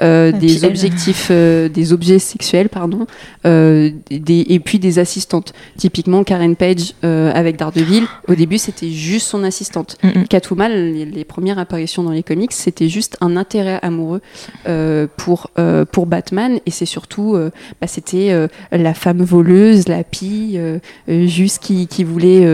des 0.00 0.64
objectifs, 0.64 1.30
des 1.30 1.92
objets 1.92 2.18
sexuels, 2.18 2.68
pardon, 2.68 3.06
des, 3.44 4.46
et 4.48 4.60
puis 4.60 4.78
des 4.78 4.98
assistantes. 4.98 5.52
Typiquement, 5.76 6.24
Karen 6.24 6.56
Page 6.56 6.94
avec 7.02 7.56
Daredevil, 7.56 8.06
au 8.28 8.34
début, 8.34 8.58
c'était 8.58 8.73
c'était 8.74 8.92
juste 8.92 9.28
son 9.28 9.44
assistante. 9.44 9.96
Mm 10.02 10.24
Catwoman, 10.28 10.72
les, 10.72 11.24
premières 11.24 11.58
apparitions 11.58 12.02
dans 12.02 12.10
les 12.10 12.22
comics, 12.22 12.52
c'était 12.52 12.88
juste 12.88 13.16
un 13.20 13.36
intérêt 13.36 13.78
amoureux 13.82 14.20
euh, 14.66 15.06
pour, 15.16 15.50
euh, 15.58 15.84
pour 15.84 16.06
Batman. 16.06 16.58
Et 16.66 16.70
c'est 16.70 16.86
surtout, 16.86 17.34
euh, 17.34 17.50
bah, 17.80 17.86
c'était 17.86 18.48
la 18.72 18.94
femme 18.94 19.22
voleuse, 19.22 19.86
la 19.86 20.02
pie, 20.02 20.58
juste 21.08 21.62
qui, 21.62 21.86
qui 21.86 22.04
voulait 22.04 22.46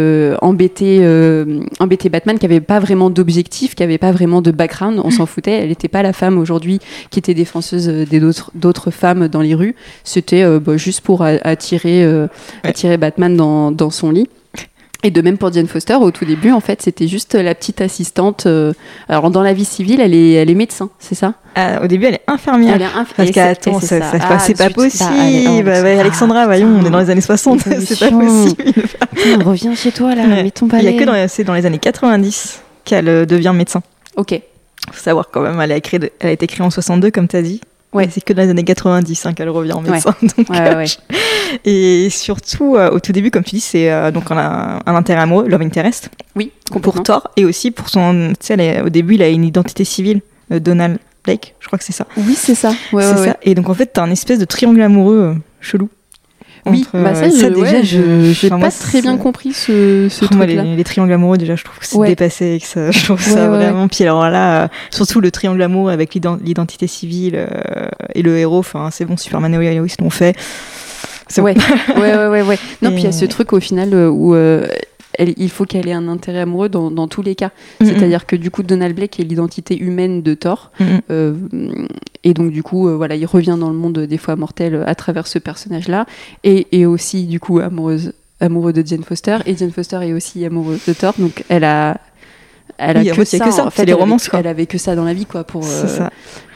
embêter, 0.42 0.98
embêter 1.78 2.08
Batman, 2.08 2.38
qui 2.38 2.46
n'avait 2.46 2.60
pas 2.60 2.80
vraiment 2.80 3.08
d'objectif, 3.08 3.74
qui 3.74 3.82
n'avait 3.82 3.98
pas 3.98 4.12
vraiment 4.12 4.42
de 4.42 4.50
background. 4.50 5.00
On 5.02 5.10
s'en 5.10 5.26
foutait. 5.26 5.52
Elle 5.52 5.68
n'était 5.68 5.88
pas 5.88 6.02
la 6.02 6.12
femme 6.12 6.38
aujourd'hui 6.38 6.80
qui 7.10 7.18
était 7.18 7.34
défenseuse 7.34 7.86
des 7.86 8.20
d'autres 8.54 8.90
femmes 8.90 9.28
dans 9.28 9.40
les 9.42 9.54
rues. 9.54 9.74
C'était 10.04 10.44
bah, 10.58 10.76
juste 10.76 11.00
pour 11.00 11.22
attirer, 11.22 12.06
attirer 12.62 12.96
Batman 12.96 13.36
dans, 13.36 13.70
dans 13.70 13.90
son 13.90 14.10
lit. 14.10 14.28
Et 15.02 15.10
de 15.10 15.22
même 15.22 15.38
pour 15.38 15.50
Diane 15.50 15.66
Foster, 15.66 15.94
au 15.94 16.10
tout 16.10 16.26
début, 16.26 16.52
en 16.52 16.60
fait, 16.60 16.82
c'était 16.82 17.08
juste 17.08 17.34
la 17.34 17.54
petite 17.54 17.80
assistante. 17.80 18.44
Euh, 18.46 18.74
alors, 19.08 19.30
dans 19.30 19.42
la 19.42 19.54
vie 19.54 19.64
civile, 19.64 20.00
elle 20.00 20.14
est, 20.14 20.32
elle 20.32 20.50
est 20.50 20.54
médecin, 20.54 20.90
c'est 20.98 21.14
ça? 21.14 21.34
Ah, 21.54 21.82
Au 21.82 21.86
début, 21.86 22.06
elle 22.06 22.14
est 22.14 22.24
infirmière. 22.26 22.74
Elle 22.74 22.82
est 22.82 22.84
infirmière. 22.84 23.14
Parce 23.16 23.30
qu'attends, 23.30 23.80
ça, 23.80 24.00
ça, 24.00 24.18
ah, 24.20 24.38
c'est 24.38 24.58
pas 24.58 24.68
possible. 24.68 25.64
Bah, 25.64 26.00
Alexandra, 26.00 26.44
voyons, 26.44 26.68
on 26.68 26.84
est 26.84 26.90
dans 26.90 27.00
les 27.00 27.08
années 27.08 27.20
60, 27.22 27.60
c'est 27.80 27.98
pas 27.98 28.10
possible. 28.10 28.62
reviens 29.42 29.74
chez 29.74 29.90
toi, 29.90 30.14
là, 30.14 30.26
mets 30.26 30.50
ton 30.50 30.68
palais. 30.68 30.84
Il 30.84 30.94
y 30.94 30.96
a 30.96 31.00
que 31.00 31.06
dans, 31.06 31.44
dans 31.46 31.54
les 31.54 31.66
années 31.66 31.78
90 31.78 32.60
qu'elle 32.84 33.08
euh, 33.08 33.24
devient 33.24 33.52
médecin. 33.54 33.82
Ok. 34.16 34.38
Faut 34.92 35.02
savoir 35.02 35.30
quand 35.30 35.40
même, 35.42 35.60
elle 35.60 35.72
a, 35.72 35.76
écrit, 35.76 35.98
elle 36.20 36.28
a 36.28 36.32
été 36.32 36.46
créée 36.46 36.64
en 36.64 36.70
62, 36.70 37.10
comme 37.10 37.28
tu 37.28 37.36
as 37.36 37.42
dit. 37.42 37.60
Ouais. 37.92 38.08
C'est 38.10 38.22
que 38.22 38.32
dans 38.32 38.42
les 38.42 38.50
années 38.50 38.64
90 38.64 39.26
hein, 39.26 39.34
qu'elle 39.34 39.48
revient 39.48 39.72
en 39.72 39.80
médecin. 39.80 40.14
Donc, 40.22 40.50
euh, 40.50 40.86
et 41.64 42.08
surtout, 42.10 42.76
euh, 42.76 42.90
au 42.90 43.00
tout 43.00 43.12
début, 43.12 43.30
comme 43.30 43.42
tu 43.42 43.56
dis, 43.56 43.60
c'est 43.60 43.90
euh, 43.90 44.10
donc 44.12 44.24
on 44.30 44.36
a 44.36 44.80
un, 44.86 44.94
intérêt 44.94 45.22
amoureux, 45.22 45.48
love 45.48 45.62
interest. 45.62 46.10
Oui, 46.36 46.52
pour 46.70 47.02
Thor 47.02 47.30
et 47.36 47.44
aussi 47.44 47.70
pour 47.70 47.88
son. 47.88 48.32
Tu 48.38 48.46
sais, 48.46 48.80
au 48.80 48.88
début, 48.88 49.14
il 49.14 49.22
a 49.22 49.28
une 49.28 49.44
identité 49.44 49.84
civile, 49.84 50.20
Donald. 50.50 50.98
Blake, 51.22 51.54
je 51.60 51.66
crois 51.66 51.78
que 51.78 51.84
c'est 51.84 51.92
ça. 51.92 52.06
Oui, 52.16 52.34
c'est 52.34 52.54
ça. 52.54 52.72
Ouais, 52.94 53.02
c'est 53.02 53.26
ça. 53.26 53.36
Et 53.42 53.54
donc 53.54 53.68
en 53.68 53.74
fait, 53.74 53.86
t'as 53.92 54.02
un 54.02 54.10
espèce 54.10 54.38
de 54.38 54.46
triangle 54.46 54.80
amoureux 54.80 55.36
chelou. 55.60 55.90
Oui, 56.66 56.86
bah 56.92 57.14
ça, 57.14 57.28
je, 57.28 57.46
déjà, 57.46 57.82
je 57.82 58.44
n'ai 58.44 58.60
pas 58.60 58.70
très 58.70 59.00
bien 59.02 59.16
compris 59.16 59.52
ce, 59.52 60.08
ce 60.10 60.24
truc-là. 60.26 60.46
Les, 60.46 60.76
les, 60.76 60.84
triangles 60.84 61.12
amoureux, 61.12 61.38
déjà, 61.38 61.56
je 61.56 61.64
trouve 61.64 61.78
que 61.78 61.86
c'est 61.86 61.98
dépassé 61.98 62.54
et 62.54 62.60
que 62.60 62.66
ça, 62.66 62.90
je 62.90 63.04
trouve 63.04 63.20
ça 63.20 63.48
vraiment. 63.48 63.88
Puis 63.88 64.04
alors 64.04 64.28
là, 64.28 64.68
surtout 64.90 65.20
le 65.20 65.30
triangle 65.30 65.62
amoureux 65.62 65.92
avec 65.92 66.14
l'identité 66.14 66.86
civile 66.86 67.46
et 68.14 68.22
le 68.22 68.38
héros, 68.38 68.58
enfin, 68.58 68.90
c'est 68.90 69.04
bon, 69.04 69.16
Superman 69.16 69.54
et 69.54 69.74
Lois 69.74 69.86
l'ont 70.00 70.10
fait. 70.10 70.36
Ouais. 71.38 71.54
ouais, 71.96 72.28
ouais, 72.28 72.42
ouais, 72.42 72.58
Non, 72.82 72.90
puis 72.90 73.02
il 73.02 73.04
y 73.04 73.06
a 73.06 73.12
ce 73.12 73.24
truc 73.24 73.52
au 73.52 73.60
final 73.60 73.94
où 73.94 74.34
il 75.36 75.50
faut 75.50 75.64
qu'elle 75.64 75.88
ait 75.88 75.92
un 75.92 76.08
intérêt 76.08 76.40
amoureux 76.40 76.68
dans, 76.68 77.08
tous 77.08 77.22
les 77.22 77.34
cas. 77.34 77.50
C'est-à-dire 77.80 78.26
que 78.26 78.36
du 78.36 78.50
coup, 78.50 78.62
Donald 78.62 78.94
Blake 78.94 79.20
est 79.20 79.24
l'identité 79.24 79.78
humaine 79.78 80.22
de 80.22 80.34
Thor. 80.34 80.70
Euh, 81.10 81.34
et 82.24 82.34
donc, 82.34 82.52
du 82.52 82.62
coup, 82.62 82.88
euh, 82.88 82.96
voilà, 82.96 83.16
il 83.16 83.26
revient 83.26 83.56
dans 83.58 83.68
le 83.68 83.76
monde 83.76 83.98
des 83.98 84.18
fois 84.18 84.36
mortel 84.36 84.82
à 84.86 84.94
travers 84.94 85.26
ce 85.26 85.38
personnage-là. 85.38 86.06
Et, 86.44 86.86
aussi, 86.86 87.26
du 87.26 87.40
coup, 87.40 87.60
amoureuse, 87.60 88.12
amoureux 88.40 88.72
de 88.72 88.86
Jane 88.86 89.04
Foster. 89.04 89.38
Et 89.46 89.56
Jane 89.56 89.72
Foster 89.72 89.98
est 90.02 90.12
aussi 90.12 90.44
amoureuse 90.44 90.80
de 90.86 90.92
Thor. 90.92 91.14
Donc, 91.18 91.44
elle 91.48 91.64
a. 91.64 91.98
Elle 92.78 92.96
a 92.96 93.04
que, 93.14 93.24
ça, 93.24 93.38
que 93.40 93.50
ça. 93.50 93.66
En 93.66 93.70
fait, 93.70 93.84
les 93.84 93.92
romances, 93.92 94.30
elle, 94.32 94.46
avait, 94.46 94.64
que 94.64 94.78
ça 94.78 94.94
dans 94.94 95.04
la 95.04 95.12
vie, 95.12 95.26
quoi, 95.26 95.44
pour. 95.44 95.64
Euh, 95.66 96.08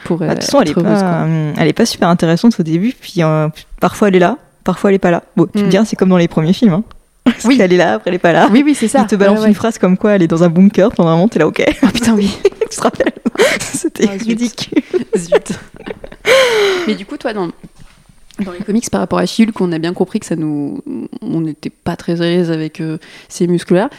pour 0.05 0.17
bah, 0.17 0.29
de 0.29 0.33
toute 0.33 0.43
façon, 0.45 0.61
elle 0.61 0.69
est, 0.69 0.73
pas, 0.73 1.27
elle 1.57 1.67
est 1.67 1.73
pas 1.73 1.85
super 1.85 2.09
intéressante 2.09 2.59
au 2.59 2.63
début, 2.63 2.93
puis 2.99 3.21
parfois 3.79 4.07
elle 4.07 4.15
est 4.15 4.19
là, 4.19 4.37
parfois 4.63 4.89
elle 4.89 4.95
est 4.95 4.99
pas 4.99 5.11
là. 5.11 5.23
Bon, 5.35 5.47
tu 5.53 5.63
me 5.63 5.69
dis, 5.69 5.77
c'est 5.85 5.95
comme 5.95 6.09
dans 6.09 6.17
les 6.17 6.27
premiers 6.27 6.53
films. 6.53 6.73
Hein. 6.73 6.83
Oui. 7.45 7.57
elle 7.59 7.73
est 7.73 7.77
là, 7.77 7.93
après 7.93 8.09
elle 8.09 8.15
est 8.15 8.19
pas 8.19 8.33
là. 8.33 8.47
Oui, 8.51 8.61
oui, 8.65 8.75
c'est 8.75 8.87
ça. 8.87 9.01
Il 9.01 9.07
te 9.07 9.15
balance 9.15 9.45
une 9.45 9.53
phrase 9.53 9.77
comme 9.77 9.97
quoi 9.97 10.11
elle 10.11 10.23
est 10.23 10.27
dans 10.27 10.43
un 10.43 10.49
bunker 10.49 10.91
pendant 10.91 11.09
un 11.09 11.15
moment, 11.15 11.27
t'es 11.27 11.39
là, 11.39 11.47
ok. 11.47 11.63
Oh 11.83 11.87
putain, 11.93 12.13
oui. 12.13 12.37
tu 12.69 12.77
te 12.77 12.81
rappelles? 12.81 13.13
C'était 13.59 14.07
ah, 14.09 14.23
ridicule. 14.23 14.83
Zut. 15.17 15.51
Mais 16.87 16.95
du 16.95 17.05
coup, 17.05 17.17
toi, 17.17 17.33
dans, 17.33 17.49
dans 18.43 18.51
les 18.51 18.59
comics 18.59 18.89
par 18.89 19.01
rapport 19.01 19.19
à 19.19 19.25
Shield, 19.25 19.53
qu'on 19.53 19.71
a 19.71 19.79
bien 19.79 19.93
compris 19.93 20.19
que 20.19 20.25
ça 20.25 20.35
nous, 20.35 20.81
on 21.21 21.41
n'était 21.41 21.69
pas 21.69 21.95
très 21.95 22.21
à 22.21 22.25
l'aise 22.25 22.51
avec 22.51 22.81
euh, 22.81 22.97
ces 23.29 23.47
muscles-là. 23.47 23.89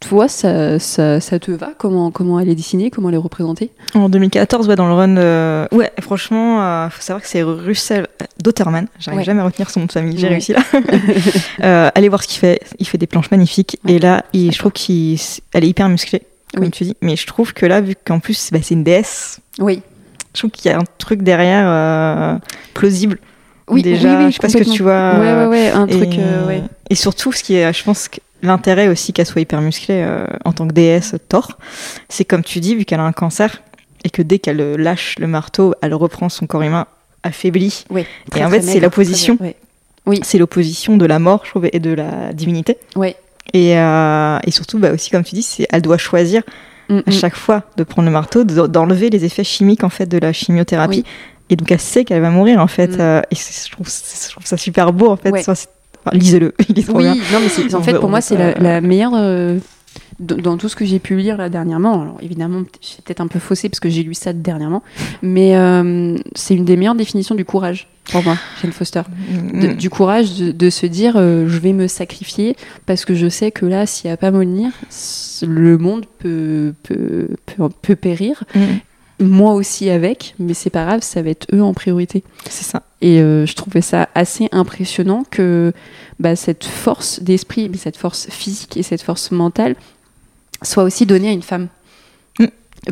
Toi, 0.00 0.28
ça, 0.28 0.78
ça, 0.78 1.20
ça, 1.20 1.38
te 1.38 1.50
va? 1.50 1.70
Comment, 1.78 2.10
comment 2.10 2.38
elle 2.38 2.50
est 2.50 2.54
dessinée? 2.54 2.90
Comment 2.90 3.08
elle 3.08 3.14
est 3.14 3.18
représentée? 3.18 3.70
En 3.94 4.10
2014, 4.10 4.68
ouais, 4.68 4.76
dans 4.76 4.86
le 4.86 4.92
run. 4.92 5.16
Euh, 5.16 5.66
ouais, 5.72 5.90
franchement, 6.00 6.58
il 6.58 6.64
euh, 6.64 6.90
faut 6.90 7.00
savoir 7.00 7.22
que 7.22 7.28
c'est 7.28 7.42
Russell 7.42 8.06
Dotterman. 8.42 8.88
J'arrive 8.98 9.22
jamais 9.22 9.40
à 9.40 9.44
retenir 9.44 9.70
son 9.70 9.80
nom 9.80 9.86
de 9.86 9.92
famille. 9.92 10.18
J'ai 10.18 10.28
réussi 10.28 10.52
là. 10.52 11.90
allez 11.94 12.08
voir 12.10 12.22
ce 12.22 12.28
qu'il 12.28 12.38
fait. 12.38 12.60
Il 12.78 12.86
fait 12.86 12.98
des 12.98 13.06
planches 13.06 13.30
magnifiques. 13.30 13.78
Et 13.88 13.98
là, 13.98 14.24
il, 14.34 14.52
je 14.52 14.58
trouve 14.58 14.72
qu'elle 14.72 15.64
est 15.64 15.68
hyper 15.68 15.88
musclée, 15.88 16.22
comme 16.54 16.70
tu 16.70 16.84
dis. 16.84 16.96
Mais 17.00 17.16
je 17.16 17.26
trouve 17.26 17.54
que 17.54 17.64
là, 17.64 17.80
vu 17.80 17.94
qu'en 18.04 18.20
plus, 18.20 18.50
bah, 18.52 18.58
c'est 18.62 18.74
une 18.74 18.84
déesse. 18.84 19.40
Oui. 19.58 19.80
Je 20.34 20.40
trouve 20.40 20.50
qu'il 20.50 20.70
y 20.70 20.74
a 20.74 20.78
un 20.78 20.84
truc 20.98 21.22
derrière 21.22 22.38
plausible. 22.74 23.18
Oui, 23.68 23.82
déjà, 23.82 24.18
oui, 24.18 24.24
oui, 24.26 24.30
je 24.30 24.36
sais 24.36 24.40
pas 24.40 24.48
ce 24.48 24.58
que 24.58 24.70
tu 24.70 24.82
vois. 24.82 25.18
Ouais, 25.18 25.32
ouais, 25.32 25.46
ouais, 25.46 25.70
un 25.70 25.86
et, 25.86 25.90
truc. 25.90 26.18
Euh, 26.18 26.60
et 26.88 26.94
surtout, 26.94 27.32
ce 27.32 27.42
qui 27.42 27.56
est, 27.56 27.72
je 27.72 27.82
pense, 27.82 28.08
l'intérêt 28.42 28.88
aussi 28.88 29.12
qu'elle 29.12 29.26
soit 29.26 29.40
hyper 29.40 29.60
musclée 29.60 30.04
euh, 30.06 30.26
en 30.44 30.52
tant 30.52 30.68
que 30.68 30.72
déesse 30.72 31.16
Thor, 31.28 31.58
c'est 32.08 32.24
comme 32.24 32.44
tu 32.44 32.60
dis, 32.60 32.76
vu 32.76 32.84
qu'elle 32.84 33.00
a 33.00 33.04
un 33.04 33.12
cancer 33.12 33.62
et 34.04 34.10
que 34.10 34.22
dès 34.22 34.38
qu'elle 34.38 34.74
lâche 34.76 35.16
le 35.18 35.26
marteau, 35.26 35.74
elle 35.82 35.94
reprend 35.94 36.28
son 36.28 36.46
corps 36.46 36.62
humain 36.62 36.86
affaibli. 37.24 37.84
Oui, 37.90 38.06
et 38.36 38.44
en 38.44 38.50
fait, 38.50 38.62
c'est 38.62 38.80
l'opposition. 38.80 39.38
Oui. 40.06 40.20
C'est 40.22 40.38
l'opposition 40.38 40.96
de 40.96 41.04
la 41.04 41.18
mort, 41.18 41.42
je 41.44 41.50
trouve, 41.50 41.68
et 41.72 41.80
de 41.80 41.90
la 41.90 42.32
divinité. 42.32 42.78
Et, 43.52 43.78
euh, 43.78 44.38
et 44.44 44.50
surtout, 44.50 44.78
bah, 44.78 44.92
aussi, 44.92 45.10
comme 45.10 45.24
tu 45.24 45.34
dis, 45.34 45.66
elle 45.70 45.82
doit 45.82 45.98
choisir 45.98 46.42
mm, 46.88 46.98
à 46.98 47.10
mm. 47.10 47.12
chaque 47.12 47.34
fois 47.34 47.62
de 47.76 47.82
prendre 47.82 48.06
le 48.06 48.12
marteau, 48.12 48.44
d'enlever 48.44 49.10
les 49.10 49.24
effets 49.24 49.44
chimiques 49.44 49.82
en 49.82 49.88
fait 49.88 50.06
de 50.06 50.18
la 50.18 50.32
chimiothérapie. 50.32 51.04
Et 51.50 51.56
donc 51.56 51.70
elle 51.70 51.80
sait 51.80 52.04
qu'elle 52.04 52.22
va 52.22 52.30
mourir 52.30 52.60
en 52.60 52.66
fait. 52.66 52.96
Mm. 52.96 53.00
Euh, 53.00 53.22
et 53.30 53.36
je 53.36 53.70
trouve, 53.70 53.88
ça 53.88 54.56
super 54.56 54.92
beau 54.92 55.08
en 55.08 55.16
fait. 55.16 55.32
lisez-le, 56.12 56.54
il 56.68 56.78
est 56.78 56.82
trop 56.82 56.98
oui, 56.98 57.04
non 57.04 57.38
mais 57.40 57.74
en 57.74 57.82
fait 57.82 57.98
pour 57.98 58.10
moi 58.10 58.20
c'est 58.20 58.58
la, 58.58 58.80
meilleure. 58.80 59.12
Euh, 59.14 59.58
dans 60.18 60.56
tout 60.56 60.70
ce 60.70 60.76
que 60.76 60.86
j'ai 60.86 60.98
pu 60.98 61.14
lire 61.16 61.36
là 61.36 61.50
dernièrement, 61.50 62.00
alors 62.00 62.18
évidemment, 62.22 62.62
j'ai 62.80 63.02
peut-être 63.04 63.20
un 63.20 63.26
peu 63.26 63.38
faussé 63.38 63.68
parce 63.68 63.80
que 63.80 63.90
j'ai 63.90 64.02
lu 64.02 64.14
ça 64.14 64.32
dernièrement, 64.32 64.82
mais 65.20 65.56
euh, 65.56 66.16
c'est 66.34 66.54
une 66.54 66.64
des 66.64 66.76
meilleures 66.76 66.94
définitions 66.94 67.34
du 67.34 67.44
courage 67.44 67.86
pour 68.10 68.22
moi, 68.24 68.38
Jane 68.62 68.72
Foster. 68.72 69.02
Mm. 69.52 69.74
du 69.74 69.90
courage 69.90 70.38
de, 70.38 70.70
se 70.70 70.86
dire 70.86 71.14
je 71.16 71.58
vais 71.58 71.74
me 71.74 71.86
sacrifier 71.86 72.56
parce 72.86 73.04
que 73.04 73.14
je 73.14 73.28
sais 73.28 73.50
que 73.50 73.66
là, 73.66 73.84
s'il 73.84 74.08
n'y 74.08 74.12
a 74.12 74.16
pas 74.16 74.30
Molnir, 74.30 74.70
le 75.42 75.76
monde 75.76 76.06
peut, 76.18 76.72
peut, 76.82 77.28
peut, 77.82 77.96
périr. 77.96 78.44
Mm 78.54 78.60
moi 79.18 79.54
aussi 79.54 79.88
avec, 79.90 80.34
mais 80.38 80.54
c'est 80.54 80.70
pas 80.70 80.84
grave, 80.84 81.02
ça 81.02 81.22
va 81.22 81.30
être 81.30 81.46
eux 81.52 81.62
en 81.62 81.74
priorité. 81.74 82.22
C'est 82.48 82.64
ça. 82.64 82.82
Et 83.00 83.20
euh, 83.20 83.46
je 83.46 83.54
trouvais 83.54 83.80
ça 83.80 84.08
assez 84.14 84.48
impressionnant 84.52 85.24
que 85.30 85.72
bah, 86.20 86.36
cette 86.36 86.64
force 86.64 87.20
d'esprit, 87.20 87.68
mais 87.68 87.78
cette 87.78 87.96
force 87.96 88.28
physique 88.30 88.76
et 88.76 88.82
cette 88.82 89.02
force 89.02 89.30
mentale 89.30 89.76
soit 90.62 90.84
aussi 90.84 91.06
donnée 91.06 91.28
à 91.28 91.32
une 91.32 91.42
femme. 91.42 91.68
Mm. 92.38 92.46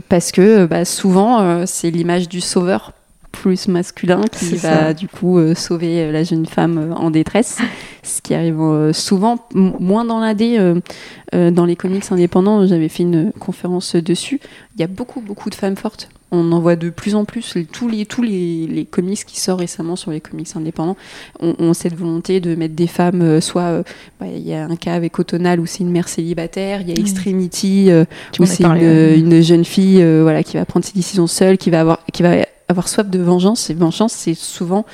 Parce 0.08 0.32
que 0.32 0.66
bah, 0.66 0.84
souvent, 0.84 1.40
euh, 1.40 1.64
c'est 1.66 1.90
l'image 1.90 2.28
du 2.28 2.40
sauveur 2.40 2.92
plus 3.34 3.68
masculin 3.68 4.22
qui 4.30 4.56
va 4.56 4.94
du 4.94 5.08
coup 5.08 5.38
euh, 5.38 5.54
sauver 5.54 6.10
la 6.10 6.24
jeune 6.24 6.46
femme 6.46 6.94
en 6.96 7.10
détresse, 7.10 7.58
ce 8.02 8.20
qui 8.22 8.34
arrive 8.34 8.92
souvent 8.92 9.38
moins 9.54 10.04
dans 10.04 10.20
l'AD. 10.20 10.82
dans 11.32 11.66
les 11.66 11.76
comics 11.76 12.04
indépendants, 12.10 12.66
j'avais 12.66 12.88
fait 12.88 13.02
une 13.02 13.32
conférence 13.32 13.96
dessus. 13.96 14.40
Il 14.76 14.80
y 14.80 14.84
a 14.84 14.88
beaucoup 14.88 15.20
beaucoup 15.20 15.50
de 15.50 15.54
femmes 15.54 15.76
fortes 15.76 16.08
on 16.34 16.52
en 16.52 16.60
voit 16.60 16.76
de 16.76 16.90
plus 16.90 17.14
en 17.14 17.24
plus. 17.24 17.54
tous 17.72 17.88
les, 17.88 18.06
tous 18.06 18.22
les, 18.22 18.86
comics 18.90 19.24
qui 19.24 19.40
sortent 19.40 19.60
récemment 19.60 19.96
sur 19.96 20.10
les 20.10 20.20
comics 20.20 20.48
indépendants 20.54 20.96
ont, 21.40 21.74
cette 21.74 21.94
volonté 21.94 22.40
de 22.40 22.54
mettre 22.54 22.74
des 22.74 22.86
femmes, 22.86 23.22
euh, 23.22 23.40
soit 23.40 23.62
euh, 23.62 23.82
bah, 24.20 24.26
il 24.26 24.46
y 24.46 24.54
a 24.54 24.64
un 24.64 24.76
cas 24.76 24.94
avec 24.94 25.18
Autonal 25.18 25.60
où 25.60 25.66
c'est 25.66 25.80
une 25.80 25.90
mère 25.90 26.08
célibataire, 26.08 26.80
il 26.82 26.88
y 26.88 26.92
a 26.92 26.94
Extremity 26.94 27.90
euh, 27.90 28.04
où 28.38 28.46
c'est 28.46 28.64
une, 28.64 29.42
jeune 29.42 29.64
fille 29.64 30.04
voilà, 30.22 30.42
qui 30.42 30.56
va 30.56 30.64
prendre 30.64 30.84
ses 30.84 30.92
décisions 30.92 31.26
seule, 31.26 31.58
qui 31.58 31.70
va 31.70 31.80
avoir, 31.80 31.98
qui 32.12 32.22
va 32.22 32.44
avoir 32.74 32.88
soif 32.88 33.08
de 33.08 33.20
vengeance. 33.20 33.70
Et 33.70 33.74
vengeance, 33.74 34.12
c'est 34.12 34.34
souvent 34.34 34.84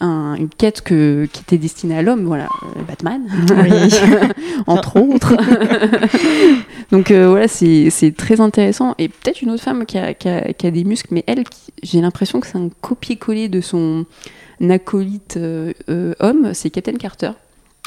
une 0.00 0.48
quête 0.48 0.82
que, 0.82 1.26
qui 1.32 1.40
était 1.40 1.58
destinée 1.58 1.96
à 1.96 2.02
l'homme, 2.02 2.24
voilà, 2.24 2.48
euh, 2.62 2.82
Batman, 2.86 3.22
entre 4.66 5.00
autres. 5.00 5.34
Donc 6.90 7.10
euh, 7.10 7.28
voilà, 7.28 7.48
c'est 7.48 8.14
très 8.16 8.40
intéressant. 8.40 8.94
Et 8.98 9.08
peut-être 9.08 9.42
une 9.42 9.50
autre 9.50 9.62
femme 9.62 9.86
qui 9.86 9.98
a, 9.98 10.14
qui 10.14 10.28
a, 10.28 10.52
qui 10.52 10.66
a 10.66 10.70
des 10.70 10.84
muscles, 10.84 11.08
mais 11.12 11.24
elle, 11.26 11.44
j'ai 11.82 12.00
l'impression 12.00 12.40
que 12.40 12.46
c'est 12.46 12.58
un 12.58 12.68
copier-coller 12.80 13.48
de 13.48 13.60
son 13.60 14.04
acolyte 14.68 15.36
euh, 15.36 15.72
homme, 16.20 16.50
c'est 16.52 16.70
Captain 16.70 16.96
Carter. 16.96 17.30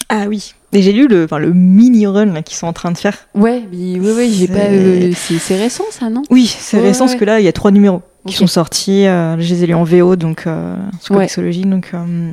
Ah 0.09 0.25
oui. 0.27 0.53
Et 0.73 0.81
j'ai 0.81 0.91
lu 0.91 1.07
le, 1.07 1.25
enfin, 1.25 1.39
le 1.39 1.53
mini-run 1.53 2.41
qu'ils 2.41 2.55
sont 2.57 2.67
en 2.67 2.73
train 2.73 2.91
de 2.91 2.97
faire. 2.97 3.17
Ouais, 3.33 3.63
oui, 3.71 3.99
oui, 3.99 4.33
j'ai 4.33 4.47
pas. 4.47 4.67
c'est 5.15 5.57
récent 5.57 5.85
ça, 5.91 6.09
non? 6.09 6.23
Oui, 6.29 6.45
c'est 6.45 6.79
récent 6.79 7.05
parce 7.05 7.17
que 7.17 7.25
là, 7.25 7.39
il 7.39 7.45
y 7.45 7.49
a 7.49 7.53
trois 7.53 7.71
numéros 7.71 8.01
qui 8.25 8.35
sont 8.35 8.47
sortis. 8.47 9.05
Euh, 9.07 9.37
je 9.39 9.53
les 9.53 9.63
ai 9.63 9.67
lus 9.67 9.73
en 9.73 9.83
VO, 9.83 10.15
donc 10.15 10.45
euh, 10.47 10.75
sur 10.99 11.15
Donc, 11.65 11.91
euh, 11.93 12.31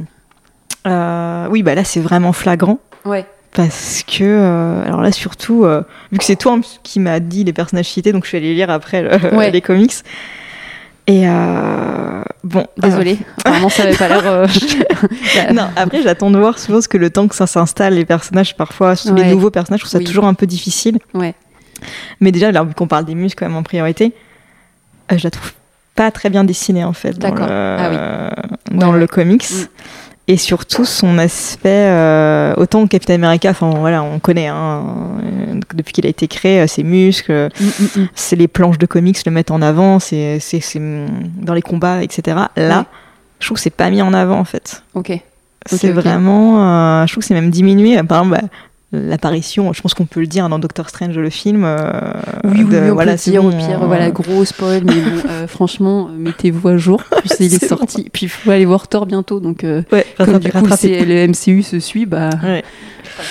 euh, 0.86 1.46
oui, 1.50 1.62
bah 1.62 1.74
là, 1.74 1.84
c'est 1.84 2.00
vraiment 2.00 2.32
flagrant. 2.32 2.78
Ouais. 3.04 3.24
Parce 3.52 4.02
que, 4.02 4.84
alors 4.84 5.00
là, 5.00 5.12
surtout, 5.12 5.64
vu 6.10 6.18
que 6.18 6.24
c'est 6.24 6.34
toi 6.36 6.58
qui 6.82 6.98
m'as 6.98 7.20
dit 7.20 7.44
les 7.44 7.52
personnages 7.52 7.88
cités, 7.88 8.12
donc 8.12 8.24
je 8.24 8.28
suis 8.30 8.36
allée 8.36 8.54
lire 8.54 8.68
après 8.70 9.08
les 9.52 9.60
comics. 9.60 9.94
Et 11.06 11.26
bon. 12.42 12.66
Désolée, 12.78 13.18
apparemment 13.38 13.68
ça 13.68 13.84
n'avait 13.84 13.96
pas 13.96 14.08
l'air. 14.08 14.46
non, 15.52 15.68
après 15.76 16.02
j'attends 16.02 16.30
de 16.30 16.38
voir 16.38 16.58
souvent 16.58 16.80
ce 16.80 16.88
que 16.88 16.96
le 16.96 17.10
temps 17.10 17.28
que 17.28 17.34
ça 17.34 17.46
s'installe, 17.46 17.94
les 17.94 18.04
personnages 18.04 18.56
parfois, 18.56 18.96
surtout 18.96 19.16
les 19.16 19.30
nouveaux 19.30 19.50
personnages, 19.50 19.80
je 19.80 19.86
trouve 19.86 20.00
ça 20.00 20.04
toujours 20.04 20.24
un 20.24 20.34
peu 20.34 20.46
difficile. 20.46 20.98
Ouais. 21.12 21.34
Mais 22.20 22.32
déjà, 22.32 22.50
là, 22.52 22.64
vu 22.64 22.74
qu'on 22.74 22.86
parle 22.86 23.04
des 23.04 23.14
muscles 23.14 23.38
quand 23.38 23.48
même 23.48 23.56
en 23.56 23.62
priorité, 23.62 24.14
je 25.14 25.22
la 25.22 25.30
trouve 25.30 25.52
pas 25.94 26.10
très 26.10 26.30
bien 26.30 26.44
dessiné 26.44 26.84
en 26.84 26.92
fait 26.92 27.18
dans, 27.18 27.34
le, 27.34 27.42
ah 27.42 28.30
dans 28.70 28.92
le 28.92 29.06
comics. 29.06 29.48
Mm. 29.50 29.66
Et 30.26 30.38
surtout 30.38 30.86
son 30.86 31.18
aspect, 31.18 31.68
euh, 31.68 32.54
autant 32.56 32.84
que 32.84 32.88
Captain 32.88 33.14
America, 33.14 33.50
enfin 33.50 33.68
voilà, 33.78 34.02
on 34.02 34.18
connaît, 34.18 34.46
hein, 34.46 34.82
euh, 35.22 35.60
depuis 35.74 35.92
qu'il 35.92 36.06
a 36.06 36.08
été 36.08 36.28
créé, 36.28 36.62
euh, 36.62 36.66
ses 36.66 36.82
muscles, 36.82 37.50
mm, 37.60 38.00
mm, 38.00 38.08
c'est 38.14 38.36
les 38.36 38.48
planches 38.48 38.78
de 38.78 38.86
comics 38.86 39.18
le 39.26 39.32
mettent 39.32 39.50
en 39.50 39.60
avant, 39.60 39.98
c'est 39.98 40.40
dans 41.36 41.52
les 41.52 41.60
combats, 41.60 42.02
etc. 42.02 42.38
Là, 42.56 42.86
je 43.38 43.46
trouve 43.46 43.56
que 43.56 43.62
c'est 43.62 43.68
pas 43.68 43.90
mis 43.90 44.00
en 44.00 44.14
avant 44.14 44.38
en 44.38 44.44
fait. 44.44 44.82
Ok. 44.94 45.12
C'est 45.66 45.92
vraiment, 45.92 47.06
je 47.06 47.12
trouve 47.12 47.22
que 47.22 47.26
c'est 47.26 47.34
même 47.34 47.50
diminué. 47.50 48.02
Par 48.02 48.22
exemple, 48.22 48.40
bah, 48.40 48.48
l'apparition, 48.94 49.72
je 49.72 49.82
pense 49.82 49.94
qu'on 49.94 50.06
peut 50.06 50.20
le 50.20 50.26
dire 50.26 50.48
dans 50.48 50.58
Doctor 50.58 50.88
Strange 50.88 51.18
le 51.18 51.30
film. 51.30 51.64
Euh, 51.64 52.12
oui, 52.44 52.64
oui, 52.64 52.76
on 52.90 52.94
voilà, 52.94 53.12
peut 53.12 53.30
dire 53.30 53.44
au 53.44 53.50
pire, 53.50 53.84
voilà, 53.84 54.10
gros 54.10 54.44
spoil, 54.44 54.82
mais 54.84 54.94
bon, 54.94 55.28
euh, 55.28 55.46
franchement, 55.48 56.08
mettez-vous 56.08 56.68
à 56.68 56.76
jour. 56.76 57.02
Puis 57.18 57.30
il 57.40 57.54
est, 57.54 57.64
sorti, 57.64 58.08
puis 58.12 58.26
il 58.26 58.28
faut 58.28 58.50
aller 58.50 58.64
voir 58.64 58.88
Thor 58.88 59.06
bientôt, 59.06 59.40
donc 59.40 59.64
euh, 59.64 59.82
comme 60.18 60.38
du 60.38 60.50
coup 60.50 60.66
le 60.66 61.26
MCU 61.28 61.62
se 61.62 61.80
suit, 61.80 62.06
bah, 62.06 62.30
ouais. 62.42 62.64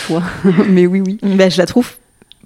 pas 0.07 0.23
mais 0.69 0.85
oui, 0.85 1.01
oui. 1.05 1.19
Bah, 1.23 1.49
je 1.49 1.57
la 1.57 1.65
trouve 1.65 1.93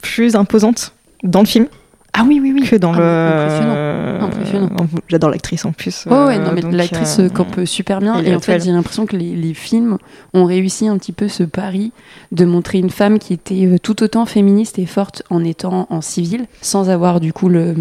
plus 0.02 0.36
imposante 0.36 0.94
dans 1.24 1.42
le 1.42 1.48
film. 1.48 1.68
Ah 2.14 2.24
oui, 2.28 2.40
oui, 2.42 2.52
oui. 2.54 2.68
Que 2.68 2.76
dans 2.76 2.94
ah, 2.94 4.18
le. 4.20 4.24
Impressionnant. 4.24 4.70
J'adore 5.08 5.30
l'actrice 5.30 5.66
en 5.66 5.72
plus. 5.72 6.06
Oh, 6.10 6.26
ouais, 6.26 6.40
non, 6.40 6.52
mais 6.54 6.62
l'actrice 6.62 7.22
campe 7.34 7.62
super 7.66 8.00
bien. 8.00 8.20
Et, 8.22 8.36
en 8.36 8.40
fait, 8.40 8.64
j'ai 8.64 8.72
l'impression 8.72 9.06
que 9.06 9.16
les, 9.16 9.36
les, 9.36 9.54
films 9.54 9.98
ont 10.34 10.46
réussi 10.46 10.88
un 10.88 10.98
petit 10.98 11.12
peu 11.12 11.28
ce 11.28 11.44
pari 11.44 11.92
de 12.32 12.46
montrer 12.46 12.80
une 12.80 12.90
femme 12.90 13.20
qui 13.20 13.34
était 13.34 13.78
tout 13.82 14.04
autant 14.04 14.26
féministe 14.26 14.80
et 14.80 14.86
forte 14.86 15.24
en 15.30 15.44
étant 15.44 15.88
en 15.90 16.02
civil, 16.02 16.46
sans 16.62 16.90
avoir 16.90 17.20
du 17.20 17.34
coup 17.34 17.50
le. 17.50 17.76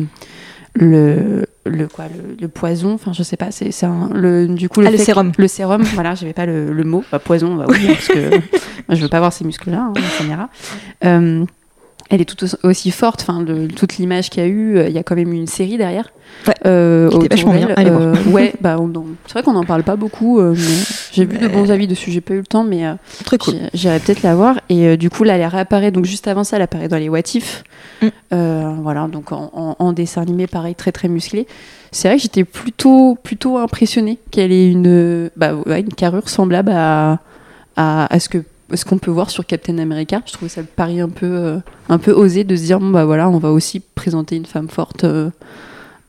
Le, 0.79 1.47
le 1.65 1.89
quoi 1.89 2.05
le, 2.39 2.49
poison 2.49 2.93
enfin 2.93 3.15
je 3.15 3.23
sais 3.23 3.39
pas 3.39 3.51
c'est 3.51 3.71
le 4.13 4.47
du 4.47 4.69
coup 4.69 4.83
le, 4.83 4.89
ah, 4.89 4.99
sérum 4.99 5.33
le 5.39 5.49
sérum 5.49 5.83
voilà 5.95 6.15
j'avais 6.15 6.35
pas 6.35 6.45
le, 6.45 6.71
le 6.71 6.85
mot 6.85 7.03
poison 7.25 7.55
bah 7.55 7.65
oui 7.67 7.87
parce 7.87 8.09
que 8.09 8.31
je 8.91 9.01
veux 9.01 9.09
pas 9.09 9.21
voir 9.21 9.33
ces 9.33 9.47
muscles 9.47 9.71
là 9.71 9.91
hein, 9.91 9.93
ça 10.19 10.25
m'ira 10.25 10.51
euh, 11.07 11.47
elle 12.11 12.21
est 12.21 12.25
tout 12.25 12.47
aussi 12.63 12.91
forte. 12.91 13.23
Enfin, 13.23 13.45
toute 13.75 13.97
l'image 13.97 14.31
qu'il 14.31 14.43
y 14.43 14.47
a 14.47 14.49
eu, 14.49 14.77
euh, 14.77 14.89
il 14.89 14.95
y 14.95 14.99
a 14.99 15.03
quand 15.03 15.17
même 15.17 15.33
une 15.33 15.47
série 15.47 15.77
derrière. 15.77 16.11
Ouais. 16.47 16.55
Euh, 16.67 17.11
vachement 17.31 17.55
bien. 17.55 17.71
Euh, 17.79 18.15
ouais, 18.31 18.55
bah, 18.61 18.77
c'est 19.27 19.33
vrai 19.33 19.43
qu'on 19.43 19.53
n'en 19.53 19.65
parle 19.65 19.83
pas 19.83 19.97
beaucoup. 19.97 20.41
mais 20.41 20.57
j'ai 21.13 21.25
vu 21.25 21.39
de 21.39 21.49
bons 21.49 21.71
avis 21.71 21.87
dessus. 21.87 22.11
J'ai 22.11 22.21
pas 22.21 22.35
eu 22.35 22.39
le 22.39 22.47
temps, 22.47 22.65
mais 22.65 22.85
très 23.25 23.39
cool. 23.39 23.55
J'irai 23.75 23.99
peut-être 23.99 24.23
la 24.23 24.35
voir. 24.35 24.61
Et 24.69 24.97
du 24.97 25.11
coup, 25.11 25.25
là, 25.25 25.37
elle 25.37 25.47
réapparaît. 25.47 25.91
Donc 25.91 26.05
juste 26.05 26.29
avant 26.29 26.45
ça, 26.45 26.57
elle 26.57 26.63
apparaît 26.63 26.89
dans 26.89 26.99
les 26.99 27.09
What 27.09 27.35
If. 27.35 27.65
Mm. 28.03 28.09
voilà, 28.83 29.09
donc 29.09 29.33
en, 29.33 29.93
dessin 29.93 30.23
animé, 30.23 30.47
pareil, 30.47 30.75
très 30.75 30.93
très 30.93 31.09
musclé. 31.09 31.47
C'est 31.93 32.09
vrai 32.09 32.17
que 32.19 32.23
j'étais 32.23 32.45
plutôt 32.45 33.17
plutôt 33.23 33.57
impressionnée 33.57 34.19
qu'elle 34.31 34.53
ait 34.53 34.71
une 34.71 35.31
bah, 35.37 35.53
une 35.67 35.95
carrure 35.95 36.29
semblable 36.29 36.73
à, 36.75 37.21
à, 37.77 38.13
à 38.13 38.21
ce 38.21 38.29
que 38.29 38.43
ce 38.75 38.85
qu'on 38.85 38.99
peut 38.99 39.11
voir 39.11 39.31
sur 39.31 39.47
Captain 39.47 39.79
America. 39.79 40.23
Je 40.27 40.33
trouvais 40.33 40.49
ça 40.49 40.61
le 40.61 40.67
pari 40.67 41.01
un 41.01 41.09
peu, 41.09 41.27
euh, 41.27 41.59
un 41.89 41.99
peu 41.99 42.13
osé 42.13 42.45
de 42.45 42.57
se 42.57 42.63
dire 42.63 42.81
bon, 42.81 42.91
bah 42.91 43.05
voilà, 43.05 43.29
on 43.29 43.39
va 43.39 43.51
aussi 43.51 43.81
présenter 43.81 44.37
une 44.37 44.47
femme 44.47 44.69
forte 44.69 45.05
euh, 45.05 45.31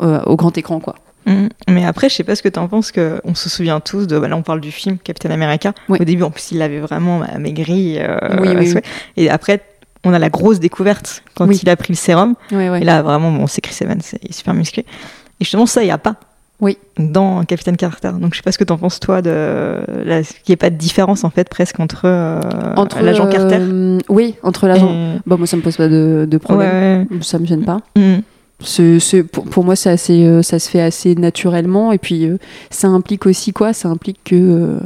euh, 0.02 0.22
au 0.26 0.36
grand 0.36 0.58
écran, 0.58 0.80
quoi. 0.80 0.96
Mm. 1.26 1.48
Mais 1.70 1.86
après, 1.86 2.10
je 2.10 2.16
sais 2.16 2.24
pas 2.24 2.36
ce 2.36 2.42
que 2.42 2.50
tu 2.50 2.60
en 2.60 2.68
penses, 2.68 2.92
que 2.92 3.22
on 3.24 3.36
se 3.36 3.50
souvient 3.50 3.80
tous 3.80 4.08
de. 4.08 4.18
Bah 4.18 4.28
là, 4.28 4.38
on 4.38 4.44
parle 4.44 4.62
du 4.62 4.72
film 4.72 4.98
Captain 4.98 5.30
America. 5.30 5.74
Au 5.90 5.98
début, 5.98 6.24
en 6.24 6.32
plus, 6.32 6.52
il 6.52 6.62
avait 6.62 6.80
vraiment 6.80 7.22
maigri. 7.38 8.00
Oui, 8.40 8.50
oui, 8.56 8.74
Et 9.18 9.30
après, 9.30 9.62
on 10.04 10.14
a 10.14 10.20
la 10.20 10.30
grosse 10.30 10.60
découverte 10.60 11.24
quand 11.36 11.50
il 11.52 11.70
a 11.70 11.76
pris 11.76 11.94
le 11.94 11.98
sérum. 11.98 12.36
Et 12.52 12.84
là, 12.84 13.02
vraiment, 13.02 13.32
bon, 13.32 13.48
c'est 13.48 13.62
Chris 13.62 13.76
Evans, 13.82 14.00
c'est 14.02 14.34
super 14.34 14.54
musclé. 14.54 14.86
Et 15.40 15.44
justement, 15.44 15.66
ça, 15.66 15.84
il 15.84 15.86
n'y 15.86 15.92
a 15.92 15.98
pas 15.98 16.16
oui. 16.60 16.78
dans 16.98 17.44
Capitaine 17.44 17.78
Carter. 17.78 18.12
Donc 18.20 18.34
je 18.34 18.38
sais 18.38 18.44
pas 18.44 18.52
ce 18.52 18.58
que 18.58 18.64
tu 18.64 18.74
en 18.74 18.78
penses 18.78 19.00
toi 19.00 19.22
de 19.22 19.78
qu'il 20.44 20.52
n'y 20.52 20.54
ait 20.54 20.58
pas 20.58 20.70
de 20.70 20.76
différence 20.76 21.24
en 21.24 21.30
fait 21.30 21.50
presque 21.50 21.80
entre, 21.80 22.02
euh, 22.06 22.40
entre 22.76 23.02
l'agent 23.02 23.28
Carter. 23.28 23.58
Euh, 23.60 24.00
oui, 24.10 24.36
entre 24.44 24.68
l'agent. 24.68 25.20
Bon 25.26 25.38
moi 25.38 25.48
ça 25.48 25.58
me 25.58 25.62
pose 25.62 25.78
pas 25.78 25.88
de, 25.88 26.28
de 26.30 26.38
problème. 26.38 27.08
Ouais. 27.12 27.18
Ça 27.22 27.40
me 27.40 27.46
gêne 27.46 27.64
pas. 27.64 27.82
Mm. 27.96 28.18
Pour, 29.32 29.46
pour, 29.46 29.64
moi 29.64 29.76
c'est 29.76 29.92
assez, 29.92 30.26
euh, 30.26 30.42
ça 30.42 30.58
se 30.58 30.68
fait 30.68 30.82
assez 30.82 31.14
naturellement 31.14 31.92
et 31.92 32.00
puis 32.00 32.28
ça 32.72 32.88
implique 32.88 33.28
aussi 33.28 33.54
quoi? 33.54 33.72
Ça 33.72 33.88
implique 33.88 34.20
que 34.24 34.80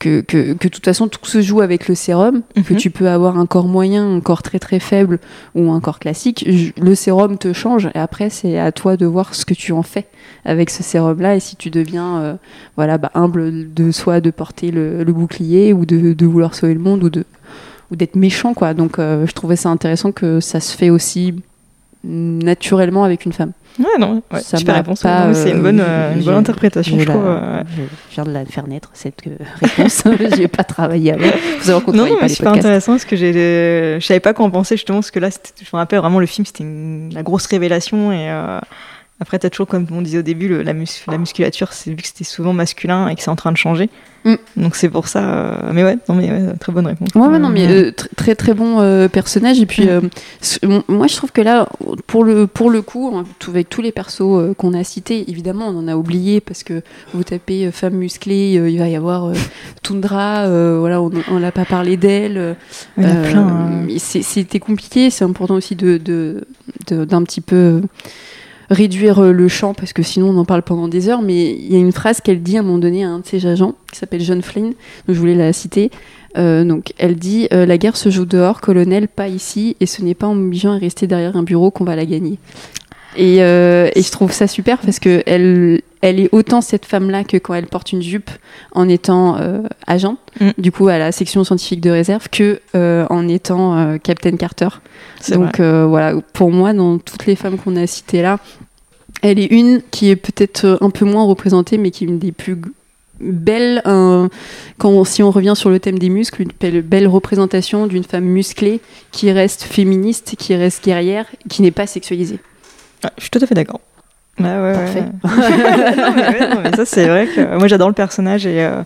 que, 0.00 0.22
que, 0.22 0.54
que, 0.54 0.66
de 0.66 0.72
toute 0.72 0.84
façon 0.84 1.06
tout 1.06 1.24
se 1.24 1.42
joue 1.42 1.60
avec 1.60 1.86
le 1.86 1.94
sérum, 1.94 2.42
que 2.54 2.72
mhm. 2.72 2.78
tu 2.78 2.90
peux 2.90 3.08
avoir 3.08 3.38
un 3.38 3.46
corps 3.46 3.68
moyen, 3.68 4.16
un 4.16 4.20
corps 4.20 4.42
très 4.42 4.58
très 4.58 4.80
faible 4.80 5.20
ou 5.54 5.70
un 5.70 5.80
corps 5.80 6.00
classique. 6.00 6.44
Le 6.80 6.94
sérum 6.94 7.38
te 7.38 7.52
change 7.52 7.90
et 7.94 7.98
après 7.98 8.30
c'est 8.30 8.58
à 8.58 8.72
toi 8.72 8.96
de 8.96 9.06
voir 9.06 9.34
ce 9.34 9.44
que 9.44 9.54
tu 9.54 9.72
en 9.72 9.82
fais 9.82 10.06
avec 10.44 10.70
ce 10.70 10.82
sérum 10.82 11.20
là 11.20 11.36
et 11.36 11.40
si 11.40 11.54
tu 11.54 11.68
deviens 11.70 12.18
euh, 12.18 12.34
voilà 12.76 12.96
bah, 12.96 13.10
humble 13.14 13.72
de 13.74 13.90
soi 13.90 14.22
de 14.22 14.30
porter 14.30 14.70
le, 14.70 15.04
bouclier 15.04 15.74
ou 15.74 15.84
de, 15.84 16.14
de, 16.14 16.26
vouloir 16.26 16.54
sauver 16.54 16.74
le 16.74 16.80
monde 16.80 17.04
ou 17.04 17.10
de 17.10 17.24
ou 17.90 17.96
d'être 17.96 18.16
méchant 18.16 18.54
quoi. 18.54 18.72
Donc 18.72 18.98
euh, 18.98 19.26
je 19.26 19.32
trouvais 19.32 19.56
ça 19.56 19.68
intéressant 19.68 20.12
que 20.12 20.40
ça 20.40 20.60
se 20.60 20.74
fait 20.76 20.90
aussi 20.90 21.34
naturellement 22.02 23.04
avec 23.04 23.26
une 23.26 23.32
femme. 23.32 23.52
Ouais, 23.78 23.98
non, 23.98 24.22
ouais, 24.32 24.40
ça 24.40 24.58
super 24.58 24.74
réponse. 24.74 25.00
c'est 25.00 25.50
une 25.50 25.62
bonne, 25.62 25.80
euh, 25.80 26.14
une 26.14 26.22
bonne 26.22 26.34
interprétation, 26.34 26.98
je, 26.98 27.04
trouve. 27.04 27.24
Je 28.10 28.14
viens 28.14 28.24
de 28.24 28.30
la 28.30 28.44
faire 28.44 28.66
naître, 28.66 28.90
cette 28.94 29.26
euh, 29.26 29.36
réponse. 29.62 30.04
j'ai 30.36 30.48
pas 30.48 30.64
travaillé 30.64 31.12
avec. 31.12 31.34
Faut 31.60 31.92
non, 31.92 32.06
c'est 32.20 32.28
super 32.28 32.52
intéressant 32.52 32.92
parce 32.92 33.04
que 33.04 33.16
je 33.16 33.98
savais 34.00 34.20
pas 34.20 34.34
quoi 34.34 34.46
en 34.46 34.50
penser 34.50 34.76
justement, 34.76 34.98
parce 34.98 35.10
que 35.10 35.20
là, 35.20 35.30
je 35.30 35.68
me 35.72 35.78
rappelle 35.78 36.00
vraiment 36.00 36.20
le 36.20 36.26
film, 36.26 36.44
c'était 36.44 36.64
la 37.12 37.22
grosse 37.22 37.46
révélation 37.46 38.12
et. 38.12 38.30
Après, 39.20 39.38
tu 39.38 39.46
as 39.46 39.50
toujours, 39.50 39.66
comme 39.66 39.86
on 39.92 40.00
disait 40.00 40.18
au 40.18 40.22
début, 40.22 40.48
le, 40.48 40.62
la, 40.62 40.72
la, 40.72 41.18
musculature, 41.18 41.72
c'est 41.74 41.90
vu 41.90 41.96
que 41.96 42.06
c'était 42.06 42.24
souvent 42.24 42.54
masculin 42.54 43.08
et 43.08 43.14
que 43.14 43.22
c'est 43.22 43.30
en 43.30 43.36
train 43.36 43.52
de 43.52 43.56
changer. 43.58 43.90
Mm. 44.24 44.34
Donc 44.56 44.76
c'est 44.76 44.88
pour 44.88 45.08
ça. 45.08 45.22
Euh, 45.22 45.70
mais 45.72 45.84
ouais, 45.84 45.98
non, 46.08 46.14
mais 46.14 46.30
très 46.58 46.72
bonne 46.72 46.86
réponse. 46.86 47.08
Ouais, 47.14 47.38
non, 47.38 47.48
mais 47.50 47.68
euh, 47.68 47.92
très 48.16 48.34
très 48.34 48.54
bon 48.54 48.80
euh, 48.80 49.08
personnage. 49.08 49.60
Et 49.60 49.66
puis, 49.66 49.86
mm. 49.86 50.80
moi, 50.88 51.06
je 51.06 51.16
trouve 51.16 51.32
que 51.32 51.40
là, 51.40 51.68
pour 52.06 52.24
le, 52.24 52.46
pour 52.46 52.70
le 52.70 52.80
coup, 52.80 53.12
hein, 53.14 53.24
avec 53.48 53.68
tous 53.68 53.82
les 53.82 53.92
persos 53.92 54.54
qu'on 54.56 54.72
a 54.72 54.84
cités, 54.84 55.30
évidemment, 55.30 55.68
on 55.68 55.78
en 55.78 55.88
a 55.88 55.96
oublié 55.96 56.40
parce 56.40 56.62
que 56.62 56.82
vous 57.12 57.22
tapez 57.22 57.70
femme 57.70 57.94
musclée, 57.94 58.52
il 58.52 58.78
va 58.78 58.88
y 58.88 58.96
avoir 58.96 59.32
Tundra, 59.82 60.48
voilà, 60.78 61.00
on 61.02 61.40
n'a 61.40 61.52
pas 61.52 61.64
parlé 61.64 61.96
d'elle. 61.96 62.56
Il 62.96 63.04
y 63.04 63.06
en 63.06 63.10
a 63.10 63.28
plein. 63.28 63.46
Hein. 63.46 63.86
C'était 63.98 64.60
compliqué. 64.60 65.10
C'est 65.10 65.24
important 65.24 65.54
aussi 65.54 65.76
de, 65.76 65.98
de, 65.98 66.46
d'un 67.04 67.22
petit 67.22 67.40
peu 67.40 67.82
réduire 68.70 69.18
euh, 69.18 69.32
le 69.32 69.48
champ 69.48 69.74
parce 69.74 69.92
que 69.92 70.02
sinon 70.02 70.30
on 70.30 70.36
en 70.38 70.44
parle 70.44 70.62
pendant 70.62 70.88
des 70.88 71.08
heures. 71.08 71.22
Mais 71.22 71.50
il 71.50 71.72
y 71.72 71.76
a 71.76 71.78
une 71.78 71.92
phrase 71.92 72.20
qu'elle 72.20 72.42
dit 72.42 72.56
à 72.56 72.60
un 72.60 72.62
moment 72.62 72.78
donné 72.78 73.04
à 73.04 73.08
un 73.08 73.18
de 73.18 73.26
ses 73.26 73.46
agents 73.46 73.74
qui 73.92 73.98
s'appelle 73.98 74.20
John 74.20 74.40
Flynn, 74.42 74.66
donc 74.66 74.74
je 75.08 75.18
voulais 75.18 75.34
la 75.34 75.52
citer. 75.52 75.90
Euh, 76.38 76.64
donc 76.64 76.92
elle 76.98 77.16
dit 77.16 77.48
euh, 77.52 77.66
La 77.66 77.76
guerre 77.76 77.96
se 77.96 78.08
joue 78.08 78.24
dehors, 78.24 78.60
colonel, 78.60 79.08
pas 79.08 79.28
ici, 79.28 79.76
et 79.80 79.86
ce 79.86 80.02
n'est 80.02 80.14
pas 80.14 80.28
en 80.28 80.34
m'obligeant 80.34 80.72
à 80.72 80.78
rester 80.78 81.06
derrière 81.06 81.36
un 81.36 81.42
bureau 81.42 81.70
qu'on 81.70 81.84
va 81.84 81.96
la 81.96 82.06
gagner. 82.06 82.38
Et, 83.16 83.38
et, 83.38 84.02
je 84.02 84.10
trouve 84.10 84.32
ça 84.32 84.46
super 84.46 84.78
parce 84.78 84.98
que 85.00 85.22
elle, 85.26 85.82
elle 86.00 86.20
est 86.20 86.28
autant 86.32 86.60
cette 86.60 86.86
femme-là 86.86 87.24
que 87.24 87.36
quand 87.36 87.54
elle 87.54 87.66
porte 87.66 87.92
une 87.92 88.02
jupe 88.02 88.30
en 88.72 88.88
étant 88.88 89.36
agent, 89.86 90.16
mm. 90.40 90.50
du 90.58 90.70
coup 90.70 90.88
à 90.88 90.98
la 90.98 91.10
section 91.10 91.42
scientifique 91.42 91.80
de 91.80 91.90
réserve, 91.90 92.28
que 92.30 92.60
en 92.74 93.26
étant 93.28 93.98
Captain 93.98 94.36
Carter. 94.36 94.68
Donc 95.28 95.60
voilà, 95.60 96.14
pour 96.32 96.52
moi, 96.52 96.72
dans 96.72 96.98
toutes 96.98 97.26
les 97.26 97.36
femmes 97.36 97.58
qu'on 97.58 97.76
a 97.76 97.86
citées 97.86 98.22
là, 98.22 98.38
elle 99.22 99.38
est 99.38 99.46
une 99.46 99.82
qui 99.90 100.10
est 100.10 100.16
peut-être 100.16 100.64
euh, 100.64 100.76
un 100.80 100.90
peu 100.90 101.04
moins 101.04 101.24
représentée, 101.24 101.78
mais 101.78 101.90
qui 101.90 102.04
est 102.04 102.08
une 102.08 102.18
des 102.18 102.32
plus 102.32 102.58
belles, 103.22 103.82
quand 104.78 105.04
si 105.04 105.22
on 105.22 105.30
revient 105.30 105.52
sur 105.54 105.68
le 105.68 105.78
thème 105.78 105.98
des 105.98 106.08
muscles, 106.08 106.40
une 106.40 106.80
belle, 106.80 107.06
représentation 107.06 107.86
d'une 107.86 108.02
femme 108.02 108.24
musclée 108.24 108.80
qui 109.12 109.30
reste 109.30 109.62
féministe, 109.62 110.36
qui 110.38 110.54
reste 110.54 110.82
guerrière, 110.82 111.26
qui 111.50 111.60
n'est 111.60 111.70
pas 111.70 111.86
sexualisée. 111.86 112.38
Je 113.16 113.22
suis 113.22 113.30
tout 113.30 113.40
à 113.42 113.46
fait 113.46 113.54
d'accord. 113.54 113.80
Ouais, 114.38 114.46
ouais, 114.46 114.72
Parfait. 114.72 115.04
non, 116.54 116.60
mais, 116.62 116.76
ça, 116.76 116.84
c'est 116.84 117.06
vrai 117.06 117.26
que 117.26 117.58
moi, 117.58 117.68
j'adore 117.68 117.88
le 117.88 117.94
personnage 117.94 118.46
et 118.46 118.64
euh, 118.64 118.82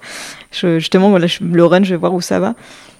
justement, 0.78 1.10
voilà, 1.10 1.26
le 1.40 1.64
run, 1.64 1.84
je 1.84 1.90
vais 1.90 1.96
voir 1.96 2.12
où 2.14 2.20
ça 2.20 2.40
va. 2.40 2.54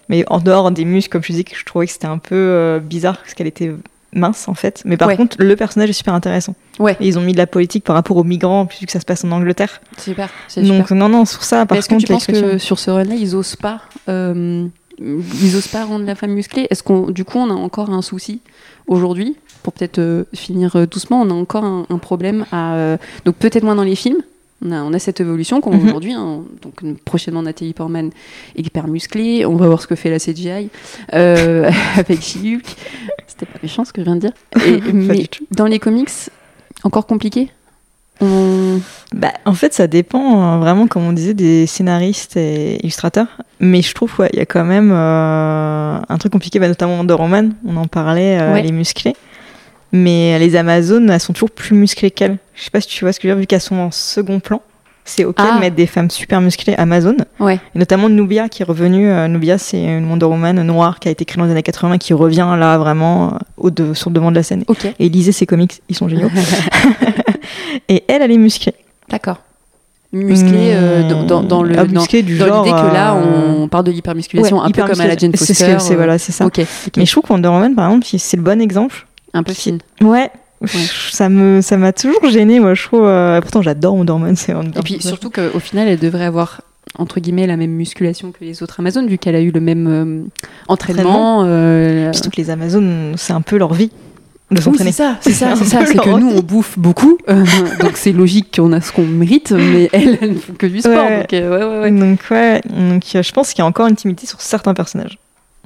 Mais 0.09 0.25
en 0.29 0.39
dehors 0.39 0.71
des 0.71 0.85
muscles, 0.85 1.11
comme 1.11 1.23
je 1.23 1.33
disais, 1.33 1.45
je 1.53 1.65
trouvais 1.65 1.87
que 1.87 1.93
c'était 1.93 2.07
un 2.07 2.19
peu 2.19 2.35
euh, 2.35 2.79
bizarre 2.79 3.19
parce 3.19 3.35
qu'elle 3.35 3.47
était 3.47 3.73
mince 4.13 4.47
en 4.49 4.55
fait. 4.55 4.83
Mais 4.85 4.97
par 4.97 5.17
contre, 5.17 5.37
le 5.41 5.57
personnage 5.57 5.91
est 5.91 5.95
super 5.95 6.15
intéressant. 6.15 6.55
Ouais. 6.79 6.97
ils 7.01 7.19
ont 7.19 7.23
mis 7.23 7.33
de 7.33 7.39
la 7.39 7.47
politique 7.47 7.85
par 7.85 7.97
rapport 7.97 8.17
aux 8.17 8.25
migrants, 8.25 8.67
puisque 8.67 8.91
ça 8.91 9.01
se 9.01 9.05
passe 9.05 9.25
en 9.25 9.33
Angleterre. 9.33 9.81
Super. 9.99 10.29
Donc 10.57 10.91
non, 10.91 11.09
non, 11.09 11.25
sur 11.25 11.43
ça, 11.43 11.67
par 11.67 11.79
contre, 11.79 11.89
que 11.89 12.01
tu 12.01 12.07
penses 12.07 12.27
que 12.27 12.59
sur 12.59 12.79
ce 12.79 12.91
run-là, 12.91 13.15
ils 13.15 13.35
osent 13.35 13.57
pas, 13.57 13.81
euh, 14.09 14.67
ils 14.99 15.57
osent 15.57 15.69
pas 15.69 15.85
rendre 15.85 16.07
la 16.07 16.15
femme 16.15 16.33
musclée? 16.33 16.67
Est-ce 16.71 16.83
qu'on, 16.83 17.11
du 17.11 17.25
coup, 17.25 17.39
on 17.39 17.51
a 17.51 17.55
encore 17.55 17.91
un 17.91 18.03
souci 18.03 18.41
aujourd'hui 18.87 19.37
pour 19.65 19.73
peut-être 19.73 19.99
euh, 19.99 20.25
finir 20.33 20.77
euh, 20.77 20.87
doucement, 20.87 21.21
on 21.23 21.31
a 21.31 21.35
encore 21.35 21.65
un, 21.65 21.87
un 21.91 21.99
problème 21.99 22.47
à 22.53 22.97
donc 23.25 23.35
peut-être 23.37 23.65
moins 23.65 23.75
dans 23.75 23.83
les 23.83 23.97
films, 23.97 24.23
on 24.65 24.95
a, 24.95 24.99
cette 24.99 25.21
évolution 25.21 25.61
qu'on 25.61 25.73
mhm. 25.73 25.89
aujourd'hui. 25.89 26.13
Hein, 26.13 26.43
donc 26.63 26.83
prochainement 27.05 27.43
Nathalie 27.43 27.75
Portman 27.75 28.11
est 28.57 28.67
hyper 28.67 28.89
musclée. 28.89 29.45
On 29.45 29.57
va 29.57 29.67
voir 29.67 29.83
ce 29.83 29.87
que 29.87 29.95
fait 29.95 30.11
la 30.11 30.19
CGI 30.19 30.71
euh, 31.13 31.71
avec 31.97 32.21
Chihulk. 32.23 32.67
C'était 33.27 33.47
pas 33.47 33.59
méchant 33.63 33.85
ce 33.85 33.93
que 33.93 34.01
je 34.01 34.05
viens 34.05 34.17
de 34.17 34.21
dire. 34.21 34.33
mais 34.93 35.29
dans 35.51 35.67
les 35.67 35.79
comics, 35.79 36.11
encore 36.83 37.07
compliqué? 37.07 37.51
Bah, 39.13 39.33
en 39.45 39.53
fait, 39.53 39.75
ça 39.75 39.87
dépend 39.87 40.41
hein, 40.41 40.59
vraiment, 40.59 40.87
comme 40.87 41.05
on 41.05 41.13
disait, 41.13 41.35
des 41.35 41.67
scénaristes 41.67 42.37
et 42.37 42.79
illustrateurs. 42.83 43.27
Mais 43.61 43.83
je 43.83 43.93
trouve 43.93 44.15
qu'il 44.17 44.39
y 44.39 44.41
a 44.41 44.47
quand 44.47 44.65
même 44.65 44.93
euh, 44.93 45.99
un 46.09 46.19
truc 46.19 46.33
compliqué, 46.33 46.59
bah, 46.59 46.69
notamment 46.69 47.05
de 47.05 47.13
Roman, 47.13 47.51
on 47.67 47.77
en 47.77 47.87
parlait, 47.87 48.39
euh, 48.41 48.61
les 48.61 48.73
musclés. 48.73 49.15
Mais 49.95 50.41
les 50.41 50.57
Amazones, 50.57 51.09
elles 51.09 51.21
sont 51.21 51.33
toujours 51.33 51.53
plus 51.53 51.77
musclées 51.77 52.11
qu'elles. 52.11 52.39
Je 52.57 52.65
sais 52.65 52.71
pas 52.71 52.81
si 52.81 52.89
tu 52.89 53.05
vois 53.05 53.13
ce 53.13 53.21
que 53.21 53.29
je 53.29 53.33
veux 53.33 53.37
dire, 53.37 53.41
vu 53.43 53.47
qu'elles 53.47 53.61
sont 53.61 53.77
en 53.77 53.93
second 53.93 54.41
plan. 54.41 54.61
C'est 55.05 55.25
ok 55.25 55.37
de 55.37 55.43
ah. 55.43 55.61
mettre 55.61 55.77
des 55.77 55.87
femmes 55.87 56.11
super 56.11 56.41
musclées 56.41 56.75
Amazon. 56.75 57.17
Ouais. 57.39 57.61
Et 57.77 57.79
notamment 57.79 58.09
Nubia 58.09 58.49
qui 58.49 58.63
est 58.63 58.65
revenue. 58.65 59.09
Euh, 59.09 59.29
Nubia, 59.29 59.57
c'est 59.57 59.81
une 59.81 60.11
Wonder 60.11 60.27
Woman 60.27 60.61
noire 60.63 60.99
qui 60.99 61.07
a 61.07 61.13
été 61.13 61.25
créée 61.25 61.39
dans 61.39 61.45
les 61.45 61.53
années 61.53 61.63
80 61.63 61.99
qui 61.99 62.13
revient 62.13 62.57
là 62.59 62.77
vraiment 62.77 63.35
euh, 63.35 63.39
au 63.57 63.71
de, 63.71 63.95
sur 63.95 64.11
le 64.11 64.15
devant 64.15 64.33
de 64.33 64.37
la 64.37 64.43
scène. 64.43 64.65
Et 64.99 65.09
lisez 65.09 65.31
ses 65.31 65.47
comics, 65.47 65.81
ils 65.89 65.95
sont 65.95 66.09
géniaux. 66.09 66.31
et 67.89 68.03
elle, 68.09 68.23
elle 68.23 68.33
est 68.33 68.39
musclée. 68.39 68.75
D'accord 69.09 69.39
musclée 70.13 70.71
euh, 70.73 71.09
dans, 71.09 71.43
dans, 71.43 71.63
le 71.63 71.77
ah, 71.77 71.85
musclé 71.85 72.23
du 72.23 72.39
dans 72.39 72.63
l'idée 72.63 72.71
que 72.71 72.95
là 72.95 73.17
on 73.17 73.67
parle 73.67 73.83
de 73.83 73.91
l'hypermusculation 73.91 74.63
un 74.63 74.71
peu 74.71 74.85
comme 74.85 75.01
à 75.01 75.09
la 75.09 75.17
Jane 75.17 75.35
Foster 75.35 75.77
c'est 75.81 75.97
voilà 75.97 76.19
c'est 76.19 76.31
ça 76.31 76.47
okay, 76.47 76.69
mais 76.97 77.05
je 77.05 77.11
trouve 77.11 77.25
que 77.25 77.33
Wonder 77.33 77.49
Woman 77.49 77.75
par 77.75 77.87
exemple 77.87 78.07
c'est 78.17 78.37
le 78.37 78.43
bon 78.45 78.61
exemple 78.61 79.09
un 79.35 79.43
peu 79.43 79.53
fine. 79.53 79.79
Ouais, 80.01 80.31
Ça 80.67 81.29
me, 81.29 81.61
ça 81.61 81.77
m'a 81.77 81.93
toujours 81.93 82.29
gêné, 82.29 82.61
moi, 82.61 82.75
je 82.75 82.85
trouve. 82.85 83.11
pourtant, 83.43 83.63
j'adore 83.63 83.95
Wonder 83.95 84.13
Woman. 84.13 84.35
Et 84.77 84.83
puis 84.83 85.01
surtout 85.01 85.31
qu'au 85.31 85.61
final, 85.61 85.89
elle 85.89 85.99
devrait 85.99 86.25
avoir 86.25 86.63
entre 86.97 87.19
guillemets 87.19 87.47
la 87.47 87.57
même 87.57 87.73
musculation 87.73 88.31
que 88.31 88.45
les 88.45 88.63
autres 88.63 88.79
Amazones 88.79 89.09
vu 89.09 89.19
qu'elle 89.19 89.35
a 89.35 89.41
eu 89.41 89.51
le 89.51 89.61
même 89.61 90.29
entraînement. 90.69 91.41
entraînement. 91.41 92.13
Surtout 92.13 92.31
que 92.31 92.37
les 92.37 92.51
Amazones, 92.51 93.15
c'est 93.17 93.33
un 93.33 93.43
peu 93.43 93.59
leur 93.59 93.75
vie 93.75 93.91
c'est 94.57 94.93
ça, 94.93 95.17
c'est 95.21 95.33
ça, 95.33 95.57
c'est 95.57 95.65
ça. 95.65 95.87
C'est 95.87 95.97
que 95.97 96.19
nous, 96.19 96.31
on 96.31 96.41
bouffe 96.41 96.79
beaucoup, 96.79 97.19
euh, 97.29 97.45
donc 97.81 97.97
c'est 97.97 98.13
logique 98.13 98.57
qu'on 98.57 98.73
a 98.73 98.81
ce 98.81 98.93
qu'on 98.93 99.07
mérite, 99.07 99.53
mais 99.53 99.89
elle, 99.93 100.19
elle 100.21 100.35
ne 100.35 100.39
fait 100.39 100.53
que 100.53 100.67
du 100.67 100.81
sport. 100.81 101.09
Donc, 101.09 101.33
euh, 101.33 101.83
ouais, 101.83 101.91
donc, 101.91 102.21
ouais, 102.31 102.61
donc 102.65 103.05
euh, 103.15 103.23
je 103.23 103.33
pense 103.33 103.51
qu'il 103.51 103.61
y 103.61 103.63
a 103.63 103.67
encore 103.67 103.87
une 103.87 103.97
timidité 103.97 104.27
sur 104.27 104.41
certains 104.41 104.75
personnages. 104.75 105.19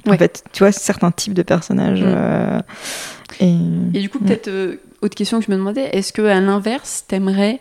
En 0.07 0.17
fait, 0.17 0.43
tu 0.53 0.63
vois, 0.63 0.71
certains 0.71 1.11
types 1.11 1.33
de 1.33 1.41
personnages. 1.41 2.01
Mm. 2.03 2.61
Et... 3.39 3.55
et... 3.93 3.99
du 4.01 4.09
coup, 4.09 4.19
peut-être, 4.19 4.49
autre 5.01 5.15
question 5.15 5.39
que 5.39 5.45
je 5.45 5.51
me 5.51 5.57
demandais, 5.57 5.89
est-ce 5.93 6.13
que 6.13 6.21
à 6.21 6.39
l'inverse, 6.39 7.05
t'aimerais 7.07 7.59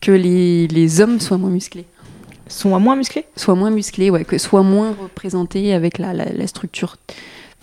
que 0.00 0.12
les, 0.12 0.68
les 0.68 1.00
hommes 1.00 1.20
soient 1.20 1.38
moins 1.38 1.50
musclés? 1.50 1.86
Soient 2.48 2.78
moins 2.78 2.96
musclés? 2.96 3.24
Soient 3.36 3.54
moins 3.54 3.70
musclés, 3.70 4.10
ouais, 4.10 4.24
que 4.24 4.38
soient 4.38 4.62
moins 4.62 4.94
représentés 5.00 5.72
avec 5.72 5.98
la, 5.98 6.12
la, 6.12 6.26
la 6.32 6.46
structure. 6.46 6.96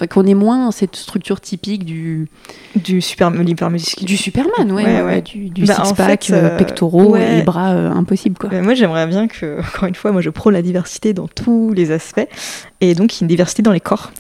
Qu'on 0.10 0.26
est 0.26 0.34
moins 0.34 0.72
cette 0.72 0.96
structure 0.96 1.40
typique 1.40 1.86
du 1.86 2.28
du 2.76 3.02
super 3.02 3.30
du 3.30 4.18
Superman 4.18 4.72
ouais, 4.72 5.02
ouais, 5.04 5.22
du, 5.22 5.50
du 5.50 5.66
bah, 5.66 5.84
six 5.86 5.94
pack 5.94 6.32
euh, 6.32 6.50
euh, 6.50 6.58
pectoraux 6.58 7.16
et 7.16 7.44
bras 7.44 7.74
euh, 7.74 7.92
impossibles 7.92 8.36
quoi. 8.36 8.50
moi 8.62 8.74
j'aimerais 8.74 9.06
bien 9.06 9.28
que 9.28 9.60
encore 9.76 9.88
une 9.88 9.94
fois 9.94 10.12
moi 10.12 10.22
je 10.22 10.32
prône 10.32 10.56
la 10.56 10.64
diversité 10.64 11.14
dans 11.14 11.28
tous 11.28 11.72
les 11.74 11.92
aspects 11.92 12.28
et 12.80 12.96
donc 12.96 13.22
une 13.22 13.28
diversité 13.28 13.62
dans 13.62 13.74
les 13.74 13.80
corps. 13.80 14.12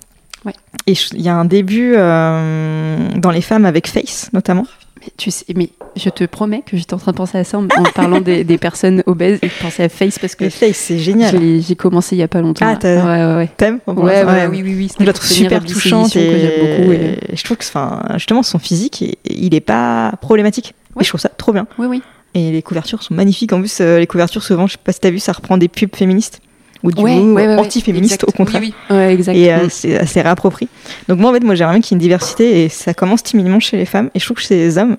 Et 0.87 0.93
il 1.13 1.21
y 1.21 1.29
a 1.29 1.35
un 1.35 1.45
début 1.45 1.93
dans 1.93 3.31
les 3.31 3.41
femmes 3.41 3.65
avec 3.65 3.87
Face 3.87 4.29
notamment 4.33 4.65
mais 5.01 5.07
tu 5.17 5.31
sais, 5.31 5.45
mais 5.55 5.69
je 5.95 6.09
te 6.09 6.23
promets 6.25 6.61
que 6.63 6.77
j'étais 6.77 6.93
en 6.93 6.97
train 6.97 7.11
de 7.11 7.17
penser 7.17 7.37
à 7.39 7.43
ça 7.43 7.57
en, 7.57 7.67
parlant 7.95 8.21
des, 8.21 8.57
personnes 8.59 9.01
obèses 9.07 9.39
et 9.41 9.47
de 9.47 9.53
penser 9.59 9.83
à 9.83 9.89
Face 9.89 10.19
parce 10.19 10.35
que 10.35 10.47
Face 10.49 10.75
c'est 10.75 10.99
génial. 10.99 11.39
J'ai 11.59 11.75
commencé 11.75 12.15
il 12.15 12.19
y 12.19 12.23
a 12.23 12.27
pas 12.27 12.41
longtemps. 12.41 12.67
Ah 12.67 12.77
ouais, 12.83 13.01
ouais, 13.01 13.35
ouais. 13.35 13.49
T'aimes 13.57 13.79
ouais, 13.87 14.23
ouais, 14.23 14.47
oui 14.47 14.61
oui 14.63 14.75
oui. 14.75 14.91
Je 14.99 15.03
la 15.03 15.13
trouve 15.13 15.27
super 15.27 15.65
touchante 15.65 16.15
et... 16.15 16.31
que 16.31 16.37
j'aime 16.37 16.59
beaucoup. 16.59 16.91
Et... 16.91 17.17
Je 17.33 17.43
trouve 17.43 17.57
que 17.57 17.65
enfin 17.65 18.03
justement 18.13 18.43
son 18.43 18.59
physique 18.59 19.03
il 19.25 19.55
est 19.55 19.59
pas 19.59 20.13
problématique. 20.21 20.75
Et 20.99 21.03
je 21.03 21.09
trouve 21.09 21.21
ça 21.21 21.29
trop 21.29 21.51
bien. 21.51 21.65
Oui 21.79 21.87
oui. 21.87 22.03
Et 22.33 22.51
les 22.51 22.61
couvertures 22.61 23.03
sont 23.03 23.13
magnifiques. 23.13 23.51
En 23.51 23.59
plus, 23.59 23.79
euh, 23.81 23.99
les 23.99 24.07
couvertures, 24.07 24.41
souvent, 24.41 24.65
je 24.65 24.73
sais 24.73 24.79
pas 24.81 24.93
si 24.93 25.01
t'as 25.01 25.09
vu, 25.09 25.19
ça 25.19 25.33
reprend 25.33 25.57
des 25.57 25.67
pubs 25.67 25.93
féministes 25.93 26.39
ou 26.83 26.91
du 26.91 27.01
ouais, 27.01 27.57
anti-féministe 27.57 28.23
au 28.27 28.31
contraire. 28.31 28.61
Oui, 28.61 28.73
oui. 28.89 28.97
exact. 28.97 29.35
Et 29.35 29.53
euh, 29.53 29.69
c'est 29.69 29.97
assez 29.97 30.21
réapproprié. 30.21 30.69
Donc 31.07 31.19
moi 31.19 31.31
en 31.31 31.33
fait 31.33 31.43
moi 31.43 31.55
j'aimerais 31.55 31.75
bien 31.75 31.81
qu'il 31.81 31.91
y 31.91 31.95
ait 31.95 31.99
une 31.99 32.01
diversité 32.01 32.63
et 32.63 32.69
ça 32.69 32.93
commence 32.93 33.23
timidement 33.23 33.59
chez 33.59 33.77
les 33.77 33.85
femmes 33.85 34.09
et 34.15 34.19
je 34.19 34.25
trouve 34.25 34.37
que 34.37 34.43
chez 34.43 34.55
les 34.55 34.77
hommes 34.77 34.97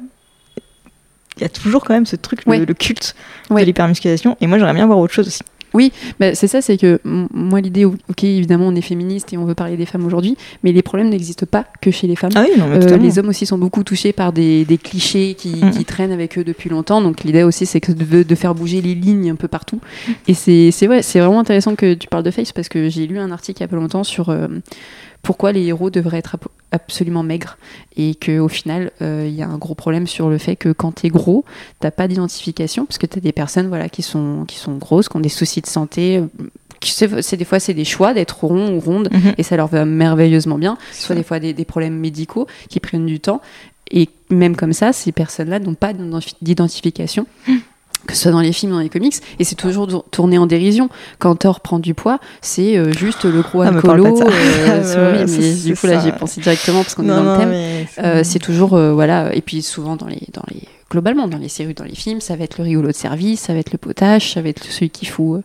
il 1.37 1.43
y 1.43 1.47
a 1.47 1.49
toujours 1.49 1.85
quand 1.85 1.95
même 1.95 2.07
ce 2.07 2.17
truc, 2.17 2.45
le, 2.47 2.65
culte 2.75 3.15
de 3.51 3.57
l'hypermusculation. 3.57 4.37
Et 4.41 4.47
moi, 4.47 4.59
j'aimerais 4.59 4.75
bien 4.75 4.87
voir 4.87 4.99
autre 4.99 5.15
chose 5.15 5.27
aussi. 5.27 5.43
Oui, 5.75 5.93
bah 6.21 6.35
c'est 6.35 6.49
ça, 6.49 6.61
c'est 6.61 6.77
que 6.77 7.01
moi 7.05 7.61
l'idée, 7.61 7.85
ok, 7.85 8.25
évidemment 8.25 8.67
on 8.67 8.75
est 8.75 8.83
féministe 8.83 9.33
et 9.33 9.39
on 9.39 9.45
veut 9.45 9.55
parler 9.55 9.77
des 9.77 9.87
femmes 9.87 10.05
aujourd'hui, 10.07 10.37
mais 10.63 10.73
les 10.73 10.83
problèmes 10.83 11.09
n'existent 11.09 11.47
pas 11.51 11.67
que 11.81 11.91
chez 11.91 12.07
les 12.07 12.17
femmes. 12.17 12.33
Ah 12.35 12.45
oui, 12.47 12.59
non, 12.59 12.67
euh, 12.71 12.97
les 12.97 13.19
hommes 13.19 13.29
aussi 13.29 13.47
sont 13.47 13.59
beaucoup 13.59 13.85
touchés 13.85 14.13
par 14.13 14.33
des, 14.33 14.65
des 14.65 14.79
clichés 14.79 15.35
qui, 15.35 15.57
mm. 15.65 15.71
qui, 15.71 15.85
traînent 15.85 16.13
avec 16.13 16.39
eux 16.39 16.45
depuis 16.45 16.71
longtemps, 16.71 17.01
donc 17.01 17.25
l'idée 17.25 17.43
aussi 17.43 17.67
c'est 17.67 17.83
de, 17.91 18.23
de, 18.23 18.35
faire 18.35 18.55
bouger 18.55 18.81
les 18.81 18.95
lignes 18.95 19.31
un 19.31 19.37
peu 19.37 19.49
partout. 19.49 19.81
Et 20.29 20.35
c'est 20.35 20.71
c'est 20.71 20.87
vraiment 21.21 21.41
intéressant 21.41 21.75
que 21.75 21.95
tu 21.95 22.09
parles 22.09 22.23
de 22.23 22.31
Face 22.31 22.53
parce 22.53 22.69
que 22.69 22.89
j'ai 22.89 23.07
lu 23.07 23.19
un 23.19 23.31
article 23.31 23.61
il 23.61 23.63
y 23.63 23.65
a 23.65 23.69
pas 23.69 23.77
longtemps 23.77 24.05
sur 24.05 24.31
euh, 24.31 24.49
pourquoi 25.23 25.53
les 25.53 25.63
héros 25.63 25.91
devraient 25.91 26.19
être 26.19 26.37
absolument 26.73 27.23
maigres 27.23 27.59
et 27.97 28.15
qu'au 28.15 28.49
final 28.49 28.91
il 29.01 29.07
euh, 29.07 29.29
y 29.29 29.43
a 29.43 29.49
un 29.49 29.59
gros 29.59 29.75
problème 29.75 30.07
sur 30.07 30.31
le 30.31 30.39
fait 30.39 30.57
que 30.57 30.71
quand 30.71 30.93
tu 30.93 31.07
es 31.07 31.11
gros 31.11 31.45
t'as 31.81 31.91
pas 31.91 32.09
d'identification 32.09 32.87
parce 32.87 32.99
que 32.99 33.07
tu 33.07 33.19
as 33.19 33.21
des 33.21 33.33
personnes 33.33 33.69
voilà 33.69 33.89
qui 33.89 34.03
sont 34.03 34.45
qui 34.49 34.57
sont 34.57 34.77
grosses 34.79 35.09
qui 35.09 35.17
ont 35.17 35.21
des 35.21 35.29
soucis 35.29 35.61
de 35.61 35.67
santé 35.67 36.23
c'est 36.85 37.37
des 37.37 37.45
fois 37.45 37.61
c'est 37.61 37.75
des 37.75 37.85
choix 37.85 38.15
d'être 38.15 38.45
rond 38.45 38.75
ou 38.75 38.81
ronde 38.81 39.09
mhm. 39.13 39.35
et 39.39 39.43
ça 39.43 39.57
leur 39.57 39.69
va 39.69 39.85
merveilleusement 39.85 40.59
bien. 40.59 40.77
Soit 40.93 41.15
des 41.15 41.23
fois 41.23 41.39
des, 41.39 41.53
des, 41.53 41.65
problèmes 41.65 41.97
médicaux 41.97 42.47
qui 42.69 42.81
prennent 42.81 43.07
du 43.07 43.21
temps 43.21 43.41
et 43.91 44.09
même 44.31 44.57
comme 44.57 44.73
ça 44.73 44.93
ces 44.93 45.13
personnes 45.13 45.49
là 45.49 45.61
n'ont 45.61 45.75
pas 45.75 45.93
d'identification. 46.41 47.27
Mhm 47.47 47.61
que 48.07 48.15
ce 48.15 48.23
soit 48.23 48.33
dans 48.33 48.41
les 48.41 48.53
films 48.53 48.73
ou 48.73 48.75
dans 48.77 48.81
les 48.81 48.89
comics, 48.89 49.15
et 49.39 49.45
c'est 49.45 49.55
toujours 49.55 50.05
tourné 50.11 50.39
en 50.39 50.47
dérision. 50.47 50.89
Quand 51.19 51.35
Thor 51.37 51.61
prend 51.61 51.79
du 51.79 51.95
poids, 51.95 52.19
c'est 52.41 52.77
euh, 52.77 52.93
juste 52.93 53.25
le 53.25 53.43
gros 53.43 53.63
ah, 53.63 53.69
alcoolo. 53.69 54.21
Euh, 54.23 55.27
mais 55.29 55.55
du 55.55 55.77
coup 55.77 55.87
là 55.87 56.01
j'ai 56.01 56.13
pensé 56.13 56.41
directement 56.41 56.83
parce 56.83 56.95
qu'on 56.95 57.05
est 57.05 57.09
dans 57.09 57.23
le 57.23 57.39
thème. 57.39 57.87
Euh, 58.05 58.21
c'est 58.25 58.39
toujours 58.39 58.71
voilà, 58.71 59.35
et 59.35 59.41
puis 59.41 59.63
souvent 59.63 59.97
dans 59.97 60.07
les 60.07 60.23
dans 60.33 60.43
les 60.53 60.63
globalement 60.91 61.27
dans 61.27 61.39
les 61.39 61.49
séries, 61.49 61.75
dans 61.75 61.85
les 61.85 61.95
films, 61.95 62.21
ça 62.21 62.37
va 62.37 62.45
être 62.45 62.59
le 62.59 62.65
rigolo 62.65 62.89
de 62.89 62.93
service, 62.95 63.41
ça 63.41 63.55
va 63.55 63.61
être 63.61 63.73
le 63.73 63.79
potage, 63.79 64.33
ça 64.33 64.43
va 64.43 64.51
être 64.51 64.65
celui 64.65 64.91
qui 64.91 65.07
fout. 65.07 65.43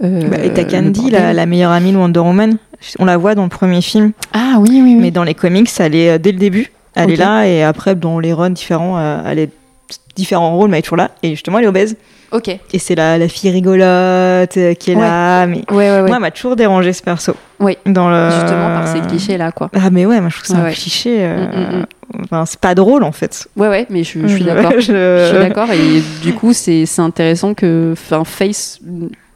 Bah, 0.00 0.08
et 0.42 0.52
t'as 0.52 0.64
Candy, 0.64 1.10
la, 1.10 1.32
la, 1.32 1.46
meilleure 1.46 1.72
amie 1.72 1.92
de 1.92 1.96
Wonder 1.98 2.20
Woman. 2.20 2.56
On 2.98 3.04
la 3.04 3.18
voit 3.18 3.34
dans 3.34 3.42
le 3.42 3.50
premier 3.50 3.82
film. 3.82 4.12
Ah 4.32 4.56
oui 4.58 4.68
oui. 4.72 4.80
oui. 4.82 4.94
Mais 4.96 5.10
dans 5.10 5.24
les 5.24 5.34
comics, 5.34 5.70
elle 5.78 5.94
est 5.94 6.18
dès 6.18 6.32
le 6.32 6.38
début. 6.38 6.72
Elle 6.94 7.12
est 7.12 7.16
là 7.16 7.46
et 7.46 7.62
après 7.62 7.94
dans 7.94 8.18
les 8.18 8.32
runs 8.32 8.50
différents, 8.50 8.98
elle 9.24 9.38
est 9.38 9.50
différents 10.20 10.56
rôles, 10.56 10.70
mais 10.70 10.76
elle 10.76 10.80
est 10.80 10.82
toujours 10.82 10.98
là. 10.98 11.10
Et 11.22 11.30
justement, 11.30 11.58
elle 11.58 11.64
est 11.64 11.68
obèse. 11.68 11.96
Ok. 12.32 12.48
Et 12.48 12.78
c'est 12.78 12.94
la, 12.94 13.18
la 13.18 13.28
fille 13.28 13.50
rigolote 13.50 13.80
euh, 13.82 14.74
qui 14.74 14.92
est 14.92 14.94
là. 14.94 15.46
Mais 15.46 15.62
moi, 15.70 15.82
elle 15.82 16.20
m'a 16.20 16.30
toujours 16.30 16.54
dérangé 16.54 16.92
ce 16.92 17.02
perso. 17.02 17.34
Oui. 17.58 17.76
Dans 17.86 18.08
le... 18.08 18.30
Justement 18.30 18.68
par 18.68 18.88
ces 18.88 19.00
clichés-là, 19.00 19.50
quoi. 19.52 19.70
Ah, 19.74 19.90
mais 19.90 20.06
ouais, 20.06 20.20
moi, 20.20 20.30
je 20.30 20.36
trouve 20.36 20.42
que 20.42 20.62
c'est 20.62 20.68
un 20.68 20.70
cliché. 20.70 21.16
Euh, 21.20 21.46
mm, 21.46 21.76
mm, 21.76 21.78
mm. 21.80 21.86
Enfin, 22.24 22.46
c'est 22.46 22.60
pas 22.60 22.74
drôle, 22.74 23.02
en 23.02 23.12
fait. 23.12 23.48
Ouais, 23.56 23.68
ouais, 23.68 23.86
mais 23.90 24.04
je, 24.04 24.26
suis 24.26 24.44
d'accord. 24.44 24.72
Je... 24.78 24.80
je... 24.80 25.28
suis 25.28 25.38
d'accord. 25.38 25.70
Et 25.72 26.02
du 26.22 26.34
coup, 26.34 26.52
c'est 26.52 26.86
intéressant 26.98 27.54
que 27.54 27.94
Face 28.24 28.80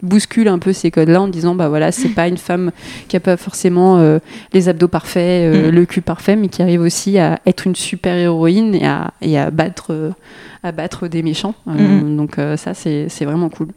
bouscule 0.04 0.48
un 0.48 0.58
peu 0.58 0.72
ces 0.72 0.90
codes-là 0.90 1.22
en 1.22 1.28
disant 1.28 1.54
bah 1.54 1.68
voilà 1.68 1.90
c'est 1.90 2.10
pas 2.10 2.28
une 2.28 2.36
femme 2.36 2.70
qui 3.08 3.16
a 3.16 3.20
pas 3.20 3.36
forcément 3.36 3.98
euh, 3.98 4.18
les 4.52 4.68
abdos 4.68 4.88
parfaits, 4.88 5.54
euh, 5.54 5.70
mm. 5.70 5.74
le 5.74 5.86
cul 5.86 6.02
parfait, 6.02 6.36
mais 6.36 6.48
qui 6.48 6.62
arrive 6.62 6.82
aussi 6.82 7.18
à 7.18 7.40
être 7.46 7.66
une 7.66 7.74
super 7.74 8.14
héroïne 8.14 8.74
et 8.74 8.86
à, 8.86 9.12
et 9.20 9.38
à 9.38 9.50
battre 9.50 9.86
euh, 9.90 10.10
à 10.64 10.72
battre 10.72 11.06
des 11.06 11.22
méchants. 11.22 11.54
Mm. 11.66 12.16
Donc 12.16 12.36
ça 12.56 12.74
c'est 12.74 13.24
vraiment 13.24 13.48
cool. 13.48 13.68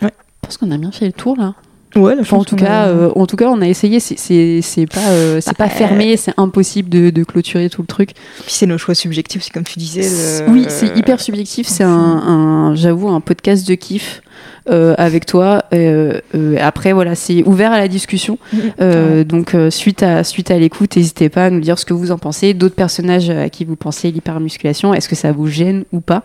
Ouais. 0.00 0.12
Je 0.42 0.48
pense 0.48 0.56
qu'on 0.56 0.70
a 0.70 0.78
bien 0.78 0.92
fait 0.92 1.06
le 1.06 1.12
tour 1.12 1.36
là. 1.36 1.54
Ouais, 1.94 2.14
en 2.30 2.44
tout 2.44 2.56
cas, 2.56 2.92
en 3.14 3.26
tout 3.26 3.36
cas, 3.36 3.48
on 3.48 3.62
a 3.62 3.68
essayé. 3.68 4.00
C'est 4.00 4.86
pas, 4.86 5.40
c'est 5.40 5.56
pas 5.56 5.68
fermé, 5.68 6.16
c'est 6.18 6.34
impossible 6.36 6.90
de, 6.90 7.08
de, 7.08 7.24
clôturer 7.24 7.70
tout 7.70 7.80
le 7.80 7.86
truc. 7.86 8.10
Puis 8.12 8.52
c'est 8.52 8.66
nos 8.66 8.76
choix 8.76 8.94
subjectifs, 8.94 9.42
c'est 9.42 9.52
comme 9.52 9.64
tu 9.64 9.78
disais. 9.78 10.44
Oui, 10.48 10.66
c'est 10.68 10.96
hyper 10.96 11.20
subjectif. 11.20 11.66
C'est 11.66 11.84
un, 11.84 11.90
un 11.90 12.74
j'avoue, 12.74 13.08
un 13.08 13.20
podcast 13.20 13.66
de 13.66 13.74
kiff. 13.74 14.20
Euh, 14.68 14.96
avec 14.98 15.26
toi. 15.26 15.62
Euh, 15.72 16.20
euh, 16.34 16.56
après, 16.60 16.92
voilà, 16.92 17.14
c'est 17.14 17.44
ouvert 17.44 17.70
à 17.70 17.78
la 17.78 17.86
discussion. 17.86 18.36
Mm-hmm. 18.52 19.24
donc, 19.24 19.56
suite 19.70 20.02
à, 20.02 20.24
suite 20.24 20.50
à 20.50 20.58
l'écoute, 20.58 20.96
n'hésitez 20.96 21.28
pas 21.28 21.46
à 21.46 21.50
nous 21.50 21.60
dire 21.60 21.78
ce 21.78 21.84
que 21.84 21.94
vous 21.94 22.10
en 22.10 22.18
pensez. 22.18 22.52
D'autres 22.52 22.74
personnages 22.74 23.30
à 23.30 23.48
qui 23.48 23.64
vous 23.64 23.76
pensez 23.76 24.10
l'hypermusculation, 24.10 24.92
est-ce 24.92 25.08
que 25.08 25.14
ça 25.14 25.30
vous 25.30 25.46
gêne 25.46 25.84
ou 25.92 26.00
pas? 26.00 26.22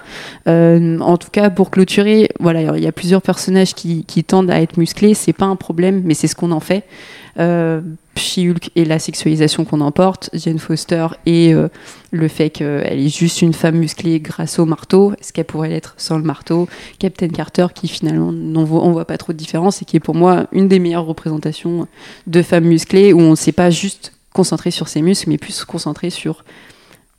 En 0.47 1.17
tout 1.17 1.29
cas, 1.31 1.49
pour 1.51 1.69
clôturer, 1.69 2.29
voilà, 2.39 2.77
il 2.77 2.83
y 2.83 2.87
a 2.87 2.91
plusieurs 2.91 3.21
personnages 3.21 3.75
qui, 3.75 4.05
qui 4.05 4.23
tendent 4.23 4.49
à 4.49 4.59
être 4.59 4.77
musclés. 4.77 5.13
C'est 5.13 5.33
pas 5.33 5.45
un 5.45 5.55
problème, 5.55 6.01
mais 6.03 6.15
c'est 6.15 6.27
ce 6.27 6.35
qu'on 6.35 6.51
en 6.51 6.59
fait. 6.59 6.83
She-Hulk 8.21 8.71
et 8.75 8.85
la 8.85 8.99
sexualisation 8.99 9.65
qu'on 9.65 9.81
emporte, 9.81 10.29
Jane 10.33 10.59
Foster 10.59 11.07
et 11.25 11.53
euh, 11.53 11.67
le 12.11 12.27
fait 12.27 12.49
qu'elle 12.49 12.99
est 12.99 13.15
juste 13.15 13.41
une 13.41 13.53
femme 13.53 13.75
musclée 13.75 14.19
grâce 14.19 14.59
au 14.59 14.65
marteau, 14.65 15.13
est-ce 15.19 15.33
qu'elle 15.33 15.45
pourrait 15.45 15.69
l'être 15.69 15.93
sans 15.97 16.17
le 16.17 16.23
marteau? 16.23 16.67
Captain 16.99 17.29
Carter 17.29 17.67
qui 17.73 17.87
finalement 17.87 18.29
on 18.29 18.63
voit, 18.63 18.83
on 18.83 18.91
voit 18.91 19.05
pas 19.05 19.17
trop 19.17 19.33
de 19.33 19.37
différence 19.37 19.81
et 19.81 19.85
qui 19.85 19.97
est 19.97 20.01
pour 20.01 20.15
moi 20.15 20.47
une 20.51 20.67
des 20.67 20.79
meilleures 20.79 21.05
représentations 21.05 21.87
de 22.27 22.41
femmes 22.41 22.65
musclées 22.65 23.13
où 23.13 23.19
on 23.19 23.31
ne 23.31 23.35
s'est 23.35 23.51
pas 23.51 23.69
juste 23.69 24.13
concentré 24.33 24.71
sur 24.71 24.87
ses 24.87 25.01
muscles 25.01 25.29
mais 25.29 25.37
plus 25.37 25.65
concentré 25.65 26.09
sur 26.09 26.43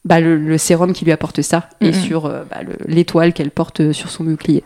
bah, 0.04 0.20
le, 0.20 0.58
sérum 0.58 0.92
qui 0.92 1.04
lui 1.04 1.12
apporte 1.12 1.42
ça 1.42 1.68
et 1.80 1.92
sur 1.92 2.26
euh, 2.26 2.42
bah, 2.50 2.60
l'étoile 2.86 3.32
qu'elle 3.32 3.50
porte 3.50 3.92
sur 3.92 4.10
son 4.10 4.24
bouclier. 4.24 4.64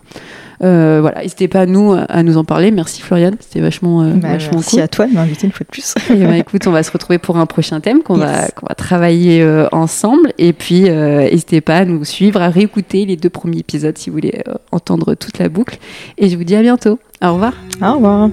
Euh, 0.63 0.99
voilà, 1.01 1.23
n'hésitez 1.23 1.49
pas 1.49 1.61
à 1.61 1.67
nous, 1.67 1.93
à 1.93 2.23
nous 2.23 2.37
en 2.37 2.45
parler. 2.45 2.71
Merci 2.71 3.03
Floriane, 3.03 3.37
c'était 3.41 3.61
vachement, 3.61 4.03
euh, 4.03 4.13
bah, 4.15 4.33
vachement 4.33 4.57
merci 4.57 4.81
à 4.81 4.89
toi 4.89 5.07
de 5.07 5.13
m'inviter 5.13 5.47
une 5.47 5.53
fois 5.53 5.65
de 5.65 5.71
plus. 5.71 5.95
et 6.11 6.25
bah, 6.25 6.37
écoute, 6.37 6.67
on 6.67 6.71
va 6.73 6.83
se 6.83 6.91
retrouver 6.91 7.19
pour 7.19 7.37
un 7.37 7.47
prochain 7.47 7.81
thème 7.81 8.03
qu'on 8.03 8.17
va, 8.17 8.49
qu'on 8.49 8.67
va 8.67 8.75
travailler 8.75 9.47
ensemble. 9.73 10.33
Et 10.39 10.53
puis, 10.53 10.83
n'hésitez 10.83 11.61
pas 11.61 11.79
à 11.79 11.85
nous 11.85 12.05
suivre, 12.05 12.41
à 12.41 12.49
réécouter 12.49 13.07
les 13.07 13.17
deux 13.17 13.31
premiers 13.31 13.59
épisodes 13.59 13.97
si 13.97 14.11
vous 14.11 14.17
voulez 14.17 14.43
entendre 14.73 15.15
toute 15.15 15.39
la 15.39 15.49
boucle. 15.49 15.79
Et 16.19 16.29
je 16.29 16.37
vous 16.37 16.45
dis 16.45 16.57
à 16.57 16.63
bientôt. 16.63 16.99
Au 17.23 17.33
revoir. 17.33 17.55
Au 17.83 17.95
revoir. 17.95 18.31